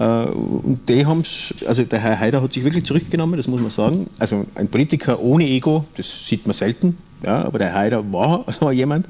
Äh, 0.00 0.04
und 0.04 0.88
die 0.88 1.06
haben 1.06 1.22
also 1.64 1.84
der 1.84 2.00
Herr 2.00 2.18
Haider 2.18 2.42
hat 2.42 2.52
sich 2.52 2.64
wirklich 2.64 2.84
zurückgenommen, 2.84 3.36
das 3.36 3.46
muss 3.46 3.60
man 3.60 3.70
sagen. 3.70 4.08
Also 4.18 4.46
ein 4.56 4.66
Politiker 4.66 5.20
ohne 5.20 5.46
Ego, 5.46 5.84
das 5.96 6.26
sieht 6.26 6.44
man 6.48 6.54
selten. 6.54 6.98
Ja, 7.24 7.44
aber 7.44 7.58
der 7.58 7.74
Haider 7.74 8.12
war, 8.12 8.44
war 8.60 8.72
jemand, 8.72 9.06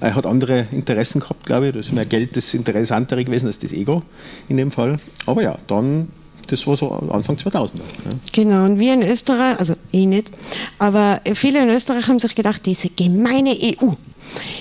er 0.00 0.14
hat 0.14 0.26
andere 0.26 0.66
Interessen 0.72 1.20
gehabt, 1.20 1.46
glaube 1.46 1.66
ich. 1.66 1.72
Da 1.72 1.80
ist 1.80 1.92
mehr 1.92 2.06
Geld 2.06 2.36
das 2.36 2.54
Interessantere 2.54 3.24
gewesen 3.24 3.46
als 3.46 3.58
das 3.58 3.72
Ego 3.72 4.02
in 4.48 4.56
dem 4.56 4.70
Fall. 4.70 4.98
Aber 5.26 5.42
ja, 5.42 5.56
dann, 5.66 6.08
das 6.48 6.66
war 6.66 6.76
so 6.76 6.90
Anfang 6.90 7.38
2000. 7.38 7.80
Ja. 7.80 7.84
Genau, 8.32 8.64
und 8.64 8.78
wir 8.78 8.94
in 8.94 9.02
Österreich, 9.02 9.58
also 9.58 9.74
ich 9.92 10.06
nicht, 10.06 10.30
aber 10.78 11.20
viele 11.34 11.62
in 11.62 11.68
Österreich 11.68 12.08
haben 12.08 12.18
sich 12.18 12.34
gedacht, 12.34 12.64
diese 12.66 12.88
gemeine 12.88 13.50
EU, 13.50 13.92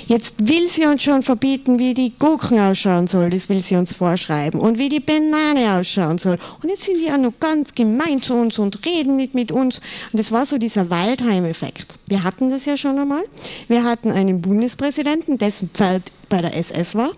Jetzt 0.07 0.35
will 0.47 0.69
sie 0.69 0.85
uns 0.85 1.03
schon 1.03 1.23
verbieten, 1.23 1.79
wie 1.79 1.93
die 1.93 2.13
Gurken 2.17 2.59
ausschauen 2.59 3.07
soll, 3.07 3.29
das 3.29 3.49
will 3.49 3.63
sie 3.63 3.75
uns 3.75 3.93
vorschreiben 3.93 4.59
und 4.59 4.77
wie 4.77 4.89
die 4.89 4.99
Banane 4.99 5.79
ausschauen 5.79 6.17
soll. 6.17 6.37
Und 6.61 6.69
jetzt 6.69 6.83
sind 6.83 6.97
die 6.97 7.07
ja 7.07 7.17
nur 7.17 7.33
ganz 7.39 7.73
gemein 7.73 8.21
zu 8.21 8.33
uns 8.33 8.59
und 8.59 8.85
reden 8.85 9.15
nicht 9.15 9.33
mit 9.33 9.51
uns. 9.51 9.79
Und 10.11 10.19
das 10.19 10.31
war 10.31 10.45
so 10.45 10.57
dieser 10.57 10.89
Waldheim-Effekt. 10.89 11.95
Wir 12.07 12.23
hatten 12.23 12.49
das 12.49 12.65
ja 12.65 12.77
schon 12.77 12.99
einmal. 12.99 13.23
Wir 13.67 13.83
hatten 13.83 14.11
einen 14.11 14.41
Bundespräsidenten, 14.41 15.37
dessen 15.37 15.69
Pferd 15.69 16.03
bei 16.29 16.41
der 16.41 16.55
SS 16.55 16.95
war. 16.95 17.11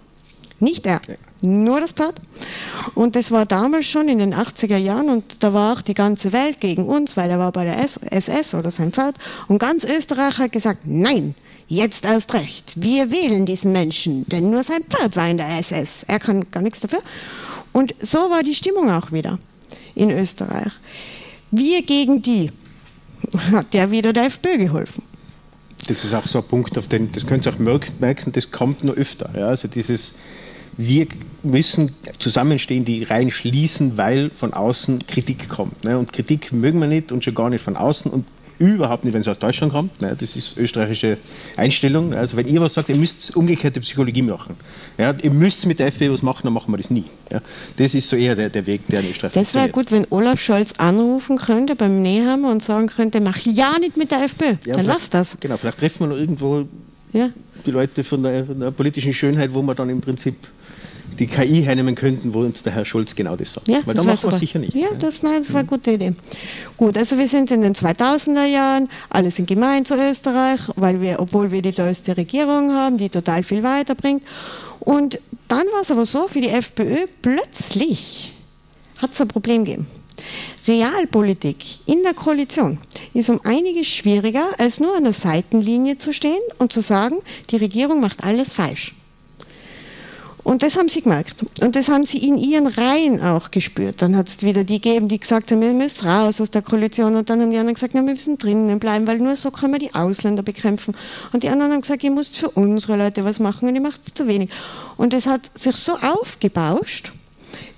Nicht 0.59 0.85
er, 0.85 1.01
nur 1.41 1.81
das 1.81 1.91
Pferd. 1.91 2.15
Und 2.93 3.15
das 3.15 3.31
war 3.31 3.45
damals 3.45 3.87
schon 3.87 4.07
in 4.07 4.19
den 4.19 4.33
80er 4.33 4.77
Jahren 4.77 5.09
und 5.09 5.43
da 5.43 5.53
war 5.53 5.73
auch 5.73 5.81
die 5.81 5.93
ganze 5.93 6.31
Welt 6.31 6.61
gegen 6.61 6.85
uns, 6.85 7.17
weil 7.17 7.29
er 7.29 7.39
war 7.39 7.51
bei 7.51 7.65
der 7.65 7.77
SS 7.79 8.53
oder 8.53 8.71
sein 8.71 8.93
Pferd. 8.93 9.15
Und 9.47 9.59
ganz 9.59 9.83
Österreich 9.83 10.37
hat 10.37 10.51
gesagt, 10.53 10.81
nein, 10.85 11.35
Jetzt 11.67 12.05
erst 12.05 12.33
recht. 12.33 12.73
Wir 12.75 13.11
wählen 13.11 13.45
diesen 13.45 13.71
Menschen, 13.71 14.27
denn 14.29 14.51
nur 14.51 14.63
sein 14.63 14.83
Pferd 14.83 15.15
war 15.15 15.27
in 15.27 15.37
der 15.37 15.49
SS. 15.59 16.03
Er 16.07 16.19
kann 16.19 16.49
gar 16.51 16.61
nichts 16.61 16.81
dafür. 16.81 17.01
Und 17.73 17.95
so 18.01 18.17
war 18.29 18.43
die 18.43 18.53
Stimmung 18.53 18.91
auch 18.91 19.11
wieder 19.11 19.39
in 19.95 20.11
Österreich. 20.11 20.71
Wir 21.51 21.81
gegen 21.81 22.21
die 22.21 22.51
hat 23.51 23.73
ja 23.73 23.89
wieder 23.89 24.13
der 24.13 24.25
FPÖ 24.25 24.57
geholfen. 24.57 25.03
Das 25.87 26.03
ist 26.03 26.13
auch 26.13 26.25
so 26.27 26.39
ein 26.39 26.47
Punkt, 26.47 26.77
auf 26.77 26.87
den, 26.87 27.11
das 27.11 27.25
könnt 27.25 27.45
ihr 27.45 27.53
auch 27.53 27.59
merken, 27.59 28.31
das 28.31 28.51
kommt 28.51 28.83
nur 28.83 28.95
öfter. 28.95 29.29
Ja? 29.35 29.47
Also 29.47 29.67
dieses, 29.67 30.15
wir 30.77 31.07
müssen 31.43 31.93
zusammenstehen, 32.19 32.85
die 32.85 33.03
Reihen 33.03 33.31
schließen, 33.31 33.97
weil 33.97 34.29
von 34.31 34.53
außen 34.53 35.05
Kritik 35.07 35.49
kommt. 35.49 35.83
Ne? 35.83 35.97
Und 35.97 36.13
Kritik 36.13 36.51
mögen 36.51 36.79
wir 36.79 36.87
nicht 36.87 37.11
und 37.11 37.23
schon 37.23 37.35
gar 37.35 37.49
nicht 37.49 37.63
von 37.63 37.75
außen. 37.75 38.11
Und 38.11 38.25
überhaupt 38.59 39.03
nicht, 39.03 39.13
wenn 39.13 39.21
es 39.21 39.27
aus 39.27 39.39
Deutschland 39.39 39.73
kommt. 39.73 40.01
Ne? 40.01 40.15
Das 40.19 40.35
ist 40.35 40.57
österreichische 40.57 41.17
Einstellung. 41.57 42.13
Also 42.13 42.37
wenn 42.37 42.47
ihr 42.47 42.61
was 42.61 42.73
sagt, 42.73 42.89
ihr 42.89 42.95
müsst 42.95 43.35
umgekehrte 43.35 43.81
Psychologie 43.81 44.21
machen. 44.21 44.55
Ja? 44.97 45.13
Ihr 45.21 45.31
müsst 45.31 45.65
mit 45.65 45.79
der 45.79 45.87
FPÖ 45.87 46.11
was 46.11 46.21
machen, 46.21 46.41
dann 46.43 46.53
machen 46.53 46.71
wir 46.71 46.77
das 46.77 46.89
nie. 46.89 47.05
Ja? 47.31 47.41
Das 47.77 47.93
ist 47.93 48.09
so 48.09 48.15
eher 48.15 48.35
der, 48.35 48.49
der 48.49 48.65
Weg, 48.65 48.87
der 48.87 49.01
in 49.01 49.11
Österreich 49.11 49.33
Das 49.33 49.53
wäre 49.53 49.69
gut, 49.69 49.91
wenn 49.91 50.05
Olaf 50.09 50.39
Scholz 50.39 50.73
anrufen 50.77 51.37
könnte 51.37 51.75
beim 51.75 52.01
Nehammer 52.01 52.51
und 52.51 52.63
sagen 52.63 52.87
könnte, 52.87 53.19
mach 53.21 53.39
ja 53.39 53.77
nicht 53.79 53.97
mit 53.97 54.11
der 54.11 54.23
FPÖ. 54.23 54.55
Ja, 54.65 54.75
dann 54.75 54.85
lass 54.85 55.09
das. 55.09 55.37
Genau, 55.39 55.57
vielleicht 55.57 55.79
treffen 55.79 56.01
wir 56.01 56.07
noch 56.07 56.17
irgendwo 56.17 56.65
die 57.65 57.71
Leute 57.71 58.03
von 58.03 58.23
der, 58.23 58.45
von 58.45 58.59
der 58.59 58.71
politischen 58.71 59.13
Schönheit, 59.13 59.53
wo 59.53 59.61
man 59.61 59.75
dann 59.75 59.89
im 59.89 60.01
Prinzip 60.01 60.35
die 61.19 61.27
KI 61.27 61.63
hernehmen 61.63 61.95
könnten, 61.95 62.33
wo 62.33 62.41
uns 62.41 62.63
der 62.63 62.73
Herr 62.73 62.85
Scholz 62.85 63.15
genau 63.15 63.35
das 63.35 63.53
sagt. 63.53 63.67
Ja, 63.67 63.79
Weil 63.85 63.95
das 63.95 64.05
da 64.05 64.11
machen 64.11 64.31
wir 64.31 64.37
sicher 64.37 64.59
nicht. 64.59 64.75
Ja, 64.75 64.89
das, 64.99 65.23
nein, 65.23 65.39
das 65.39 65.51
war 65.53 65.59
eine 65.59 65.67
gute 65.67 65.91
Idee. 65.91 66.13
Gut, 66.77 66.97
also 66.97 67.17
wir 67.17 67.27
sind 67.27 67.51
in 67.51 67.61
den 67.61 67.73
2000er 67.73 68.45
Jahren, 68.45 68.89
alle 69.09 69.31
sind 69.31 69.47
gemein 69.47 69.85
zu 69.85 69.95
Österreich, 69.95 70.61
weil 70.75 71.01
wir, 71.01 71.19
obwohl 71.19 71.51
wir 71.51 71.61
die 71.61 71.73
tollste 71.73 72.17
Regierung 72.17 72.73
haben, 72.73 72.97
die 72.97 73.09
total 73.09 73.43
viel 73.43 73.63
weiterbringt. 73.63 74.23
Und 74.79 75.19
dann 75.47 75.65
war 75.73 75.81
es 75.81 75.91
aber 75.91 76.05
so, 76.05 76.27
für 76.27 76.41
die 76.41 76.49
FPÖ 76.49 77.05
plötzlich 77.21 78.33
hat 78.97 79.13
es 79.13 79.21
ein 79.21 79.27
Problem 79.27 79.65
gegeben. 79.65 79.87
Realpolitik 80.67 81.57
in 81.85 82.01
der 82.03 82.13
Koalition 82.13 82.79
ist 83.13 83.29
um 83.29 83.39
einiges 83.43 83.87
schwieriger, 83.87 84.49
als 84.57 84.79
nur 84.79 84.95
an 84.95 85.03
der 85.03 85.13
Seitenlinie 85.13 85.97
zu 85.97 86.13
stehen 86.13 86.41
und 86.57 86.73
zu 86.73 86.81
sagen, 86.81 87.17
die 87.49 87.57
Regierung 87.57 87.99
macht 87.99 88.23
alles 88.23 88.53
falsch. 88.53 88.95
Und 90.45 90.61
das 90.61 90.77
haben 90.77 90.89
sie 90.89 91.01
gemerkt. 91.01 91.43
Und 91.61 91.75
das 91.75 91.89
haben 91.89 92.05
sie 92.05 92.19
in 92.19 92.37
ihren 92.37 92.67
Reihen 92.67 93.19
auch 93.19 93.49
gespürt. 93.49 94.03
Dann 94.03 94.15
hat 94.15 94.27
es 94.27 94.43
wieder 94.43 94.63
die 94.63 94.79
gegeben, 94.79 95.07
die 95.07 95.19
gesagt 95.19 95.51
haben, 95.51 95.59
wir 95.59 95.73
müssen 95.73 96.07
raus 96.07 96.39
aus 96.39 96.51
der 96.51 96.61
Koalition. 96.61 97.15
Und 97.15 97.31
dann 97.31 97.41
haben 97.41 97.49
die 97.49 97.57
anderen 97.57 97.73
gesagt, 97.73 97.95
na, 97.95 98.05
wir 98.05 98.13
müssen 98.13 98.37
drinnen 98.37 98.77
bleiben, 98.77 99.07
weil 99.07 99.17
nur 99.17 99.35
so 99.37 99.49
können 99.49 99.73
wir 99.73 99.79
die 99.79 99.95
Ausländer 99.95 100.43
bekämpfen. 100.43 100.95
Und 101.33 101.41
die 101.41 101.49
anderen 101.49 101.71
haben 101.71 101.81
gesagt, 101.81 102.03
ihr 102.03 102.11
müsst 102.11 102.37
für 102.37 102.49
unsere 102.51 102.95
Leute 102.95 103.23
was 103.23 103.39
machen 103.39 103.67
und 103.67 103.73
ihr 103.73 103.81
macht 103.81 104.15
zu 104.15 104.27
wenig. 104.27 104.51
Und 104.97 105.15
es 105.15 105.25
hat 105.25 105.49
sich 105.55 105.75
so 105.77 105.97
aufgebauscht, 105.97 107.11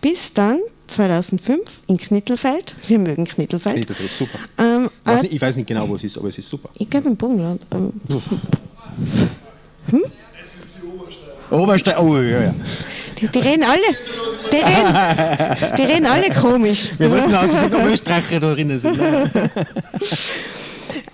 bis 0.01 0.33
dann 0.33 0.59
2005 0.87 1.61
in 1.87 1.97
Knittelfeld. 1.97 2.75
Wir 2.85 2.99
mögen 2.99 3.23
Knittelfeld. 3.23 3.77
Knittelfeld 3.77 4.09
ist 4.09 4.17
super. 4.17 4.39
Ähm, 4.57 4.89
weiß 5.05 5.21
nicht, 5.21 5.33
ich 5.33 5.41
weiß 5.41 5.55
nicht 5.55 5.67
genau, 5.67 5.87
wo 5.87 5.95
es 5.95 6.03
ist, 6.03 6.17
aber 6.17 6.27
es 6.27 6.37
ist 6.37 6.49
super. 6.49 6.69
Ich 6.77 6.89
glaube 6.89 7.07
im 7.07 7.15
Burgenland. 7.15 7.61
Ähm, 7.71 7.93
hm? 9.89 10.03
Oberstein, 11.49 11.97
oh 11.97 12.17
ja, 12.17 12.41
ja. 12.41 12.53
Die, 13.19 13.27
die 13.27 13.39
reden 13.39 13.63
alle, 13.63 13.97
die 14.51 14.57
reden, 14.57 15.75
die 15.77 15.81
reden 15.83 16.05
alle 16.05 16.29
komisch. 16.29 16.89
Wir 16.97 17.09
wollten 17.09 17.33
also 17.33 17.57
sogar 17.57 17.87
Österreicher 17.87 18.39
da 18.39 18.53
drinnen 18.53 18.79
sind. 18.79 18.99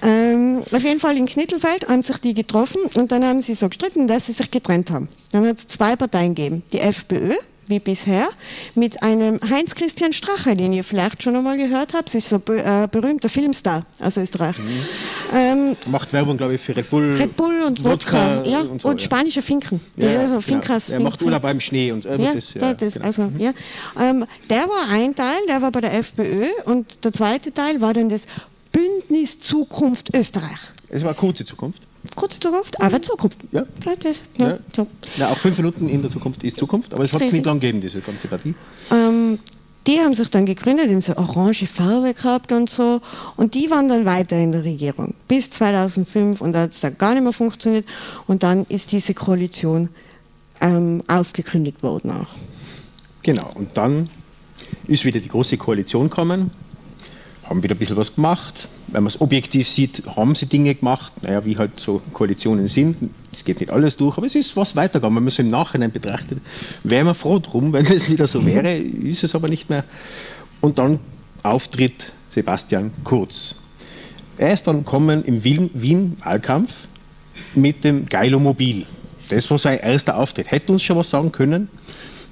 ähm, 0.02 0.64
auf 0.70 0.84
jeden 0.84 1.00
Fall 1.00 1.16
in 1.16 1.26
Knittelfeld 1.26 1.88
haben 1.88 2.02
sich 2.02 2.18
die 2.18 2.34
getroffen 2.34 2.82
und 2.96 3.12
dann 3.12 3.24
haben 3.24 3.42
sie 3.42 3.56
so 3.56 3.70
gestritten, 3.70 4.08
dass 4.08 4.26
sie 4.26 4.34
sich 4.34 4.52
getrennt 4.52 4.92
haben. 4.92 5.08
Dann 5.32 5.48
hat 5.48 5.60
es 5.60 5.68
zwei 5.68 5.96
Parteien 5.96 6.36
gegeben. 6.36 6.64
Die 6.74 6.80
FPÖ, 6.80 7.36
wie 7.68 7.80
bisher, 7.80 8.30
mit 8.76 9.02
einem 9.04 9.40
Heinz-Christian 9.48 10.14
Strache, 10.14 10.56
den 10.56 10.74
ihr 10.74 10.84
vielleicht 10.84 11.24
schon 11.24 11.36
einmal 11.36 11.58
gehört 11.58 11.94
habt. 11.94 12.14
Ist 12.14 12.30
so 12.30 12.42
ein 12.48 12.58
äh, 12.58 12.88
berühmter 12.92 13.30
Filmstar 13.30 13.86
aus 14.00 14.18
Österreich. 14.18 14.58
Mhm. 14.58 14.86
Ähm, 15.34 15.78
Macht 15.90 16.14
Werbung, 16.14 16.38
glaube 16.38 16.56
ich, 16.56 16.62
für 16.62 16.76
Red 16.76 16.90
Bull. 16.90 17.16
Red 17.16 17.36
Bull 17.36 17.64
und 17.66 17.84
Wodka. 17.84 18.38
Wodka 18.38 18.50
ja, 18.50 18.62
und, 18.62 18.82
so, 18.82 18.90
und 18.90 19.02
ja. 19.02 19.06
spanische 19.06 19.42
Finken. 19.42 19.82
Ja, 19.96 20.12
ja 20.12 20.20
also 20.22 20.40
genau. 20.46 20.62
Er 20.90 21.00
macht 21.00 21.22
Urlaub 21.22 21.42
beim 21.42 21.60
Schnee 21.60 21.92
und 21.92 22.06
äh, 22.06 22.18
ja, 22.18 22.34
das, 22.34 22.54
ja, 22.54 22.74
das, 22.74 22.94
genau. 22.94 23.06
also, 23.06 23.24
mhm. 23.24 23.40
ja. 23.40 23.54
Ähm, 24.00 24.26
Der 24.50 24.68
war 24.68 24.90
ein 24.90 25.16
Teil, 25.16 25.40
der 25.48 25.62
war 25.62 25.72
bei 25.72 25.82
der 25.82 25.94
FPÖ 25.94 26.48
und 26.66 27.04
der 27.04 27.14
zweite 27.14 27.54
Teil 27.54 27.82
war 27.82 27.94
dann 27.94 28.10
das 28.10 28.22
Bündnis 28.72 29.40
Zukunft 29.40 30.16
Österreich. 30.16 30.58
Es 30.90 31.04
war 31.04 31.14
kurze 31.14 31.46
Zukunft 31.46 31.84
kurze 32.16 32.40
Zukunft, 32.40 32.80
aber 32.82 33.02
Zukunft. 33.02 33.38
Ja. 33.52 33.64
ja, 33.86 34.48
ja. 34.48 34.60
So. 34.76 34.88
ja 35.18 35.30
auch 35.30 35.38
fünf 35.38 35.58
Minuten 35.58 35.90
in 35.90 36.02
der 36.02 36.12
Zukunft 36.12 36.44
ist 36.44 36.58
Zukunft, 36.58 36.94
aber 36.94 37.04
es 37.04 37.14
hat 37.14 37.22
es 37.22 37.32
nicht 37.32 37.46
lang 37.46 37.60
gegeben, 37.60 37.82
diese 37.82 38.02
ganze 38.02 38.28
Partie. 38.28 38.54
Ähm, 38.92 39.40
die 39.88 40.00
haben 40.00 40.14
sich 40.14 40.30
dann 40.30 40.46
gegründet, 40.46 40.88
die 40.88 40.94
haben 40.94 41.02
so 41.02 41.16
orange 41.18 41.68
Farbe 41.68 42.14
gehabt 42.14 42.52
und 42.52 42.70
so. 42.70 43.02
Und 43.36 43.54
die 43.54 43.70
waren 43.70 43.90
dann 43.90 44.06
weiter 44.06 44.38
in 44.38 44.54
der 44.54 44.64
Regierung 44.64 45.14
bis 45.28 45.50
2005 45.52 46.40
und 46.40 46.54
da 46.54 46.62
hat 46.62 46.72
es 46.72 46.80
dann 46.80 46.98
gar 46.98 47.14
nicht 47.14 47.24
mehr 47.24 47.34
funktioniert. 47.34 47.86
Und 48.28 48.44
dann 48.44 48.64
ist 48.66 48.92
diese 48.92 49.14
Koalition 49.14 49.90
ähm, 50.62 51.04
aufgekündigt 51.08 51.84
worden 51.84 52.12
auch. 52.12 52.30
Genau, 53.24 53.50
und 53.56 53.76
dann 53.76 54.10
ist 54.88 55.04
wieder 55.06 55.20
die 55.20 55.30
große 55.30 55.58
Koalition 55.58 56.10
gekommen 56.10 56.52
haben 57.54 57.62
wieder 57.62 57.76
ein 57.76 57.78
bisschen 57.78 57.98
was 57.98 58.16
gemacht. 58.16 58.68
Wenn 58.88 59.04
man 59.04 59.12
es 59.14 59.22
objektiv 59.22 59.70
sieht, 59.70 60.04
haben 60.16 60.34
sie 60.34 60.48
Dinge 60.48 60.74
gemacht, 60.74 61.14
naja, 61.22 61.46
wie 61.46 61.56
halt 61.56 61.80
so 61.80 62.02
Koalitionen 62.12 62.68
sind. 62.68 63.12
Es 63.32 63.46
geht 63.46 63.60
nicht 63.60 63.72
alles 63.72 63.96
durch, 63.96 64.18
aber 64.18 64.26
es 64.26 64.34
ist 64.34 64.58
was 64.58 64.76
weitergegangen. 64.76 65.16
Wenn 65.16 65.24
man 65.24 65.28
es 65.28 65.38
im 65.38 65.50
Nachhinein 65.50 65.92
betrachtet, 65.92 66.40
wäre 66.84 67.06
man 67.06 67.14
froh 67.14 67.38
drum, 67.38 67.72
wenn 67.74 67.86
es 67.86 68.10
wieder 68.10 68.26
so 68.26 68.44
wäre, 68.44 68.76
ist 68.76 69.24
es 69.24 69.36
aber 69.36 69.50
nicht 69.50 69.70
mehr. 69.70 69.84
Und 70.62 70.80
dann 70.80 71.00
Auftritt 71.44 72.12
Sebastian 72.32 72.92
Kurz. 73.04 73.62
Er 74.38 74.54
ist 74.54 74.66
dann 74.66 74.78
gekommen 74.78 75.24
im 75.24 75.44
Wien-Wahlkampf 75.44 76.74
mit 77.54 77.84
dem 77.84 78.08
Geilomobil. 78.08 78.88
Das 79.30 79.50
war 79.52 79.60
sein 79.60 79.78
erster 79.78 80.18
Auftritt. 80.18 80.50
Hätte 80.50 80.72
uns 80.72 80.82
schon 80.82 80.98
was 80.98 81.12
sagen 81.12 81.32
können. 81.32 81.68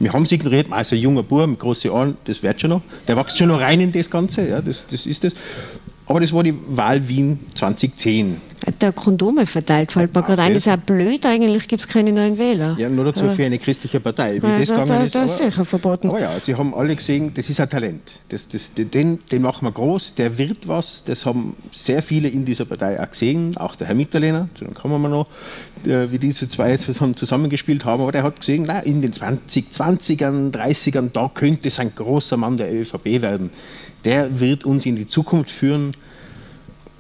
Wir 0.01 0.13
haben 0.13 0.23
es 0.23 0.31
ignoriert, 0.31 0.67
also 0.71 0.95
ein 0.95 1.01
junger 1.01 1.21
Bub 1.21 1.47
mit 1.47 1.59
großen 1.59 1.91
Ohren, 1.91 2.17
das 2.23 2.41
wird 2.41 2.59
schon 2.59 2.71
noch. 2.71 2.81
Der 3.07 3.15
wächst 3.17 3.37
schon 3.37 3.49
noch 3.49 3.61
rein 3.61 3.79
in 3.81 3.91
das 3.91 4.09
Ganze, 4.09 4.49
ja, 4.49 4.59
das, 4.59 4.87
das 4.87 5.05
ist 5.05 5.23
das. 5.23 5.33
Aber 6.07 6.19
das 6.19 6.33
war 6.33 6.41
die 6.41 6.55
Wahl 6.69 7.07
Wien 7.07 7.39
2010. 7.53 8.41
Der 8.79 8.91
Kondome 8.91 9.47
verteilt, 9.47 9.91
fällt 9.91 10.13
mir 10.13 10.21
gerade 10.21 10.41
ein. 10.43 10.53
Das 10.53 10.59
ist 10.63 10.65
ja 10.65 10.75
blöd, 10.75 11.25
eigentlich 11.25 11.67
gibt 11.67 11.81
es 11.81 11.87
keine 11.87 12.11
neuen 12.11 12.37
Wähler. 12.37 12.75
Ja, 12.77 12.89
nur 12.89 13.05
dazu 13.05 13.27
für 13.29 13.43
eine 13.43 13.57
christliche 13.57 13.99
Partei. 13.99 14.41
Wie 14.41 14.47
ja, 14.47 14.59
das 14.59 14.69
da, 14.69 14.85
da, 14.85 15.03
ist, 15.03 15.15
das 15.15 15.31
ist 15.31 15.37
sicher 15.39 15.65
verboten. 15.65 16.09
Aber 16.09 16.19
ja, 16.19 16.39
sie 16.39 16.55
haben 16.55 16.75
alle 16.75 16.95
gesehen, 16.95 17.33
das 17.33 17.49
ist 17.49 17.59
ein 17.59 17.69
Talent. 17.69 18.19
Das, 18.29 18.47
das, 18.49 18.73
den, 18.75 19.19
den 19.31 19.41
machen 19.41 19.65
wir 19.65 19.71
groß, 19.71 20.15
der 20.15 20.37
wird 20.37 20.67
was. 20.67 21.03
Das 21.03 21.25
haben 21.25 21.55
sehr 21.71 22.03
viele 22.03 22.27
in 22.27 22.45
dieser 22.45 22.65
Partei 22.65 23.01
auch 23.01 23.09
gesehen, 23.09 23.57
auch 23.57 23.75
der 23.75 23.87
Herr 23.87 23.95
Mitterlehner, 23.95 24.47
dann 24.59 24.73
kommen 24.73 25.01
wir 25.01 25.09
noch, 25.09 25.27
äh, 25.85 26.11
wie 26.11 26.19
diese 26.19 26.47
zwei 26.47 26.77
zusammen, 26.77 27.15
zusammengespielt 27.15 27.85
haben. 27.85 28.01
Aber 28.01 28.11
der 28.11 28.23
hat 28.23 28.39
gesehen, 28.39 28.65
na, 28.67 28.79
in 28.79 29.01
den 29.01 29.11
20, 29.11 29.71
20ern, 29.71 30.51
30ern, 30.51 31.09
da 31.11 31.31
könnte 31.33 31.67
es 31.67 31.79
ein 31.79 31.93
großer 31.95 32.37
Mann 32.37 32.57
der 32.57 32.71
ÖVP 32.73 33.21
werden. 33.21 33.49
Der 34.05 34.39
wird 34.39 34.65
uns 34.65 34.85
in 34.85 34.95
die 34.95 35.07
Zukunft 35.07 35.49
führen 35.51 35.93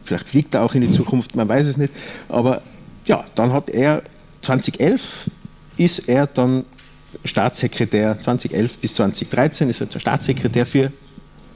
Vielleicht 0.03 0.29
fliegt 0.29 0.55
er 0.55 0.63
auch 0.63 0.73
in 0.73 0.81
die 0.81 0.91
Zukunft, 0.91 1.35
man 1.35 1.47
weiß 1.47 1.67
es 1.67 1.77
nicht. 1.77 1.93
Aber 2.29 2.61
ja, 3.05 3.23
dann 3.35 3.53
hat 3.53 3.69
er 3.69 4.03
2011 4.41 5.29
ist 5.77 6.09
er 6.09 6.27
dann 6.27 6.65
Staatssekretär, 7.25 8.19
2011 8.19 8.77
bis 8.77 8.95
2013 8.95 9.69
ist 9.69 9.81
er 9.81 9.99
Staatssekretär 9.99 10.65
für, 10.65 10.91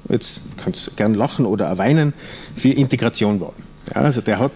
jetzt 0.09 0.41
kannst 0.63 0.87
du 0.87 0.91
gern 0.91 1.13
lachen 1.13 1.45
oder 1.45 1.77
weinen, 1.77 2.13
für 2.55 2.69
Integration 2.69 3.39
geworden. 3.39 3.63
Ja, 3.93 4.01
also 4.01 4.21
der 4.21 4.39
hat 4.39 4.51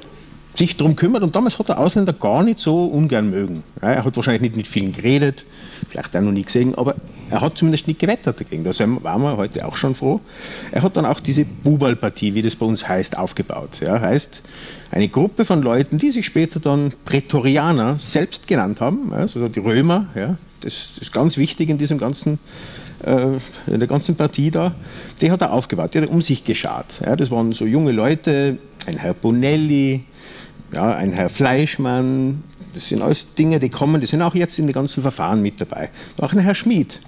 sich 0.55 0.75
darum 0.77 0.95
kümmert 0.95 1.23
und 1.23 1.35
damals 1.35 1.57
hat 1.57 1.69
der 1.69 1.79
Ausländer 1.79 2.13
gar 2.13 2.43
nicht 2.43 2.59
so 2.59 2.85
ungern 2.85 3.29
mögen. 3.29 3.63
Ja, 3.81 3.91
er 3.91 4.05
hat 4.05 4.15
wahrscheinlich 4.15 4.41
nicht 4.41 4.57
mit 4.57 4.67
vielen 4.67 4.91
geredet, 4.91 5.45
vielleicht 5.89 6.15
auch 6.15 6.21
noch 6.21 6.31
nie 6.31 6.43
gesehen, 6.43 6.75
aber 6.75 6.95
er 7.29 7.41
hat 7.41 7.57
zumindest 7.57 7.87
nicht 7.87 7.99
gewettert 7.99 8.39
dagegen. 8.39 8.63
Da 8.63 8.71
waren 9.03 9.21
wir 9.21 9.37
heute 9.37 9.67
auch 9.67 9.75
schon 9.75 9.95
froh. 9.95 10.19
Er 10.71 10.81
hat 10.81 10.97
dann 10.97 11.05
auch 11.05 11.19
diese 11.19 11.45
Bubal-Partie, 11.45 12.33
wie 12.33 12.41
das 12.41 12.55
bei 12.55 12.65
uns 12.65 12.87
heißt, 12.87 13.17
aufgebaut. 13.17 13.81
Ja, 13.81 13.99
heißt, 13.99 14.41
eine 14.91 15.07
Gruppe 15.07 15.45
von 15.45 15.61
Leuten, 15.61 15.97
die 15.97 16.11
sich 16.11 16.25
später 16.25 16.59
dann 16.59 16.93
Prätorianer 17.05 17.97
selbst 17.99 18.47
genannt 18.47 18.81
haben, 18.81 19.13
also 19.13 19.47
die 19.47 19.59
Römer, 19.59 20.07
ja, 20.15 20.37
das 20.61 20.91
ist 20.99 21.13
ganz 21.13 21.37
wichtig 21.37 21.69
in 21.69 21.77
diesem 21.77 21.97
ganzen 21.97 22.39
äh, 23.05 23.37
in 23.67 23.79
der 23.79 23.87
ganzen 23.87 24.15
Partie 24.15 24.51
da, 24.51 24.73
die 25.21 25.31
hat 25.31 25.41
er 25.41 25.53
aufgebaut, 25.53 25.93
die 25.93 25.99
hat 25.99 26.09
er 26.09 26.11
um 26.11 26.21
sich 26.21 26.43
geschaut. 26.43 26.85
Ja, 27.05 27.15
das 27.15 27.31
waren 27.31 27.53
so 27.53 27.65
junge 27.65 27.91
Leute, 27.91 28.57
ein 28.85 28.97
Herr 28.97 29.13
Bonelli, 29.13 30.03
ja, 30.73 30.95
ein 30.95 31.13
Herr 31.13 31.29
Fleischmann, 31.29 32.43
das 32.73 32.89
sind 32.89 33.01
alles 33.01 33.33
Dinge, 33.35 33.59
die 33.59 33.69
kommen, 33.69 34.01
die 34.01 34.07
sind 34.07 34.21
auch 34.21 34.35
jetzt 34.35 34.59
in 34.59 34.67
den 34.67 34.73
ganzen 34.73 35.01
Verfahren 35.01 35.41
mit 35.41 35.59
dabei. 35.59 35.89
Auch 36.19 36.33
ein 36.33 36.39
Herr 36.39 36.55
Schmid, 36.55 36.99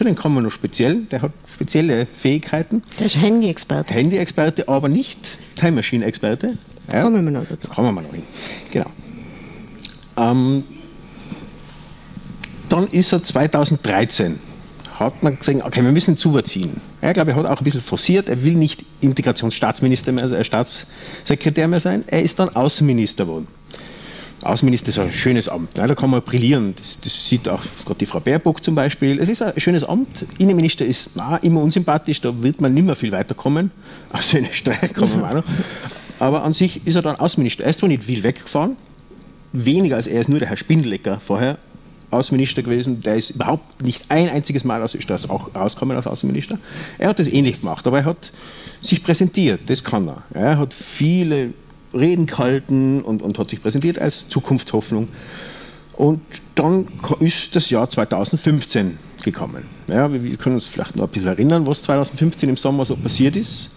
zu 0.00 0.04
dem 0.04 0.16
kommen 0.16 0.34
wir 0.36 0.40
noch 0.40 0.50
speziell, 0.50 1.02
der 1.10 1.20
hat 1.20 1.32
spezielle 1.52 2.06
Fähigkeiten. 2.06 2.82
Der 2.98 3.04
ist 3.04 3.18
Handy-Experte. 3.18 3.92
Handy-Experte, 3.92 4.66
aber 4.66 4.88
nicht 4.88 5.36
Time 5.56 5.72
Machine-Experte. 5.72 6.56
Ja, 6.90 7.02
kommen 7.02 7.22
wir 7.22 7.30
noch 7.30 7.46
dazu. 7.46 7.68
Da 7.68 7.74
kommen 7.74 7.94
wir 7.94 8.00
noch 8.00 8.14
hin. 8.14 8.22
Genau. 8.70 8.86
Ähm, 10.16 10.64
dann 12.70 12.86
ist 12.86 13.12
er 13.12 13.22
2013, 13.22 14.38
hat 14.98 15.22
man 15.22 15.38
gesagt, 15.38 15.62
okay, 15.66 15.84
wir 15.84 15.92
müssen 15.92 16.16
zuziehen. 16.16 16.80
Ich 17.02 17.12
glaube, 17.12 17.32
er 17.32 17.36
hat 17.36 17.44
auch 17.44 17.58
ein 17.58 17.64
bisschen 17.64 17.82
forciert, 17.82 18.30
er 18.30 18.42
will 18.42 18.54
nicht 18.54 18.86
Integrationsstaatsminister 19.02 20.12
mehr, 20.12 20.32
äh, 20.32 20.44
Staatssekretär 20.44 21.68
mehr 21.68 21.80
sein, 21.80 22.04
er 22.06 22.22
ist 22.22 22.38
dann 22.38 22.48
Außenminister 22.48 23.26
geworden. 23.26 23.48
Außenminister 24.42 24.88
ist 24.88 24.98
ein 24.98 25.12
schönes 25.12 25.48
Amt. 25.48 25.76
Ne? 25.76 25.86
Da 25.86 25.94
kann 25.94 26.08
man 26.08 26.22
brillieren. 26.22 26.74
Das, 26.76 27.00
das 27.00 27.28
sieht 27.28 27.48
auch 27.48 27.62
gerade 27.84 27.98
die 27.98 28.06
Frau 28.06 28.20
Baerbock 28.20 28.64
zum 28.64 28.74
Beispiel. 28.74 29.18
Es 29.18 29.28
ist 29.28 29.42
ein 29.42 29.58
schönes 29.60 29.84
Amt. 29.84 30.24
Innenminister 30.38 30.86
ist 30.86 31.10
na, 31.14 31.36
immer 31.38 31.60
unsympathisch, 31.62 32.20
da 32.20 32.42
wird 32.42 32.60
man 32.60 32.72
nicht 32.72 32.86
mehr 32.86 32.96
viel 32.96 33.12
weiterkommen. 33.12 33.70
Also 34.12 34.38
in 34.38 34.46
Österreich 34.50 34.92
kommen 34.92 35.20
wir 35.20 35.28
auch 35.28 35.34
noch. 35.34 35.44
Aber 36.18 36.42
an 36.42 36.52
sich 36.52 36.84
ist 36.86 36.96
er 36.96 37.02
dann 37.02 37.16
Außenminister. 37.16 37.62
Er 37.64 37.70
ist 37.70 37.78
zwar 37.78 37.88
nicht 37.88 38.02
viel 38.02 38.22
weggefahren, 38.22 38.76
weniger 39.52 39.96
als 39.96 40.06
er 40.06 40.20
ist 40.20 40.28
nur 40.28 40.40
der 40.40 40.48
Herr 40.48 40.56
Spindlecker 40.56 41.20
vorher 41.24 41.58
Außenminister 42.10 42.62
gewesen. 42.62 43.02
Der 43.02 43.16
ist 43.16 43.30
überhaupt 43.30 43.82
nicht 43.82 44.02
ein 44.08 44.28
einziges 44.28 44.64
Mal 44.64 44.82
aus 44.82 44.94
Österreich 44.94 45.30
auch 45.30 45.54
rausgekommen 45.54 45.96
als 45.96 46.06
Außenminister. 46.06 46.58
Er 46.98 47.08
hat 47.08 47.18
das 47.18 47.28
ähnlich 47.28 47.60
gemacht, 47.60 47.86
aber 47.86 47.98
er 47.98 48.04
hat 48.04 48.32
sich 48.82 49.02
präsentiert. 49.04 49.60
Das 49.66 49.84
kann 49.84 50.08
er. 50.08 50.22
Er 50.34 50.58
hat 50.58 50.74
viele 50.74 51.52
Reden 51.92 52.26
gehalten 52.26 53.02
und, 53.02 53.22
und 53.22 53.38
hat 53.38 53.50
sich 53.50 53.62
präsentiert 53.62 53.98
als 53.98 54.28
Zukunftshoffnung. 54.28 55.08
Und 55.94 56.20
dann 56.54 56.86
ist 57.20 57.54
das 57.56 57.68
Jahr 57.70 57.88
2015 57.88 58.96
gekommen. 59.22 59.64
Ja, 59.88 60.10
wir 60.12 60.36
können 60.36 60.54
uns 60.54 60.66
vielleicht 60.66 60.96
noch 60.96 61.04
ein 61.04 61.10
bisschen 61.10 61.28
erinnern, 61.28 61.66
was 61.66 61.82
2015 61.82 62.48
im 62.48 62.56
Sommer 62.56 62.84
so 62.84 62.96
passiert 62.96 63.36
ist. 63.36 63.70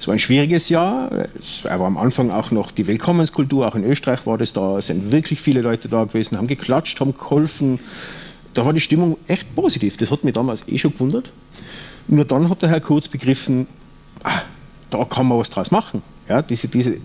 Es 0.00 0.08
war 0.08 0.14
ein 0.14 0.18
schwieriges 0.18 0.68
Jahr. 0.70 1.10
Es 1.38 1.64
war 1.64 1.82
am 1.82 1.98
Anfang 1.98 2.30
auch 2.30 2.50
noch 2.50 2.70
die 2.70 2.86
Willkommenskultur, 2.86 3.68
auch 3.68 3.74
in 3.74 3.84
Österreich 3.84 4.26
war 4.26 4.38
das 4.38 4.52
da. 4.52 4.78
Es 4.78 4.86
sind 4.86 5.12
wirklich 5.12 5.40
viele 5.40 5.60
Leute 5.60 5.88
da 5.88 6.04
gewesen, 6.04 6.38
haben 6.38 6.46
geklatscht, 6.46 6.98
haben 7.00 7.14
geholfen. 7.14 7.78
Da 8.54 8.64
war 8.64 8.72
die 8.72 8.80
Stimmung 8.80 9.18
echt 9.28 9.54
positiv. 9.54 9.96
Das 9.98 10.10
hat 10.10 10.24
mich 10.24 10.32
damals 10.32 10.66
eh 10.66 10.78
schon 10.78 10.92
gewundert. 10.92 11.30
Nur 12.08 12.24
dann 12.24 12.48
hat 12.48 12.62
der 12.62 12.70
Herr 12.70 12.80
Kurz 12.80 13.08
begriffen, 13.08 13.66
ah, 14.24 14.40
da 14.88 15.04
kann 15.04 15.26
man 15.28 15.38
was 15.38 15.50
draus 15.50 15.70
machen. 15.70 16.02
Ja, 16.28 16.42
diese, 16.42 16.68
diese 16.68 16.96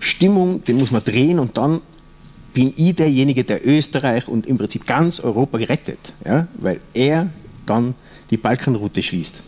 Stimmung, 0.00 0.64
den 0.64 0.78
muss 0.78 0.90
man 0.90 1.04
drehen 1.04 1.38
und 1.38 1.56
dann 1.56 1.80
bin 2.52 2.72
ich 2.76 2.96
derjenige, 2.96 3.44
der 3.44 3.64
Österreich 3.66 4.26
und 4.26 4.46
im 4.46 4.58
Prinzip 4.58 4.86
ganz 4.86 5.20
Europa 5.20 5.58
gerettet, 5.58 5.98
ja, 6.24 6.48
weil 6.54 6.80
er 6.94 7.28
dann 7.66 7.94
die 8.30 8.36
Balkanroute 8.36 9.02
schließt. 9.02 9.42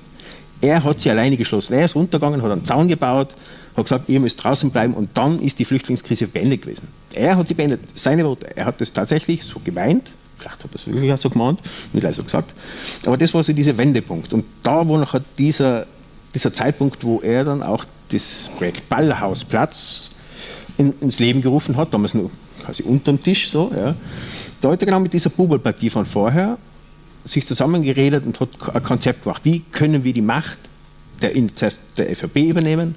Er 0.60 0.84
hat 0.84 1.00
sie 1.00 1.10
alleine 1.10 1.36
geschlossen. 1.36 1.74
Er 1.74 1.86
ist 1.86 1.96
runtergegangen, 1.96 2.40
hat 2.40 2.52
einen 2.52 2.64
Zaun 2.64 2.86
gebaut, 2.86 3.34
hat 3.76 3.84
gesagt, 3.84 4.08
ihr 4.08 4.20
müsst 4.20 4.42
draußen 4.42 4.70
bleiben 4.70 4.94
und 4.94 5.10
dann 5.14 5.40
ist 5.40 5.58
die 5.58 5.64
Flüchtlingskrise 5.64 6.28
beendet 6.28 6.62
gewesen. 6.62 6.86
Er 7.14 7.36
hat 7.36 7.48
sie 7.48 7.54
beendet. 7.54 7.80
Seine 7.94 8.24
Worte. 8.24 8.56
Er 8.56 8.66
hat 8.66 8.80
das 8.80 8.92
tatsächlich 8.92 9.42
so 9.42 9.58
gemeint. 9.58 10.12
Vielleicht 10.36 10.62
hat 10.62 10.70
er 10.70 10.74
es 10.74 10.86
wirklich 10.86 11.12
auch 11.12 11.18
so 11.18 11.30
gemeint, 11.30 11.60
nicht 11.92 12.02
leider 12.02 12.14
so 12.14 12.22
gesagt. 12.22 12.54
Aber 13.04 13.16
das 13.16 13.34
war 13.34 13.42
so 13.42 13.52
dieser 13.52 13.76
Wendepunkt. 13.76 14.32
Und 14.32 14.44
da 14.62 14.88
war 14.88 14.98
nachher 15.00 15.22
dieser, 15.36 15.86
dieser 16.34 16.52
Zeitpunkt, 16.52 17.02
wo 17.02 17.20
er 17.20 17.44
dann 17.44 17.62
auch 17.62 17.84
das 18.10 18.50
Projekt 18.56 18.88
Ballhausplatz 18.88 20.10
in, 20.78 20.94
ins 21.00 21.18
Leben 21.18 21.42
gerufen 21.42 21.76
hat, 21.76 21.92
damals 21.92 22.14
nur 22.14 22.30
quasi 22.64 22.82
unterm 22.82 23.22
Tisch 23.22 23.48
so. 23.48 23.72
Ja. 23.74 23.94
Da 24.60 24.70
hat 24.70 24.80
er 24.80 24.86
genau 24.86 25.00
mit 25.00 25.12
dieser 25.12 25.30
Bubelpartie 25.30 25.90
von 25.90 26.06
vorher 26.06 26.58
sich 27.24 27.46
zusammengeredet 27.46 28.26
und 28.26 28.40
hat 28.40 28.48
ein 28.74 28.82
Konzept 28.82 29.24
gemacht. 29.24 29.42
Wie 29.44 29.60
können 29.72 30.04
wir 30.04 30.12
die 30.12 30.22
Macht 30.22 30.58
der, 31.20 31.32
zuerst 31.54 31.78
der 31.96 32.10
ÖVP 32.10 32.36
übernehmen, 32.36 32.94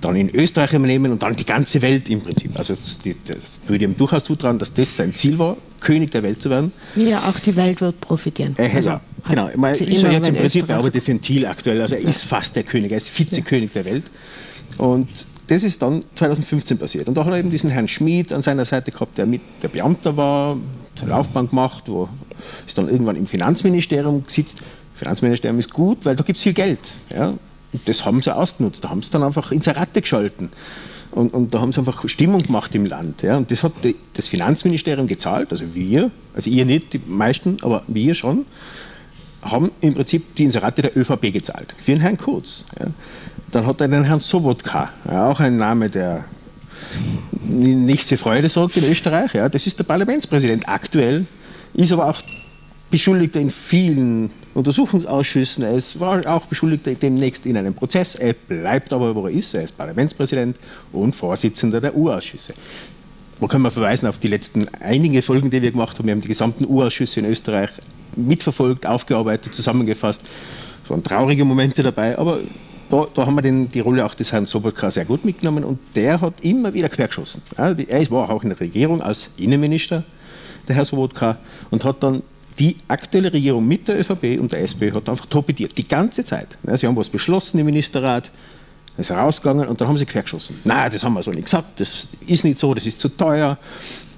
dann 0.00 0.14
in 0.14 0.32
Österreich 0.34 0.72
übernehmen 0.72 1.10
und 1.10 1.22
dann 1.22 1.34
die 1.36 1.46
ganze 1.46 1.80
Welt 1.82 2.08
im 2.08 2.20
Prinzip. 2.20 2.56
Also 2.56 2.76
die, 3.04 3.16
das 3.26 3.38
würde 3.66 3.84
ihm 3.84 3.96
durchaus 3.96 4.24
zutrauen, 4.24 4.58
dass 4.58 4.72
das 4.72 4.96
sein 4.96 5.14
Ziel 5.14 5.38
war, 5.38 5.56
König 5.80 6.10
der 6.10 6.22
Welt 6.22 6.42
zu 6.42 6.50
werden. 6.50 6.72
Ja, 6.96 7.28
auch 7.28 7.38
die 7.38 7.56
Welt 7.56 7.80
wird 7.80 8.00
profitieren. 8.00 8.54
Er 8.56 8.68
hätte, 8.68 9.00
Genau, 9.28 9.48
ich 9.48 9.56
meine, 9.56 9.76
ist 9.76 10.02
er 10.04 10.12
jetzt 10.12 10.28
im 10.28 10.36
Prinzip 10.36 10.70
ein 10.70 11.20
Thiel 11.20 11.46
aktuell, 11.46 11.80
also 11.80 11.96
er 11.96 12.02
ist 12.02 12.22
fast 12.24 12.54
der 12.54 12.62
König, 12.62 12.92
er 12.92 12.98
ist 12.98 13.18
Vizekönig 13.18 13.72
der 13.72 13.84
Welt. 13.84 14.04
Und 14.78 15.08
das 15.48 15.62
ist 15.62 15.80
dann 15.80 16.04
2015 16.14 16.78
passiert. 16.78 17.08
Und 17.08 17.14
da 17.16 17.24
hat 17.24 17.32
er 17.32 17.38
eben 17.38 17.50
diesen 17.50 17.70
Herrn 17.70 17.88
Schmid 17.88 18.32
an 18.32 18.42
seiner 18.42 18.64
Seite 18.64 18.90
gehabt, 18.90 19.16
der 19.18 19.26
mit 19.26 19.42
der 19.62 19.68
Beamter 19.68 20.16
war, 20.16 20.56
zur 20.96 21.08
Laufbahn 21.08 21.48
gemacht, 21.48 21.84
wo 21.86 22.08
ist 22.66 22.76
dann 22.76 22.88
irgendwann 22.88 23.16
im 23.16 23.26
Finanzministerium 23.26 24.24
gesitzt. 24.26 24.62
Finanzministerium 24.94 25.58
ist 25.58 25.72
gut, 25.72 26.04
weil 26.04 26.16
da 26.16 26.24
gibt 26.24 26.38
es 26.38 26.42
viel 26.42 26.54
Geld. 26.54 26.80
Ja? 27.14 27.28
Und 27.28 27.88
das 27.88 28.04
haben 28.04 28.22
sie 28.22 28.34
ausgenutzt. 28.34 28.82
Da 28.82 28.88
haben 28.88 29.02
sie 29.02 29.10
dann 29.10 29.22
einfach 29.22 29.52
Inserate 29.52 30.00
geschalten. 30.00 30.50
Und, 31.12 31.32
und, 31.32 31.54
da 31.54 31.60
haben 31.60 31.72
sie 31.72 31.80
einfach 31.80 32.06
Stimmung 32.08 32.42
gemacht 32.42 32.74
im 32.74 32.86
Land. 32.86 33.22
Ja? 33.22 33.36
Und 33.36 33.50
das 33.50 33.62
hat 33.62 33.72
die, 33.84 33.94
das 34.14 34.28
Finanzministerium 34.28 35.06
gezahlt, 35.06 35.50
also 35.50 35.64
wir, 35.74 36.10
also 36.34 36.50
ihr 36.50 36.64
nicht, 36.64 36.92
die 36.92 37.00
meisten, 37.06 37.58
aber 37.62 37.82
wir 37.86 38.14
schon, 38.14 38.46
haben 39.42 39.70
im 39.80 39.94
Prinzip 39.94 40.34
die 40.34 40.44
Inserate 40.44 40.82
der 40.82 40.96
ÖVP 40.96 41.32
gezahlt, 41.32 41.74
für 41.78 41.92
den 41.92 42.00
Herrn 42.00 42.18
Kurz. 42.18 42.64
Ja? 42.78 42.86
Dann 43.52 43.66
hat 43.66 43.80
er 43.80 43.88
den 43.88 44.04
Herrn 44.04 44.20
Sobotka, 44.20 44.90
ja, 45.08 45.28
auch 45.28 45.40
ein 45.40 45.56
Name, 45.56 45.88
der 45.88 46.24
nicht 47.44 48.08
zur 48.08 48.18
Freude 48.18 48.48
sorgt 48.48 48.76
in 48.76 48.84
Österreich. 48.84 49.34
Ja, 49.34 49.48
das 49.48 49.66
ist 49.66 49.78
der 49.78 49.84
Parlamentspräsident 49.84 50.68
aktuell, 50.68 51.26
ist 51.74 51.92
aber 51.92 52.06
auch 52.06 52.20
Beschuldigter 52.90 53.40
in 53.40 53.50
vielen 53.50 54.30
Untersuchungsausschüssen. 54.54 55.64
Er 55.64 55.74
ist, 55.74 55.98
war 55.98 56.24
auch 56.26 56.46
Beschuldigter 56.46 56.94
demnächst 56.94 57.44
in 57.46 57.56
einem 57.56 57.74
Prozess. 57.74 58.14
Er 58.14 58.32
bleibt 58.32 58.92
aber, 58.92 59.14
wo 59.14 59.26
er 59.26 59.32
ist. 59.32 59.54
Er 59.54 59.64
ist 59.64 59.76
Parlamentspräsident 59.76 60.56
und 60.92 61.14
Vorsitzender 61.14 61.80
der 61.80 61.96
U-Ausschüsse. 61.96 62.54
Wo 63.40 63.48
können 63.48 63.64
wir 63.64 63.70
verweisen 63.70 64.06
auf 64.06 64.18
die 64.18 64.28
letzten 64.28 64.66
einige 64.80 65.20
Folgen, 65.20 65.50
die 65.50 65.60
wir 65.60 65.72
gemacht 65.72 65.98
haben. 65.98 66.06
Wir 66.06 66.12
haben 66.12 66.22
die 66.22 66.28
gesamten 66.28 66.64
U-Ausschüsse 66.64 67.20
in 67.20 67.26
Österreich 67.26 67.70
mitverfolgt, 68.14 68.86
aufgearbeitet, 68.86 69.54
zusammengefasst. 69.54 70.22
Es 70.84 70.90
waren 70.90 71.02
traurige 71.02 71.44
Momente 71.44 71.82
dabei, 71.82 72.16
aber 72.16 72.38
da, 72.90 73.06
da, 73.12 73.26
haben 73.26 73.34
wir 73.34 73.42
den, 73.42 73.68
die 73.68 73.80
Rolle 73.80 74.04
auch 74.04 74.14
des 74.14 74.32
Herrn 74.32 74.46
Sobotka 74.46 74.90
sehr 74.90 75.04
gut 75.04 75.24
mitgenommen 75.24 75.64
und 75.64 75.78
der 75.94 76.20
hat 76.20 76.40
immer 76.42 76.72
wieder 76.74 76.88
quergeschossen. 76.88 77.42
Er 77.56 78.10
war 78.10 78.30
auch 78.30 78.42
in 78.42 78.50
der 78.50 78.60
Regierung 78.60 79.02
als 79.02 79.30
Innenminister, 79.36 80.04
der 80.68 80.76
Herr 80.76 80.84
Sobotka, 80.84 81.38
und 81.70 81.84
hat 81.84 82.02
dann 82.02 82.22
die 82.58 82.76
aktuelle 82.88 83.32
Regierung 83.32 83.66
mit 83.66 83.86
der 83.88 84.00
ÖVP 84.00 84.40
und 84.40 84.52
der 84.52 84.62
SP 84.64 84.90
hat 84.92 85.08
einfach 85.08 85.26
torpediert, 85.26 85.76
die 85.76 85.86
ganze 85.86 86.24
Zeit. 86.24 86.48
Sie 86.74 86.86
haben 86.86 86.96
was 86.96 87.08
beschlossen 87.08 87.58
im 87.58 87.66
Ministerrat, 87.66 88.30
ist 88.96 89.10
rausgegangen 89.10 89.68
und 89.68 89.80
dann 89.80 89.88
haben 89.88 89.98
sie 89.98 90.06
quergeschossen. 90.06 90.58
Nein, 90.64 90.90
das 90.90 91.04
haben 91.04 91.12
wir 91.14 91.22
so 91.22 91.30
nicht 91.30 91.44
gesagt, 91.44 91.80
das 91.80 92.08
ist 92.26 92.44
nicht 92.44 92.58
so, 92.58 92.72
das 92.72 92.86
ist 92.86 93.00
zu 93.00 93.10
teuer. 93.10 93.58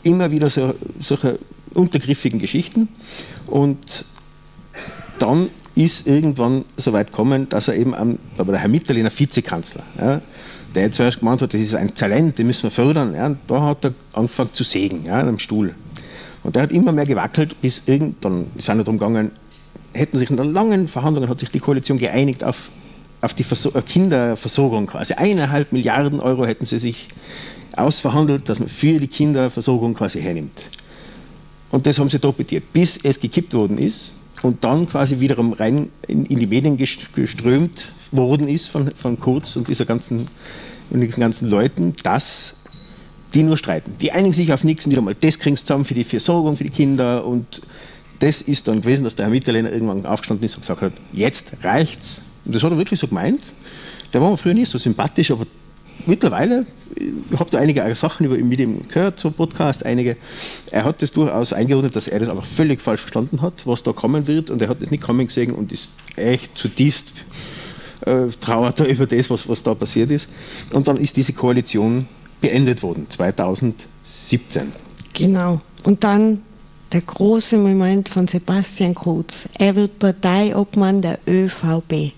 Immer 0.04 0.30
wieder 0.30 0.48
so, 0.48 0.74
solche 1.00 1.38
untergriffigen 1.74 2.38
Geschichten. 2.38 2.88
Und 3.46 4.04
dann 5.18 5.50
ist 5.78 6.08
irgendwann 6.08 6.64
so 6.76 6.92
weit 6.92 7.08
gekommen, 7.08 7.48
dass 7.48 7.68
er 7.68 7.76
eben, 7.76 7.94
am, 7.94 8.18
aber 8.36 8.52
der 8.52 8.60
Herr 8.60 8.68
Mitterlehner 8.68 9.12
Vizekanzler, 9.16 9.84
ja, 9.96 10.20
der 10.74 10.90
zuerst 10.90 11.20
gemeint 11.20 11.40
hat, 11.40 11.54
das 11.54 11.60
ist 11.60 11.74
ein 11.74 11.94
Talent, 11.94 12.36
den 12.36 12.48
müssen 12.48 12.64
wir 12.64 12.72
fördern, 12.72 13.14
ja, 13.14 13.34
da 13.46 13.60
hat 13.62 13.84
er 13.84 13.94
angefangen 14.12 14.52
zu 14.52 14.64
sägen, 14.64 15.04
ja, 15.06 15.20
am 15.20 15.38
Stuhl. 15.38 15.74
Und 16.42 16.56
der 16.56 16.64
hat 16.64 16.72
immer 16.72 16.90
mehr 16.90 17.06
gewackelt, 17.06 17.60
bis 17.60 17.82
irgendwann, 17.86 18.46
es 18.56 18.66
sind 18.66 18.78
darum 18.78 18.98
gegangen, 18.98 19.30
hätten 19.92 20.18
sich 20.18 20.30
in 20.30 20.36
langen 20.36 20.88
Verhandlungen, 20.88 21.28
hat 21.28 21.38
sich 21.38 21.50
die 21.50 21.60
Koalition 21.60 21.96
geeinigt 21.96 22.42
auf, 22.42 22.70
auf 23.20 23.34
die 23.34 23.44
Verso 23.44 23.70
äh, 23.74 23.82
Kinderversorgung 23.82 24.88
quasi. 24.88 25.14
Eineinhalb 25.14 25.72
Milliarden 25.72 26.18
Euro 26.18 26.44
hätten 26.44 26.66
sie 26.66 26.78
sich 26.80 27.08
ausverhandelt, 27.76 28.48
dass 28.48 28.58
man 28.58 28.68
für 28.68 28.98
die 28.98 29.06
Kinderversorgung 29.06 29.94
quasi 29.94 30.20
hernimmt. 30.20 30.66
Und 31.70 31.86
das 31.86 32.00
haben 32.00 32.10
sie 32.10 32.18
torpediert, 32.18 32.72
bis 32.72 32.96
es 32.96 33.20
gekippt 33.20 33.54
worden 33.54 33.78
ist 33.78 34.17
und 34.42 34.64
dann 34.64 34.88
quasi 34.88 35.20
wiederum 35.20 35.52
rein 35.52 35.90
in, 36.06 36.24
in 36.26 36.38
die 36.38 36.46
Medien 36.46 36.76
geströmt 36.76 37.88
worden 38.10 38.48
ist 38.48 38.68
von, 38.68 38.90
von 38.92 39.18
Kurz 39.18 39.56
und 39.56 39.68
dieser 39.68 39.84
ganzen, 39.84 40.28
und 40.90 41.00
diesen 41.00 41.20
ganzen 41.20 41.48
Leuten, 41.48 41.94
dass 42.02 42.56
die 43.34 43.42
nur 43.42 43.56
streiten. 43.56 43.94
Die 44.00 44.12
einigen 44.12 44.32
sich 44.32 44.52
auf 44.52 44.64
nichts 44.64 44.86
und 44.86 44.92
wieder 44.92 45.02
mal 45.02 45.14
das 45.14 45.38
kriegen 45.38 45.56
sie 45.56 45.64
zusammen 45.64 45.84
für 45.84 45.94
die 45.94 46.04
Versorgung 46.04 46.56
für 46.56 46.64
die 46.64 46.70
Kinder 46.70 47.24
und 47.24 47.62
das 48.20 48.42
ist 48.42 48.66
dann 48.66 48.80
gewesen, 48.80 49.04
dass 49.04 49.16
der 49.16 49.26
Herr 49.26 49.32
Mitterlehner 49.32 49.70
irgendwann 49.70 50.04
aufgestanden 50.06 50.44
ist 50.44 50.54
und 50.56 50.62
gesagt 50.62 50.82
hat, 50.82 50.92
jetzt 51.12 51.52
reicht's. 51.62 52.22
Und 52.44 52.54
das 52.54 52.62
hat 52.62 52.72
er 52.72 52.78
wirklich 52.78 52.98
so 52.98 53.06
gemeint. 53.06 53.42
Der 54.12 54.20
war 54.20 54.30
mir 54.30 54.36
früher 54.36 54.54
nicht 54.54 54.70
so 54.70 54.78
sympathisch, 54.78 55.30
aber 55.30 55.46
mittlerweile, 56.06 56.66
ich 56.94 57.38
habe 57.38 57.50
da 57.50 57.58
einige 57.58 57.94
Sachen 57.94 58.26
über 58.26 58.36
mit 58.36 58.60
ihm 58.60 58.88
gehört, 58.88 59.18
so 59.18 59.30
Podcast, 59.30 59.84
einige. 59.84 60.16
Er 60.70 60.84
hat 60.84 61.02
das 61.02 61.10
durchaus 61.10 61.52
eingeordnet, 61.52 61.94
dass 61.96 62.08
er 62.08 62.18
das 62.18 62.28
einfach 62.28 62.46
völlig 62.46 62.80
falsch 62.80 63.00
verstanden 63.00 63.42
hat, 63.42 63.66
was 63.66 63.82
da 63.82 63.92
kommen 63.92 64.26
wird, 64.26 64.50
und 64.50 64.60
er 64.62 64.68
hat 64.68 64.82
das 64.82 64.90
nicht 64.90 65.02
kommen 65.02 65.26
gesehen 65.26 65.52
und 65.52 65.72
ist 65.72 65.88
echt 66.16 66.56
zutiefst 66.56 67.12
äh, 68.06 68.26
trauert 68.40 68.80
über 68.88 69.06
das, 69.06 69.30
was, 69.30 69.48
was 69.48 69.62
da 69.62 69.74
passiert 69.74 70.10
ist. 70.10 70.28
Und 70.72 70.88
dann 70.88 70.96
ist 70.96 71.16
diese 71.16 71.32
Koalition 71.32 72.06
beendet 72.40 72.82
worden, 72.82 73.06
2017. 73.08 74.72
Genau. 75.14 75.60
Und 75.84 76.04
dann 76.04 76.42
der 76.92 77.00
große 77.02 77.58
Moment 77.58 78.08
von 78.08 78.26
Sebastian 78.26 78.94
Kurz. 78.94 79.48
Er 79.58 79.74
wird 79.74 79.98
Parteiobmann 79.98 81.02
der 81.02 81.18
ÖVP. 81.26 82.12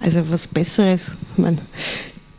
Also 0.00 0.22
was 0.30 0.46
Besseres. 0.46 1.12
Man, 1.36 1.60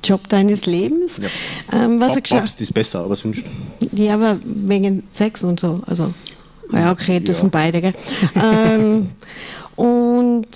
Job 0.08 0.28
deines 0.30 0.66
Lebens. 0.66 1.20
Ja. 1.22 1.86
Ähm, 1.86 2.00
was 2.00 2.16
er 2.16 2.22
geschafft 2.22 2.62
ist 2.62 2.74
besser, 2.74 3.00
aber 3.00 3.16
sonst. 3.16 3.44
Ja, 3.92 4.14
aber 4.16 4.38
wegen 4.44 5.04
Sex 5.12 5.44
und 5.44 5.60
so. 5.60 5.82
Also, 5.86 6.14
ja, 6.72 6.92
okay, 6.92 7.20
dürfen 7.20 7.46
ja. 7.46 7.50
beide, 7.52 7.82
gell? 7.82 7.94
ähm, 8.36 9.10
und 9.76 10.48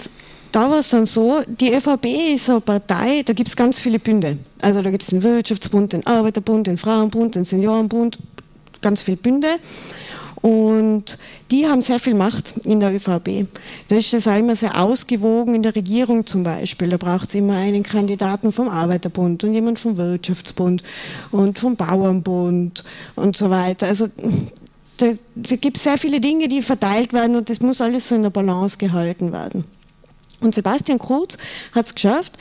da 0.52 0.70
war 0.70 0.80
es 0.80 0.90
dann 0.90 1.06
so, 1.06 1.42
die 1.48 1.74
ÖVP 1.74 2.06
ist 2.36 2.50
eine 2.50 2.62
Partei, 2.62 3.24
da 3.24 3.34
gibt 3.34 3.50
es 3.50 3.56
ganz 3.56 3.80
viele 3.80 4.00
Bünde. 4.00 4.38
Also 4.62 4.82
da 4.82 4.90
gibt 4.90 5.04
es 5.04 5.10
den 5.10 5.22
Wirtschaftsbund, 5.22 5.94
den 5.94 6.06
Arbeiterbund, 6.08 6.68
den 6.68 6.78
Frauenbund, 6.78 7.36
den 7.36 7.46
Seniorenbund, 7.46 8.18
ganz 8.82 9.02
viele 9.02 9.18
Bünde. 9.18 9.48
Und 10.42 11.18
die 11.52 11.68
haben 11.68 11.82
sehr 11.82 12.00
viel 12.00 12.14
Macht 12.14 12.58
in 12.64 12.80
der 12.80 12.94
ÖVP. 12.94 13.48
Da 13.90 13.98
ist 13.98 14.14
das 14.14 14.28
auch 14.28 14.38
immer 14.38 14.56
sehr 14.56 14.82
ausgewogen 14.82 15.56
in 15.56 15.64
der 15.64 15.76
Regierung 15.76 16.26
zum 16.26 16.44
Beispiel. 16.44 16.90
Da 16.90 16.98
braucht 16.98 17.30
es 17.30 17.36
immer 17.36 17.58
einen 17.58 17.84
Kandidaten 17.84 18.52
vom 18.52 18.70
Arbeiterbund 18.70 19.44
und 19.44 19.54
jemand 19.54 19.80
vom 19.80 19.98
Wirtschaftsbund 19.98 20.82
und 21.32 21.60
vom 21.60 21.76
Bauernbund 21.76 22.84
und 23.16 23.36
so 23.36 23.50
weiter. 23.50 23.88
Also 23.88 24.08
da, 24.98 25.08
da 25.36 25.56
gibt 25.56 25.78
es 25.78 25.84
sehr 25.84 25.98
viele 25.98 26.22
Dinge, 26.22 26.48
die 26.48 26.62
verteilt 26.62 27.12
werden 27.12 27.36
und 27.36 27.50
das 27.50 27.60
muss 27.60 27.82
alles 27.82 28.08
so 28.08 28.16
in 28.16 28.24
der 28.24 28.30
Balance 28.30 28.78
gehalten 28.78 29.32
werden. 29.34 29.66
Und 30.42 30.56
Sebastian 30.56 31.00
Kurz 31.00 31.38
hat 31.74 31.88
es 31.88 31.96
geschafft, 31.96 32.38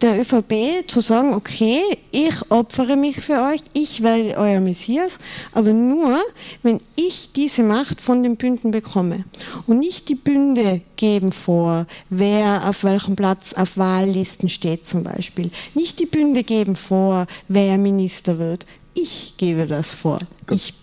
der 0.00 0.20
ÖVP 0.20 0.88
zu 0.88 1.00
sagen, 1.00 1.34
okay, 1.34 1.80
ich 2.10 2.50
opfere 2.50 2.96
mich 2.96 3.20
für 3.20 3.42
euch, 3.42 3.60
ich 3.72 4.02
werde 4.02 4.36
euer 4.36 4.60
Messias, 4.60 5.18
aber 5.52 5.72
nur, 5.72 6.18
wenn 6.62 6.80
ich 6.96 7.32
diese 7.32 7.62
Macht 7.62 8.00
von 8.00 8.22
den 8.22 8.36
Bünden 8.36 8.70
bekomme. 8.70 9.24
Und 9.66 9.78
nicht 9.78 10.08
die 10.08 10.14
Bünde 10.14 10.80
geben 10.96 11.32
vor, 11.32 11.86
wer 12.08 12.68
auf 12.68 12.84
welchem 12.84 13.16
Platz 13.16 13.52
auf 13.54 13.76
Wahllisten 13.76 14.48
steht 14.48 14.86
zum 14.86 15.02
Beispiel. 15.02 15.50
Nicht 15.74 15.98
die 15.98 16.06
Bünde 16.06 16.44
geben 16.44 16.76
vor, 16.76 17.26
wer 17.48 17.78
Minister 17.78 18.38
wird. 18.38 18.66
Ich 18.94 19.34
gebe 19.36 19.66
das 19.66 19.94
vor. 19.94 20.18
Ich, 20.50 20.74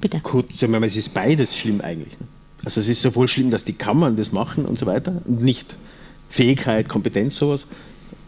bitte. 0.00 0.20
Gut, 0.20 0.46
es 0.52 0.96
ist 0.96 1.14
beides 1.14 1.56
schlimm 1.56 1.80
eigentlich. 1.80 2.18
Ne? 2.18 2.26
Also 2.64 2.80
es 2.80 2.88
ist 2.88 3.02
sowohl 3.02 3.28
schlimm, 3.28 3.50
dass 3.50 3.64
die 3.64 3.74
Kammern 3.74 4.16
das 4.16 4.32
machen 4.32 4.64
und 4.64 4.78
so 4.78 4.86
weiter 4.86 5.22
und 5.26 5.42
nicht 5.42 5.74
Fähigkeit, 6.30 6.88
Kompetenz, 6.88 7.36
sowas. 7.36 7.66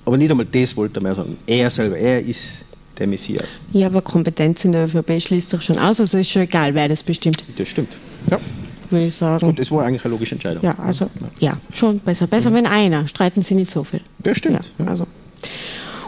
Aber 0.06 0.16
nicht 0.16 0.30
einmal 0.30 0.46
das 0.46 0.76
wollte 0.76 1.00
er 1.00 1.02
mehr 1.02 1.14
sagen. 1.14 1.36
Er 1.46 1.68
selber, 1.68 1.98
er 1.98 2.24
ist 2.24 2.64
der 2.98 3.06
Messias. 3.06 3.60
Ja, 3.72 3.88
aber 3.88 4.00
Kompetenz 4.00 4.64
in 4.64 4.72
der 4.72 4.86
ÖVP 4.86 5.20
schließt 5.20 5.52
doch 5.52 5.60
schon 5.60 5.78
aus, 5.78 6.00
also 6.00 6.16
ist 6.16 6.30
schon 6.30 6.42
egal, 6.42 6.74
wer 6.74 6.88
das 6.88 7.02
bestimmt. 7.02 7.44
Das 7.56 7.68
stimmt. 7.68 7.92
Ja. 8.30 8.40
Würde 8.88 9.06
ich 9.06 9.14
sagen. 9.16 9.44
Und 9.46 9.58
das 9.58 9.70
war 9.70 9.84
eigentlich 9.84 10.04
eine 10.04 10.12
logische 10.12 10.36
Entscheidung. 10.36 10.62
Ja, 10.62 10.76
also, 10.78 11.10
ja, 11.40 11.58
schon 11.72 11.98
besser. 11.98 12.28
Besser, 12.28 12.50
mhm. 12.50 12.54
wenn 12.54 12.66
einer, 12.66 13.08
streiten 13.08 13.42
sie 13.42 13.56
nicht 13.56 13.70
so 13.70 13.82
viel. 13.82 14.00
Das 14.20 14.38
stimmt. 14.38 14.70
Ja, 14.78 14.86
also. 14.86 15.06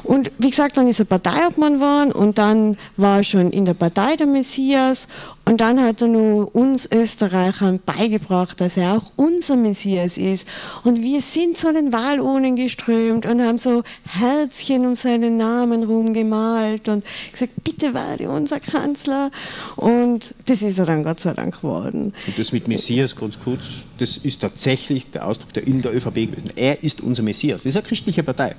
Und 0.08 0.30
wie 0.38 0.48
gesagt, 0.48 0.78
dann 0.78 0.88
ist 0.88 1.00
er 1.00 1.04
Parteiobmann 1.04 1.74
geworden 1.74 2.12
und 2.12 2.38
dann 2.38 2.78
war 2.96 3.18
er 3.18 3.22
schon 3.22 3.50
in 3.50 3.66
der 3.66 3.74
Partei 3.74 4.16
der 4.16 4.26
Messias 4.26 5.06
und 5.44 5.60
dann 5.60 5.78
hat 5.82 6.00
er 6.00 6.08
nur 6.08 6.54
uns 6.54 6.88
Österreichern 6.90 7.78
beigebracht, 7.84 8.58
dass 8.62 8.78
er 8.78 8.94
auch 8.94 9.12
unser 9.16 9.56
Messias 9.56 10.16
ist. 10.16 10.48
Und 10.82 11.02
wir 11.02 11.20
sind 11.20 11.58
zu 11.58 11.74
den 11.74 11.92
Wahlurnen 11.92 12.56
geströmt 12.56 13.26
und 13.26 13.42
haben 13.42 13.58
so 13.58 13.82
Herzchen 14.06 14.86
um 14.86 14.94
seinen 14.94 15.36
Namen 15.36 15.84
rumgemalt 15.84 16.88
und 16.88 17.04
gesagt, 17.30 17.52
bitte 17.62 17.92
werde 17.92 18.30
unser 18.30 18.60
Kanzler. 18.60 19.30
Und 19.76 20.34
das 20.46 20.62
ist 20.62 20.78
er 20.78 20.86
dann 20.86 21.04
Gott 21.04 21.20
sei 21.20 21.34
Dank 21.34 21.60
geworden. 21.60 22.14
Und 22.26 22.38
das 22.38 22.52
mit 22.52 22.66
Messias, 22.66 23.14
ganz 23.14 23.38
kurz, 23.38 23.64
das 23.98 24.16
ist 24.16 24.40
tatsächlich 24.40 25.10
der 25.10 25.26
Ausdruck 25.26 25.52
der 25.52 25.66
in 25.66 25.82
der 25.82 25.94
ÖVP 25.94 26.14
gewesen. 26.14 26.50
Er 26.56 26.82
ist 26.82 27.02
unser 27.02 27.22
Messias. 27.22 27.64
Das 27.64 27.74
ist 27.74 27.76
eine 27.76 27.86
christliche 27.86 28.22
Partei. 28.22 28.56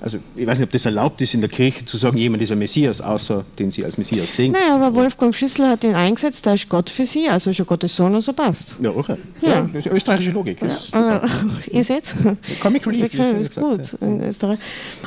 Also 0.00 0.18
ich 0.36 0.46
weiß 0.46 0.58
nicht, 0.58 0.66
ob 0.66 0.72
das 0.72 0.84
erlaubt 0.84 1.20
ist, 1.20 1.34
in 1.34 1.40
der 1.40 1.48
Kirche 1.48 1.84
zu 1.84 1.96
sagen, 1.96 2.18
jemand 2.18 2.42
ist 2.42 2.52
ein 2.52 2.58
Messias, 2.58 3.00
außer 3.00 3.44
den 3.58 3.72
sie 3.72 3.84
als 3.84 3.96
Messias 3.96 4.34
sehen. 4.34 4.52
Naja, 4.52 4.74
aber 4.74 4.94
Wolfgang 4.94 5.34
Schüssel 5.34 5.68
hat 5.68 5.84
ihn 5.84 5.94
eingesetzt, 5.94 6.44
da 6.44 6.52
ist 6.52 6.68
Gott 6.68 6.90
für 6.90 7.06
sie, 7.06 7.28
also 7.28 7.50
ist 7.50 7.58
er 7.58 7.64
Gottes 7.64 7.96
Sohn, 7.96 8.14
also 8.14 8.32
passt. 8.32 8.76
Ja, 8.80 8.90
okay. 8.90 9.16
Ja. 9.40 9.48
ja 9.48 9.70
das 9.72 9.86
ist 9.86 9.92
österreichische 9.92 10.32
Logik. 10.32 10.60
Ja, 10.60 10.78
also, 10.92 11.26
ist 11.70 11.88
jetzt? 11.88 12.14
Comic 12.60 12.86
Relief. 12.86 13.14
Ist 13.14 13.56
gut 13.56 13.94
in 14.00 14.22
Österreich. 14.22 14.58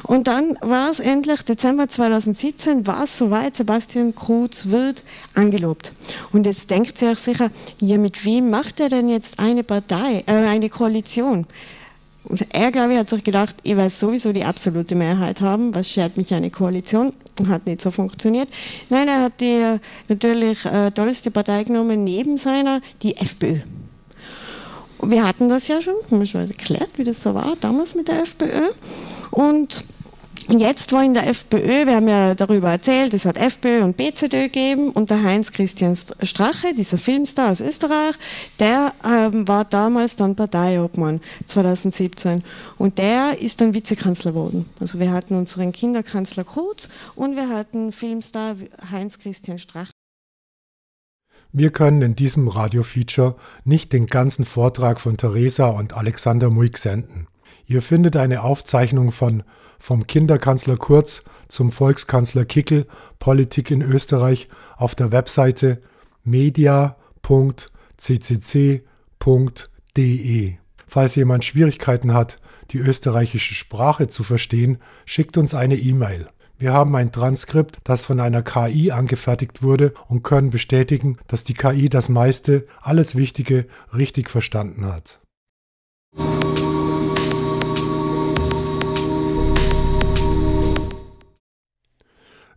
Und 0.03 0.27
dann 0.27 0.57
war 0.61 0.91
es 0.91 0.99
endlich, 0.99 1.43
Dezember 1.43 1.87
2017, 1.87 2.87
war 2.87 3.03
es 3.03 3.17
soweit, 3.17 3.55
Sebastian 3.55 4.15
Kruz 4.15 4.67
wird 4.67 5.03
angelobt. 5.35 5.91
Und 6.31 6.45
jetzt 6.45 6.69
denkt 6.69 6.97
sie 6.97 7.07
sich 7.07 7.19
sicher, 7.19 7.51
ja, 7.79 7.97
mit 7.97 8.25
wem 8.25 8.49
macht 8.49 8.79
er 8.79 8.89
denn 8.89 9.09
jetzt 9.09 9.39
eine 9.39 9.63
Partei, 9.63 10.23
äh, 10.25 10.31
eine 10.31 10.69
Koalition? 10.69 11.45
Er, 12.51 12.71
glaube 12.71 12.93
ich, 12.93 12.99
hat 12.99 13.09
sich 13.09 13.23
gedacht, 13.23 13.55
ich 13.63 13.75
werde 13.75 13.89
sowieso 13.89 14.33
die 14.33 14.43
absolute 14.43 14.93
Mehrheit 14.93 15.41
haben, 15.41 15.73
was 15.73 15.89
schert 15.89 16.17
mich 16.17 16.33
eine 16.33 16.51
Koalition? 16.51 17.13
Hat 17.47 17.65
nicht 17.65 17.81
so 17.81 17.91
funktioniert. 17.91 18.49
Nein, 18.89 19.07
er 19.07 19.21
hat 19.21 19.39
die 19.39 19.77
natürlich 20.09 20.65
äh, 20.65 20.91
tollste 20.91 21.31
Partei 21.31 21.63
genommen, 21.63 22.03
neben 22.03 22.37
seiner, 22.37 22.81
die 23.01 23.15
FPÖ. 23.15 23.59
Wir 25.01 25.25
hatten 25.25 25.47
das 25.47 25.67
ja 25.69 25.81
schon, 25.81 25.93
haben 26.11 26.19
wir 26.19 26.25
schon 26.25 26.47
erklärt, 26.47 26.89
wie 26.97 27.05
das 27.05 27.23
so 27.23 27.33
war, 27.33 27.55
damals 27.61 27.95
mit 27.95 28.09
der 28.09 28.23
FPÖ. 28.23 28.67
Und 29.31 29.85
und 30.49 30.59
jetzt 30.59 30.91
war 30.91 31.03
in 31.03 31.13
der 31.13 31.27
FPÖ, 31.27 31.85
wir 31.85 31.95
haben 31.95 32.07
ja 32.07 32.33
darüber 32.33 32.71
erzählt, 32.71 33.13
es 33.13 33.25
hat 33.25 33.37
FPÖ 33.37 33.83
und 33.83 33.97
BZÖ 33.97 34.45
gegeben 34.45 34.89
und 34.89 35.11
der 35.11 35.21
Heinz-Christian 35.21 35.95
Strache, 36.23 36.73
dieser 36.75 36.97
Filmstar 36.97 37.51
aus 37.51 37.61
Österreich, 37.61 38.15
der 38.57 38.93
ähm, 39.05 39.47
war 39.47 39.63
damals 39.63 40.15
dann 40.15 40.35
Parteiobmann 40.35 41.21
2017 41.45 42.43
und 42.79 42.97
der 42.97 43.39
ist 43.39 43.61
dann 43.61 43.75
Vizekanzler 43.75 44.31
geworden. 44.31 44.65
Also 44.79 44.99
wir 44.99 45.11
hatten 45.11 45.35
unseren 45.35 45.71
Kinderkanzler 45.71 46.45
Kurz 46.45 46.89
und 47.15 47.35
wir 47.35 47.49
hatten 47.49 47.91
Filmstar 47.91 48.55
Heinz-Christian 48.89 49.59
Strache. 49.59 49.91
Wir 51.51 51.69
können 51.69 52.01
in 52.01 52.15
diesem 52.15 52.47
Radio-Feature 52.47 53.35
nicht 53.65 53.93
den 53.93 54.07
ganzen 54.07 54.45
Vortrag 54.45 54.99
von 54.99 55.15
Theresa 55.15 55.67
und 55.67 55.93
Alexander 55.93 56.49
Muick 56.49 56.79
senden. 56.79 57.27
Ihr 57.67 57.83
findet 57.83 58.15
eine 58.15 58.41
Aufzeichnung 58.41 59.11
von 59.11 59.43
vom 59.79 60.05
Kinderkanzler 60.05 60.77
Kurz 60.77 61.23
zum 61.47 61.71
Volkskanzler 61.71 62.45
Kickel 62.45 62.85
Politik 63.17 63.71
in 63.71 63.81
Österreich 63.81 64.47
auf 64.77 64.93
der 64.95 65.11
Webseite 65.11 65.81
media.ccc.de. 66.23 66.93
Falls 70.87 71.15
jemand 71.15 71.45
Schwierigkeiten 71.45 72.13
hat, 72.13 72.37
die 72.71 72.77
österreichische 72.77 73.55
Sprache 73.55 74.07
zu 74.07 74.23
verstehen, 74.23 74.77
schickt 75.05 75.37
uns 75.37 75.53
eine 75.53 75.75
E-Mail. 75.75 76.27
Wir 76.57 76.73
haben 76.73 76.95
ein 76.95 77.11
Transkript, 77.11 77.79
das 77.85 78.05
von 78.05 78.19
einer 78.19 78.41
KI 78.43 78.91
angefertigt 78.91 79.63
wurde 79.63 79.93
und 80.07 80.23
können 80.23 80.49
bestätigen, 80.49 81.17
dass 81.27 81.45
die 81.45 81.53
KI 81.53 81.87
das 81.87 82.09
meiste, 82.09 82.67
alles 82.81 83.15
Wichtige 83.15 83.65
richtig 83.93 84.29
verstanden 84.29 84.85
hat. 84.85 85.19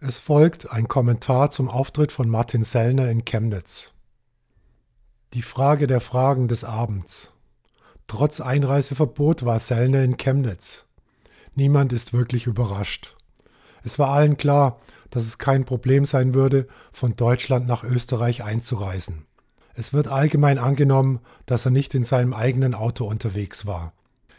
Es 0.04 0.18
folgt 0.18 0.68
ein 0.68 0.88
Kommentar 0.88 1.52
zum 1.52 1.68
Auftritt 1.68 2.10
von 2.10 2.28
Martin 2.28 2.64
Sellner 2.64 3.08
in 3.08 3.24
Chemnitz. 3.24 3.92
Die 5.32 5.42
Frage 5.42 5.86
der 5.86 6.00
Fragen 6.00 6.48
des 6.48 6.64
Abends. 6.64 7.30
Trotz 8.08 8.40
Einreiseverbot 8.40 9.44
war 9.44 9.60
Sellner 9.60 10.02
in 10.02 10.16
Chemnitz. 10.16 10.86
Niemand 11.54 11.92
ist 11.92 12.12
wirklich 12.12 12.48
überrascht. 12.48 13.14
Es 13.84 13.96
war 14.00 14.08
allen 14.08 14.36
klar, 14.36 14.80
dass 15.10 15.22
es 15.22 15.38
kein 15.38 15.64
Problem 15.64 16.04
sein 16.04 16.34
würde, 16.34 16.66
von 16.92 17.14
Deutschland 17.14 17.68
nach 17.68 17.84
Österreich 17.84 18.42
einzureisen. 18.42 19.26
Es 19.74 19.92
wird 19.92 20.08
allgemein 20.08 20.58
angenommen, 20.58 21.20
dass 21.46 21.64
er 21.64 21.70
nicht 21.70 21.94
in 21.94 22.02
seinem 22.02 22.34
eigenen 22.34 22.74
Auto 22.74 23.04
unterwegs 23.04 23.66
war. 23.66 23.92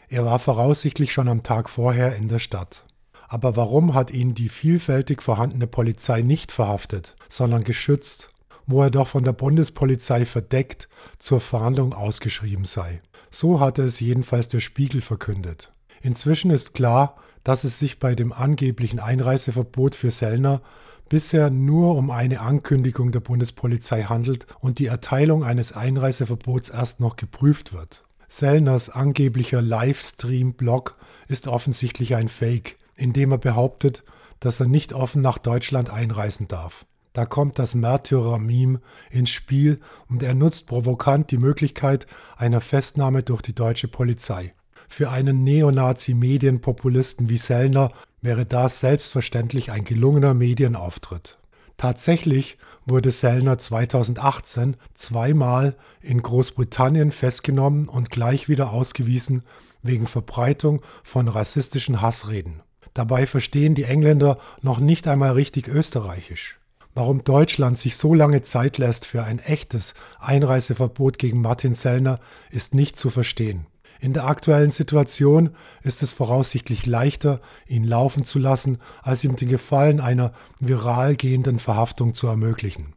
Er 0.08 0.26
war 0.26 0.40
voraussichtlich 0.40 1.14
schon 1.14 1.26
am 1.26 1.42
Tag 1.42 1.70
vorher 1.70 2.16
in 2.16 2.28
der 2.28 2.38
Stadt. 2.38 2.84
Aber 3.28 3.56
warum 3.56 3.94
hat 3.94 4.10
ihn 4.10 4.34
die 4.34 4.48
vielfältig 4.48 5.22
vorhandene 5.22 5.66
Polizei 5.66 6.22
nicht 6.22 6.52
verhaftet, 6.52 7.16
sondern 7.28 7.64
geschützt, 7.64 8.30
wo 8.66 8.82
er 8.82 8.90
doch 8.90 9.08
von 9.08 9.24
der 9.24 9.32
Bundespolizei 9.32 10.26
verdeckt 10.26 10.88
zur 11.18 11.40
Fahndung 11.40 11.92
ausgeschrieben 11.92 12.64
sei? 12.64 13.00
So 13.30 13.60
hatte 13.60 13.82
es 13.82 14.00
jedenfalls 14.00 14.48
der 14.48 14.60
Spiegel 14.60 15.00
verkündet. 15.00 15.72
Inzwischen 16.02 16.50
ist 16.50 16.74
klar, 16.74 17.16
dass 17.42 17.64
es 17.64 17.78
sich 17.78 17.98
bei 17.98 18.14
dem 18.14 18.32
angeblichen 18.32 19.00
Einreiseverbot 19.00 19.94
für 19.94 20.10
Sellner 20.10 20.62
bisher 21.08 21.50
nur 21.50 21.96
um 21.96 22.10
eine 22.10 22.40
Ankündigung 22.40 23.12
der 23.12 23.20
Bundespolizei 23.20 24.04
handelt 24.04 24.46
und 24.60 24.78
die 24.78 24.86
Erteilung 24.86 25.44
eines 25.44 25.72
Einreiseverbots 25.72 26.70
erst 26.70 27.00
noch 27.00 27.16
geprüft 27.16 27.72
wird. 27.72 28.04
Sellners 28.28 28.88
angeblicher 28.88 29.60
Livestream-Blog 29.60 30.96
ist 31.28 31.46
offensichtlich 31.46 32.16
ein 32.16 32.28
Fake, 32.28 32.78
indem 32.96 33.32
er 33.32 33.38
behauptet, 33.38 34.04
dass 34.40 34.60
er 34.60 34.66
nicht 34.66 34.92
offen 34.92 35.22
nach 35.22 35.38
Deutschland 35.38 35.90
einreisen 35.90 36.48
darf. 36.48 36.86
Da 37.14 37.26
kommt 37.26 37.58
das 37.60 37.74
Märtyrer-Meme 37.74 38.80
ins 39.10 39.30
Spiel 39.30 39.80
und 40.08 40.22
er 40.22 40.34
nutzt 40.34 40.66
provokant 40.66 41.30
die 41.30 41.38
Möglichkeit 41.38 42.06
einer 42.36 42.60
Festnahme 42.60 43.22
durch 43.22 43.40
die 43.40 43.54
deutsche 43.54 43.86
Polizei. 43.88 44.52
Für 44.88 45.10
einen 45.10 45.44
Neonazi-Medienpopulisten 45.44 47.28
wie 47.28 47.38
Sellner 47.38 47.92
wäre 48.20 48.44
das 48.46 48.80
selbstverständlich 48.80 49.70
ein 49.70 49.84
gelungener 49.84 50.34
Medienauftritt. 50.34 51.38
Tatsächlich 51.76 52.58
wurde 52.84 53.10
Sellner 53.10 53.58
2018 53.58 54.76
zweimal 54.94 55.76
in 56.00 56.22
Großbritannien 56.22 57.12
festgenommen 57.12 57.88
und 57.88 58.10
gleich 58.10 58.48
wieder 58.48 58.72
ausgewiesen 58.72 59.42
wegen 59.82 60.06
Verbreitung 60.06 60.82
von 61.02 61.28
rassistischen 61.28 62.00
Hassreden. 62.00 62.62
Dabei 62.94 63.26
verstehen 63.26 63.74
die 63.74 63.82
Engländer 63.82 64.38
noch 64.62 64.78
nicht 64.78 65.08
einmal 65.08 65.32
richtig 65.32 65.66
Österreichisch. 65.66 66.60
Warum 66.94 67.24
Deutschland 67.24 67.76
sich 67.76 67.96
so 67.96 68.14
lange 68.14 68.42
Zeit 68.42 68.78
lässt 68.78 69.04
für 69.04 69.24
ein 69.24 69.40
echtes 69.40 69.94
Einreiseverbot 70.20 71.18
gegen 71.18 71.40
Martin 71.40 71.74
Sellner, 71.74 72.20
ist 72.50 72.72
nicht 72.72 72.96
zu 72.96 73.10
verstehen. 73.10 73.66
In 74.00 74.12
der 74.12 74.26
aktuellen 74.26 74.70
Situation 74.70 75.50
ist 75.82 76.04
es 76.04 76.12
voraussichtlich 76.12 76.86
leichter, 76.86 77.40
ihn 77.66 77.82
laufen 77.82 78.24
zu 78.24 78.38
lassen, 78.38 78.78
als 79.02 79.24
ihm 79.24 79.34
den 79.34 79.48
Gefallen 79.48 79.98
einer 79.98 80.32
viral 80.60 81.16
gehenden 81.16 81.58
Verhaftung 81.58 82.14
zu 82.14 82.28
ermöglichen. 82.28 82.94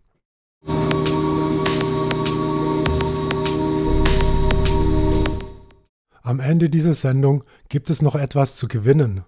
Am 6.21 6.39
Ende 6.39 6.69
dieser 6.69 6.93
Sendung 6.93 7.43
gibt 7.69 7.89
es 7.89 8.03
noch 8.03 8.13
etwas 8.13 8.57
zu 8.57 8.67
gewinnen. 8.67 9.23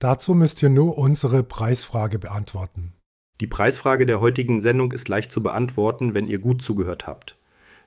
Dazu 0.00 0.32
müsst 0.32 0.62
ihr 0.62 0.70
nur 0.70 0.96
unsere 0.96 1.42
Preisfrage 1.42 2.18
beantworten. 2.18 2.94
Die 3.42 3.46
Preisfrage 3.46 4.06
der 4.06 4.22
heutigen 4.22 4.58
Sendung 4.58 4.92
ist 4.92 5.10
leicht 5.10 5.30
zu 5.30 5.42
beantworten, 5.42 6.14
wenn 6.14 6.26
ihr 6.26 6.38
gut 6.38 6.62
zugehört 6.62 7.06
habt. 7.06 7.36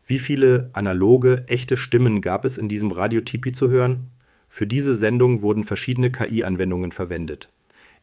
Wie 0.05 0.19
viele 0.19 0.69
analoge, 0.73 1.43
echte 1.47 1.75
Stimmen 1.75 2.21
gab 2.21 2.45
es 2.45 2.59
in 2.59 2.69
diesem 2.69 2.91
Radiotipi 2.91 3.51
zu 3.51 3.71
hören? 3.71 4.11
Für 4.47 4.67
diese 4.67 4.95
Sendung 4.95 5.41
wurden 5.41 5.63
verschiedene 5.63 6.11
KI-Anwendungen 6.11 6.91
verwendet. 6.91 7.49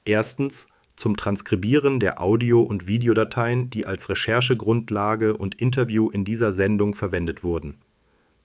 Erstens 0.04 0.66
zum 0.96 1.16
Transkribieren 1.16 2.00
der 2.00 2.20
Audio- 2.20 2.62
und 2.62 2.88
Videodateien, 2.88 3.70
die 3.70 3.86
als 3.86 4.08
Recherchegrundlage 4.08 5.36
und 5.36 5.60
Interview 5.60 6.10
in 6.10 6.24
dieser 6.24 6.52
Sendung 6.52 6.94
verwendet 6.94 7.44
wurden. 7.44 7.76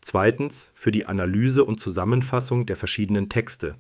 Zweitens 0.02 0.70
für 0.76 0.92
die 0.92 1.08
Analyse 1.08 1.66
und 1.66 1.80
Zusammenfassung 1.80 2.68
der 2.68 2.76
verschiedenen 2.76 3.30
Texte. 3.30 3.74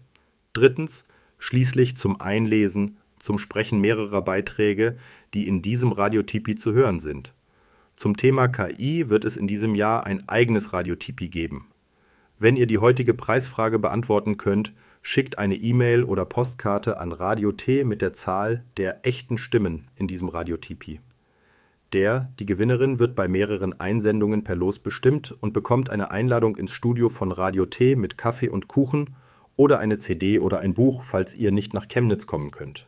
Drittens 0.54 1.06
schließlich 1.40 1.98
zum 1.98 2.20
Einlesen, 2.22 2.98
zum 3.20 3.38
Sprechen 3.38 3.80
mehrerer 3.82 4.22
Beiträge, 4.22 4.98
die 5.34 5.48
in 5.48 5.62
diesem 5.62 5.92
Radiotipi 5.92 6.56
zu 6.56 6.74
hören 6.74 7.00
sind. 7.00 7.34
Zum 7.96 8.18
Thema 8.18 8.48
KI 8.48 9.10
wird 9.10 9.26
es 9.26 9.38
in 9.38 9.48
diesem 9.48 9.74
Jahr 9.74 10.06
ein 10.06 10.28
eigenes 10.28 10.74
Radiotipi 10.74 11.30
geben. 11.30 11.68
Wenn 12.38 12.58
ihr 12.58 12.68
die 12.68 12.80
heutige 12.80 13.14
Preisfrage 13.14 13.80
beantworten 13.80 14.38
könnt, 14.38 14.74
schickt 15.02 15.38
eine 15.38 15.56
E-Mail 15.56 16.04
oder 16.04 16.26
Postkarte 16.26 17.00
an 17.00 17.12
Radio 17.12 17.52
T 17.52 17.84
mit 17.84 18.02
der 18.02 18.14
Zahl 18.14 18.66
der 18.78 19.06
echten 19.06 19.38
Stimmen 19.38 19.88
in 19.96 20.08
diesem 20.08 20.28
Radiotipi. 20.28 21.00
Der, 21.94 22.34
die 22.40 22.46
Gewinnerin 22.46 23.00
wird 23.00 23.16
bei 23.16 23.28
mehreren 23.28 23.80
Einsendungen 23.80 24.44
per 24.44 24.56
Los 24.56 24.80
bestimmt 24.80 25.34
und 25.40 25.54
bekommt 25.54 25.90
eine 25.90 26.12
Einladung 26.12 26.58
ins 26.58 26.72
Studio 26.72 27.08
von 27.08 27.32
Radio 27.32 27.66
T 27.66 27.96
mit 27.96 28.18
Kaffee 28.18 28.50
und 28.50 28.68
Kuchen 28.68 29.16
oder 29.56 29.80
eine 29.80 29.98
CD 29.98 30.40
oder 30.40 30.60
ein 30.60 30.74
Buch, 30.74 31.04
falls 31.04 31.34
ihr 31.36 31.52
nicht 31.52 31.74
nach 31.74 31.88
Chemnitz 31.88 32.28
kommen 32.28 32.52
könnt. 32.52 32.88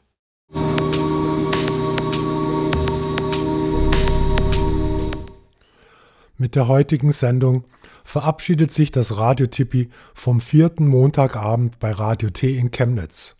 Mit 6.39 6.53
der 6.55 6.67
heutigen 6.67 7.13
Sendung 7.13 7.63
verabschiedet 8.03 8.71
sich 8.71 8.91
das 8.91 9.17
Radiotippi 9.17 9.89
vom 10.13 10.39
vierten 10.39 10.87
Montagabend 10.87 11.79
bei 11.79 11.91
Radio 11.91 12.29
T 12.29 12.55
in 12.55 12.69
Chemnitz. 12.69 13.35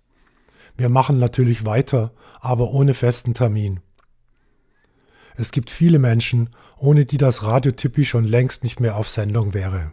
Wir 0.75 0.89
machen 0.89 1.19
natürlich 1.19 1.63
weiter, 1.63 2.11
aber 2.39 2.71
ohne 2.71 2.93
festen 2.93 3.33
Termin. 3.33 3.81
Es 5.35 5.51
gibt 5.51 5.69
viele 5.69 5.99
Menschen, 5.99 6.49
ohne 6.77 7.05
die 7.05 7.17
das 7.17 7.43
Radiotippi 7.43 8.03
schon 8.03 8.25
längst 8.25 8.63
nicht 8.63 8.79
mehr 8.79 8.97
auf 8.97 9.07
Sendung 9.07 9.53
wäre. 9.53 9.91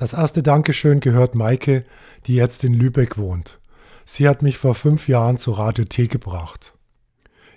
Das 0.00 0.14
erste 0.14 0.42
Dankeschön 0.42 1.00
gehört 1.00 1.34
Maike, 1.34 1.84
die 2.26 2.34
jetzt 2.34 2.64
in 2.64 2.72
Lübeck 2.72 3.18
wohnt. 3.18 3.60
Sie 4.06 4.26
hat 4.26 4.40
mich 4.40 4.56
vor 4.56 4.74
fünf 4.74 5.08
Jahren 5.08 5.36
zu 5.36 5.50
Radio 5.50 5.84
T 5.84 6.06
gebracht. 6.06 6.72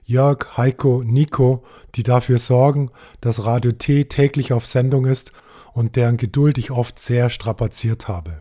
Jörg, 0.04 0.58
Heiko, 0.58 1.04
Nico, 1.06 1.64
die 1.96 2.04
dafür 2.04 2.40
sorgen, 2.40 2.92
dass 3.22 3.46
Radio 3.46 3.72
T 3.72 4.04
täglich 4.04 4.52
auf 4.52 4.66
Sendung 4.66 5.06
ist 5.06 5.32
und 5.72 5.96
deren 5.96 6.18
Geduld 6.18 6.58
ich 6.58 6.70
oft 6.70 7.00
sehr 7.00 7.30
strapaziert 7.30 8.10
habe. 8.10 8.40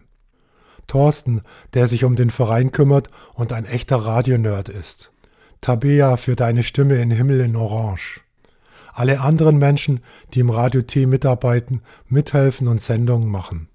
Thorsten, 0.88 1.42
der 1.74 1.86
sich 1.86 2.02
um 2.02 2.16
den 2.16 2.30
Verein 2.30 2.72
kümmert 2.72 3.06
und 3.34 3.52
ein 3.52 3.66
echter 3.66 3.98
Radionerd 3.98 4.68
ist. 4.68 5.12
Tabea 5.60 6.16
für 6.16 6.34
deine 6.34 6.64
Stimme 6.64 6.96
in 6.96 7.12
Himmel 7.12 7.38
in 7.38 7.54
Orange. 7.54 8.20
Alle 8.92 9.20
anderen 9.20 9.58
Menschen, 9.58 10.00
die 10.34 10.40
im 10.40 10.50
Radio 10.50 10.82
T 10.82 11.06
mitarbeiten, 11.06 11.82
mithelfen 12.08 12.66
und 12.66 12.82
Sendungen 12.82 13.28
machen. 13.28 13.68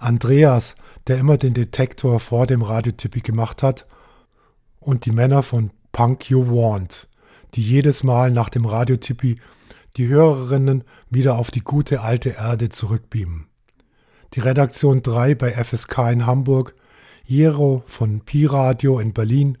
Andreas, 0.00 0.76
der 1.06 1.18
immer 1.18 1.36
den 1.36 1.54
Detektor 1.54 2.20
vor 2.20 2.46
dem 2.46 2.62
Radiotippi 2.62 3.20
gemacht 3.20 3.62
hat, 3.62 3.86
und 4.80 5.04
die 5.04 5.12
Männer 5.12 5.42
von 5.42 5.70
Punk 5.92 6.30
You 6.30 6.46
Want, 6.46 7.06
die 7.54 7.62
jedes 7.62 8.02
Mal 8.02 8.30
nach 8.30 8.48
dem 8.48 8.64
Radiotippi 8.64 9.38
die 9.96 10.08
Hörerinnen 10.08 10.84
wieder 11.10 11.36
auf 11.36 11.50
die 11.50 11.60
gute 11.60 12.00
alte 12.00 12.30
Erde 12.30 12.70
zurückbeamen. 12.70 13.46
Die 14.34 14.40
Redaktion 14.40 15.02
3 15.02 15.34
bei 15.34 15.52
FSK 15.52 15.98
in 16.12 16.26
Hamburg, 16.26 16.74
Jero 17.24 17.82
von 17.86 18.20
Pi 18.20 18.46
Radio 18.46 19.00
in 19.00 19.12
Berlin 19.12 19.58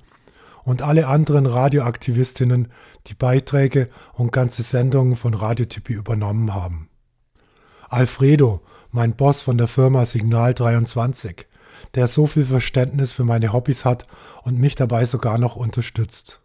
und 0.64 0.82
alle 0.82 1.08
anderen 1.08 1.46
Radioaktivistinnen, 1.46 2.68
die 3.08 3.14
Beiträge 3.14 3.90
und 4.14 4.32
ganze 4.32 4.62
Sendungen 4.62 5.16
von 5.16 5.34
Radiotippi 5.34 5.92
übernommen 5.92 6.54
haben. 6.54 6.88
Alfredo, 7.88 8.62
mein 8.92 9.14
Boss 9.14 9.40
von 9.40 9.56
der 9.56 9.68
Firma 9.68 10.04
Signal 10.04 10.54
23, 10.54 11.46
der 11.94 12.06
so 12.06 12.26
viel 12.26 12.44
Verständnis 12.44 13.12
für 13.12 13.24
meine 13.24 13.52
Hobbys 13.52 13.84
hat 13.84 14.06
und 14.42 14.58
mich 14.58 14.74
dabei 14.74 15.06
sogar 15.06 15.38
noch 15.38 15.56
unterstützt. 15.56 16.40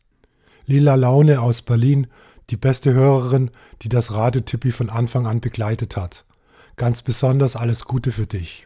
Lila 0.66 0.96
Laune 0.96 1.42
aus 1.42 1.62
Berlin, 1.62 2.08
die 2.50 2.58
beste 2.58 2.94
Hörerin, 2.94 3.52
die 3.82 3.90
das 3.90 4.14
Radiotippi 4.14 4.72
von 4.72 4.90
Anfang 4.90 5.28
an 5.28 5.42
begleitet 5.42 5.98
hat. 5.98 6.26
Ganz 6.76 7.02
besonders 7.02 7.56
alles 7.56 7.86
Gute 7.86 8.12
für 8.12 8.28
dich. 8.28 8.66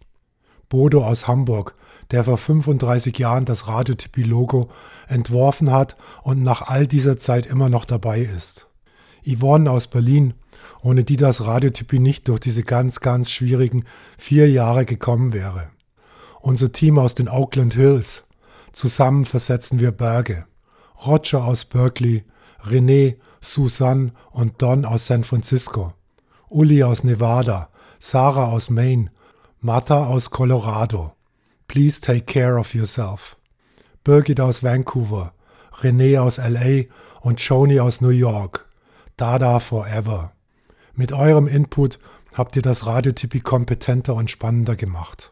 Bodo 0.68 1.06
aus 1.06 1.28
Hamburg, 1.28 1.76
der 2.12 2.24
vor 2.24 2.38
35 2.38 3.18
Jahren 3.18 3.46
das 3.46 3.68
Radiotippi-Logo 3.68 4.70
entworfen 5.08 5.72
hat 5.72 5.96
und 6.24 6.44
nach 6.44 6.64
all 6.64 6.88
dieser 6.88 7.18
Zeit 7.18 7.46
immer 7.46 7.70
noch 7.70 7.86
dabei 7.86 8.22
ist. 8.22 8.68
Yvonne 9.26 9.70
aus 9.70 9.88
Berlin, 9.88 10.34
ohne 10.82 11.04
die 11.04 11.18
das 11.18 11.46
Radiotippi 11.46 12.00
nicht 12.00 12.28
durch 12.28 12.40
diese 12.40 12.64
ganz, 12.64 13.00
ganz 13.00 13.30
schwierigen 13.30 13.86
vier 14.18 14.50
Jahre 14.50 14.86
gekommen 14.86 15.34
wäre. 15.34 15.70
Unser 16.42 16.72
Team 16.72 16.98
aus 16.98 17.16
den 17.16 17.28
Oakland 17.28 17.74
Hills. 17.74 18.24
Zusammen 18.72 19.26
versetzen 19.26 19.80
wir 19.80 19.92
Berge. 19.92 20.46
Roger 21.06 21.44
aus 21.44 21.66
Berkeley, 21.66 22.24
René, 22.64 23.16
Susanne 23.42 24.14
und 24.32 24.62
Don 24.62 24.86
aus 24.86 25.08
San 25.08 25.24
Francisco. 25.24 25.94
Uli 26.50 26.84
aus 26.84 27.04
Nevada, 27.04 27.70
Sarah 28.00 28.48
aus 28.48 28.70
Maine, 28.70 29.12
Martha 29.60 30.08
aus 30.08 30.30
Colorado. 30.30 31.14
Please 31.68 32.00
take 32.02 32.26
care 32.26 32.58
of 32.58 32.74
yourself. 32.74 33.38
Birgit 34.04 34.40
aus 34.40 34.64
Vancouver, 34.64 35.34
René 35.82 36.20
aus 36.20 36.38
LA 36.38 36.86
und 37.22 37.40
Joni 37.42 37.80
aus 37.80 38.02
New 38.02 38.10
York. 38.10 38.68
Dada 39.18 39.60
forever. 39.60 40.32
Mit 41.00 41.14
eurem 41.14 41.48
Input 41.48 41.98
habt 42.34 42.58
ihr 42.58 42.62
das 42.62 42.86
Radiotippi 42.86 43.40
kompetenter 43.40 44.16
und 44.16 44.30
spannender 44.30 44.76
gemacht. 44.76 45.32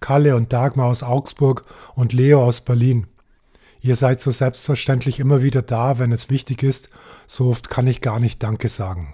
Kalle 0.00 0.34
und 0.34 0.54
Dagmar 0.54 0.86
aus 0.86 1.02
Augsburg 1.02 1.66
und 1.94 2.14
Leo 2.14 2.42
aus 2.42 2.62
Berlin. 2.62 3.06
Ihr 3.82 3.96
seid 3.96 4.22
so 4.22 4.30
selbstverständlich 4.30 5.20
immer 5.20 5.42
wieder 5.42 5.60
da, 5.60 5.98
wenn 5.98 6.10
es 6.10 6.30
wichtig 6.30 6.62
ist, 6.62 6.88
so 7.26 7.50
oft 7.50 7.68
kann 7.68 7.86
ich 7.86 8.00
gar 8.00 8.18
nicht 8.18 8.42
Danke 8.42 8.68
sagen. 8.68 9.12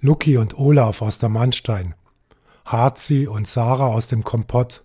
Lucky 0.00 0.38
und 0.38 0.58
Olaf 0.58 1.02
aus 1.02 1.18
der 1.18 1.28
Mannstein. 1.28 1.94
Harzi 2.64 3.26
und 3.26 3.46
Sarah 3.46 3.88
aus 3.88 4.06
dem 4.06 4.24
Kompott. 4.24 4.82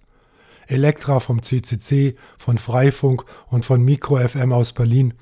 Elektra 0.67 1.21
vom 1.21 1.41
CCC, 1.41 2.17
von 2.37 2.57
Freifunk 2.57 3.23
und 3.47 3.65
von 3.65 3.81
Mikro 3.81 4.17
FM 4.17 4.51
aus 4.51 4.73
Berlin. 4.73 5.13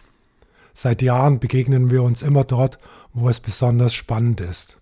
Seit 0.74 1.04
Jahren 1.04 1.40
begegnen 1.40 1.92
wir 1.92 2.02
uns 2.02 2.24
immer 2.24 2.44
dort, 2.44 2.80
wo 3.14 3.30
es 3.30 3.40
besonders 3.40 3.94
spannend 3.94 4.42
ist. 4.42 4.80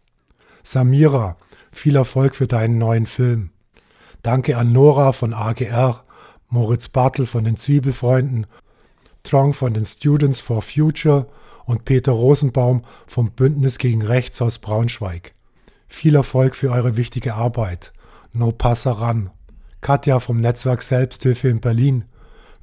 Samira, 0.63 1.37
viel 1.71 1.95
Erfolg 1.97 2.35
für 2.35 2.47
deinen 2.47 2.77
neuen 2.77 3.05
Film. 3.05 3.51
Danke 4.21 4.57
an 4.57 4.71
Nora 4.71 5.11
von 5.11 5.33
AGR, 5.33 6.03
Moritz 6.47 6.87
Bartel 6.87 7.25
von 7.25 7.43
den 7.43 7.57
Zwiebelfreunden, 7.57 8.47
Trong 9.23 9.53
von 9.53 9.73
den 9.73 9.85
Students 9.85 10.39
for 10.39 10.61
Future 10.61 11.27
und 11.65 11.85
Peter 11.85 12.13
Rosenbaum 12.13 12.83
vom 13.07 13.31
Bündnis 13.31 13.77
gegen 13.77 14.01
Rechts 14.01 14.41
aus 14.41 14.59
Braunschweig. 14.59 15.33
Viel 15.87 16.15
Erfolg 16.15 16.55
für 16.55 16.71
eure 16.71 16.97
wichtige 16.97 17.35
Arbeit. 17.35 17.91
No 18.31 18.51
Passaran. 18.51 19.29
Katja 19.81 20.19
vom 20.19 20.39
Netzwerk 20.39 20.81
Selbsthilfe 20.81 21.49
in 21.49 21.59
Berlin. 21.59 22.05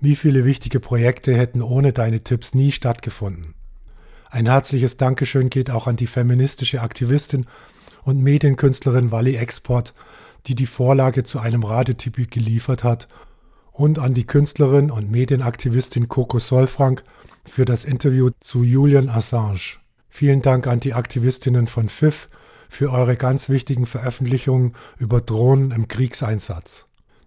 Wie 0.00 0.16
viele 0.16 0.44
wichtige 0.44 0.80
Projekte 0.80 1.34
hätten 1.34 1.60
ohne 1.60 1.92
deine 1.92 2.24
Tipps 2.24 2.54
nie 2.54 2.72
stattgefunden? 2.72 3.54
Ein 4.30 4.46
herzliches 4.46 4.96
Dankeschön 4.96 5.50
geht 5.50 5.70
auch 5.70 5.86
an 5.86 5.96
die 5.96 6.06
feministische 6.06 6.80
Aktivistin 6.80 7.46
und 8.10 8.22
Medienkünstlerin 8.22 9.12
Wally 9.12 9.36
Export, 9.36 9.94
die 10.46 10.56
die 10.56 10.66
Vorlage 10.66 11.22
zu 11.22 11.38
einem 11.38 11.62
Radiotypi 11.62 12.26
geliefert 12.26 12.84
hat, 12.84 13.08
und 13.72 13.98
an 13.98 14.14
die 14.14 14.26
Künstlerin 14.26 14.90
und 14.90 15.10
Medienaktivistin 15.10 16.08
Coco 16.08 16.38
Solfrank 16.38 17.04
für 17.46 17.64
das 17.64 17.84
Interview 17.84 18.30
zu 18.40 18.64
Julian 18.64 19.08
Assange. 19.08 19.78
Vielen 20.08 20.42
Dank 20.42 20.66
an 20.66 20.80
die 20.80 20.92
Aktivistinnen 20.92 21.68
von 21.68 21.88
FIF 21.88 22.28
für 22.68 22.90
eure 22.90 23.16
ganz 23.16 23.48
wichtigen 23.48 23.86
Veröffentlichungen 23.86 24.74
über 24.98 25.20
Drohnen 25.20 25.70
im 25.70 25.88
Kriegseinsatz. 25.88 26.86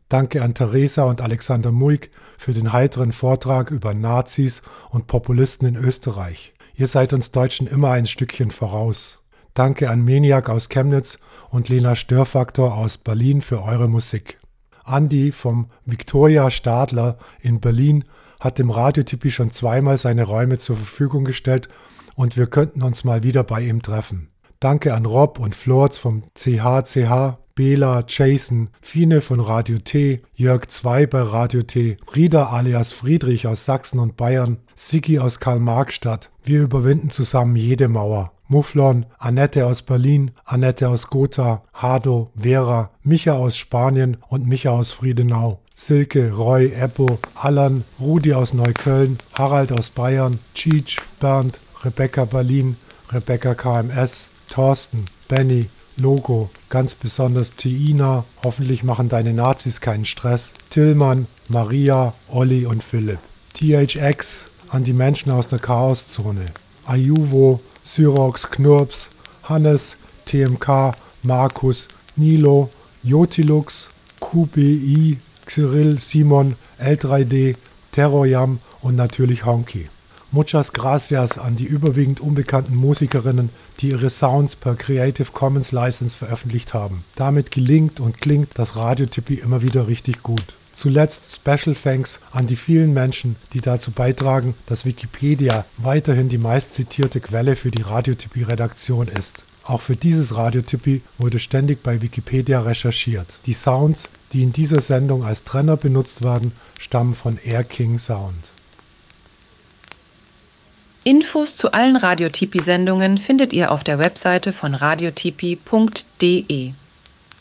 Danke 0.10 0.44
an 0.44 0.54
Theresa 0.54 1.04
und 1.04 1.22
Alexander 1.22 1.72
Muig 1.72 2.12
für 2.38 2.54
den 2.54 2.74
heiteren 2.74 3.14
Vortrag 3.14 3.72
über 3.72 3.94
Nazis 3.94 4.62
und 4.90 5.08
Populisten 5.08 5.68
in 5.68 5.76
Österreich. 5.76 6.54
Ihr 6.76 6.88
seid 6.88 7.14
uns 7.14 7.32
Deutschen 7.32 7.68
immer 7.68 7.92
ein 7.92 8.06
Stückchen 8.06 8.52
voraus. 8.52 9.23
Danke 9.54 9.92
an 9.92 10.02
Meniak 10.04 10.50
aus 10.50 10.70
Chemnitz 10.70 11.20
und 11.50 11.70
Lena 11.70 11.96
Störfaktor 11.96 12.76
aus 12.76 12.98
Berlin 12.98 13.42
für 13.42 13.62
eure 13.62 13.88
Musik. 13.88 14.40
Andi 14.84 15.32
vom 15.32 15.68
Victoria 15.86 16.50
Stadler 16.50 17.18
in 17.40 17.60
Berlin 17.60 18.06
hat 18.40 18.58
dem 18.58 18.72
Radiotippi 18.72 19.30
schon 19.30 19.52
zweimal 19.52 19.98
seine 19.98 20.24
Räume 20.24 20.58
zur 20.58 20.76
Verfügung 20.76 21.24
gestellt 21.24 21.70
und 22.16 22.36
wir 22.36 22.48
könnten 22.48 22.82
uns 22.82 23.04
mal 23.04 23.24
wieder 23.24 23.44
bei 23.44 23.62
ihm 23.62 23.84
treffen. 23.84 24.30
Danke 24.60 24.94
an 24.94 25.06
Rob 25.06 25.40
und 25.40 25.56
Florz 25.56 25.98
vom 25.98 26.24
CHCH, 26.34 27.38
Bela, 27.54 28.04
Jason, 28.08 28.72
Fine 28.82 29.22
von 29.22 29.40
Radio 29.40 29.78
T, 29.78 30.24
Jörg 30.34 30.68
2 30.68 31.06
bei 31.06 31.22
Radio 31.22 31.62
T, 31.62 31.98
Frieda 32.08 32.48
alias 32.48 32.92
Friedrich 32.92 33.46
aus 33.46 33.66
Sachsen 33.66 34.00
und 34.00 34.18
Bayern, 34.18 34.58
Sigi 34.74 35.20
aus 35.20 35.40
Karl-Marx-Stadt. 35.40 36.32
Wir 36.44 36.64
überwinden 36.64 37.12
zusammen 37.12 37.56
jede 37.56 37.88
Mauer. 37.88 38.32
Mufflon, 38.48 39.06
Annette 39.20 39.66
aus 39.66 39.82
Berlin, 39.82 40.32
Annette 40.46 40.88
aus 40.90 41.08
Gotha, 41.08 41.64
Hado, 41.74 42.30
Vera, 42.40 42.92
Micha 43.04 43.34
aus 43.34 43.58
Spanien 43.58 44.18
und 44.28 44.48
Micha 44.48 44.72
aus 44.72 44.92
Friedenau. 44.92 45.60
Silke, 45.76 46.32
Roy, 46.32 46.72
Eppo, 46.72 47.18
Allan, 47.36 47.84
Rudi 48.00 48.34
aus 48.34 48.54
Neukölln, 48.54 49.18
Harald 49.34 49.72
aus 49.72 49.90
Bayern, 49.90 50.40
Cheech, 50.54 50.98
Bernd, 51.20 51.58
Rebecca 51.84 52.26
Berlin, 52.26 52.78
Rebecca 53.12 53.56
KMS, 53.56 54.30
Thorsten, 54.50 55.06
Benny, 55.28 55.70
Logo, 55.98 56.50
ganz 56.70 56.96
besonders 56.96 57.56
Tina, 57.56 58.24
hoffentlich 58.44 58.84
machen 58.84 59.10
deine 59.10 59.34
Nazis 59.34 59.82
keinen 59.82 60.06
Stress, 60.06 60.54
Tillmann, 60.70 61.28
Maria, 61.50 62.14
Olli 62.30 62.66
und 62.66 62.84
Philipp. 62.84 63.20
THX 63.54 64.46
an 64.70 64.84
die 64.84 64.94
Menschen 64.94 65.32
aus 65.32 65.50
der 65.50 65.60
Chaoszone, 65.60 66.46
Ayuvo, 66.86 67.62
Syrox, 67.94 68.50
Knurps, 68.50 69.08
Hannes, 69.44 69.98
TMK, 70.26 70.96
Markus, 71.22 71.88
Nilo, 72.16 72.72
Jotilux, 73.04 73.90
QBI, 74.20 75.20
Cyril, 75.46 76.00
Simon, 76.00 76.56
L3D, 76.82 77.56
Terroryam 77.92 78.58
und 78.82 78.96
natürlich 78.96 79.46
Honky. 79.46 79.90
Muchas 80.32 80.74
gracias 80.74 81.38
an 81.38 81.56
die 81.56 81.66
überwiegend 81.66 82.20
unbekannten 82.20 82.76
Musikerinnen, 82.76 83.52
die 83.80 83.90
ihre 83.90 84.10
Sounds 84.10 84.56
per 84.56 84.74
Creative 84.74 85.32
Commons 85.32 85.72
License 85.72 86.18
veröffentlicht 86.18 86.74
haben. 86.74 87.04
Damit 87.16 87.52
gelingt 87.52 88.00
und 88.00 88.20
klingt 88.20 88.50
das 88.56 88.76
Radiotippi 88.76 89.36
immer 89.36 89.62
wieder 89.62 89.88
richtig 89.88 90.24
gut. 90.24 90.56
Zuletzt 90.76 91.36
Special 91.36 91.76
Thanks 91.76 92.20
an 92.32 92.48
die 92.48 92.56
vielen 92.56 92.94
Menschen, 92.94 93.36
die 93.54 93.62
dazu 93.62 93.92
beitragen, 93.92 94.56
dass 94.66 94.86
Wikipedia 94.86 95.66
weiterhin 95.78 96.30
die 96.30 96.38
meistzitierte 96.38 97.20
Quelle 97.20 97.56
für 97.56 97.72
die 97.72 97.84
Radiotypie-Redaktion 97.84 99.08
ist. 99.08 99.44
Auch 99.66 99.82
für 99.82 99.96
dieses 99.96 100.36
Radiotypie 100.36 101.02
wurde 101.18 101.40
ständig 101.40 101.84
bei 101.84 102.02
Wikipedia 102.02 102.62
recherchiert. 102.62 103.40
Die 103.46 103.54
Sounds, 103.54 104.10
die 104.34 104.44
in 104.44 104.52
dieser 104.52 104.82
Sendung 104.82 105.24
als 105.24 105.44
Trenner 105.44 105.78
benutzt 105.78 106.22
werden, 106.22 106.52
stammen 106.80 107.16
von 107.16 107.38
Air 107.44 107.64
King 107.64 107.98
Sound. 107.98 108.52
Infos 111.06 111.56
zu 111.56 111.72
allen 111.72 111.98
Radiotipi-Sendungen 111.98 113.18
findet 113.18 113.54
ihr 113.54 113.72
auf 113.72 113.84
der 113.84 114.00
Webseite 114.00 114.54
von 114.54 114.74
radiotipi.de. 114.74 116.72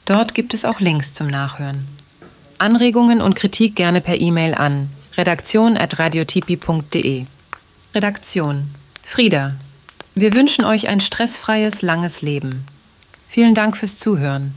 Dort 0.05 0.35
gibt 0.35 0.53
es 0.53 0.65
auch 0.65 0.81
Links 0.81 1.13
zum 1.13 1.29
Nachhören. 1.29 1.87
Anregungen 2.63 3.21
und 3.21 3.35
Kritik 3.35 3.75
gerne 3.75 4.01
per 4.01 4.21
E-Mail 4.21 4.55
an 4.55 4.89
redaktion.radiotipi.de. 5.17 7.25
Redaktion 7.95 8.73
Frieda. 9.03 9.57
Wir 10.15 10.33
wünschen 10.33 10.65
euch 10.65 10.89
ein 10.89 11.01
stressfreies, 11.01 11.83
langes 11.83 12.23
Leben. 12.23 12.65
Vielen 13.29 13.57
Dank 13.57 13.77
fürs 13.77 13.99
Zuhören. 13.99 14.55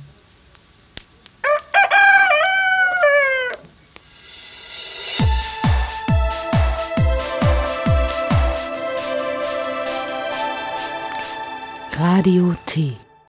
Radio 11.97 12.53
T. 12.67 12.97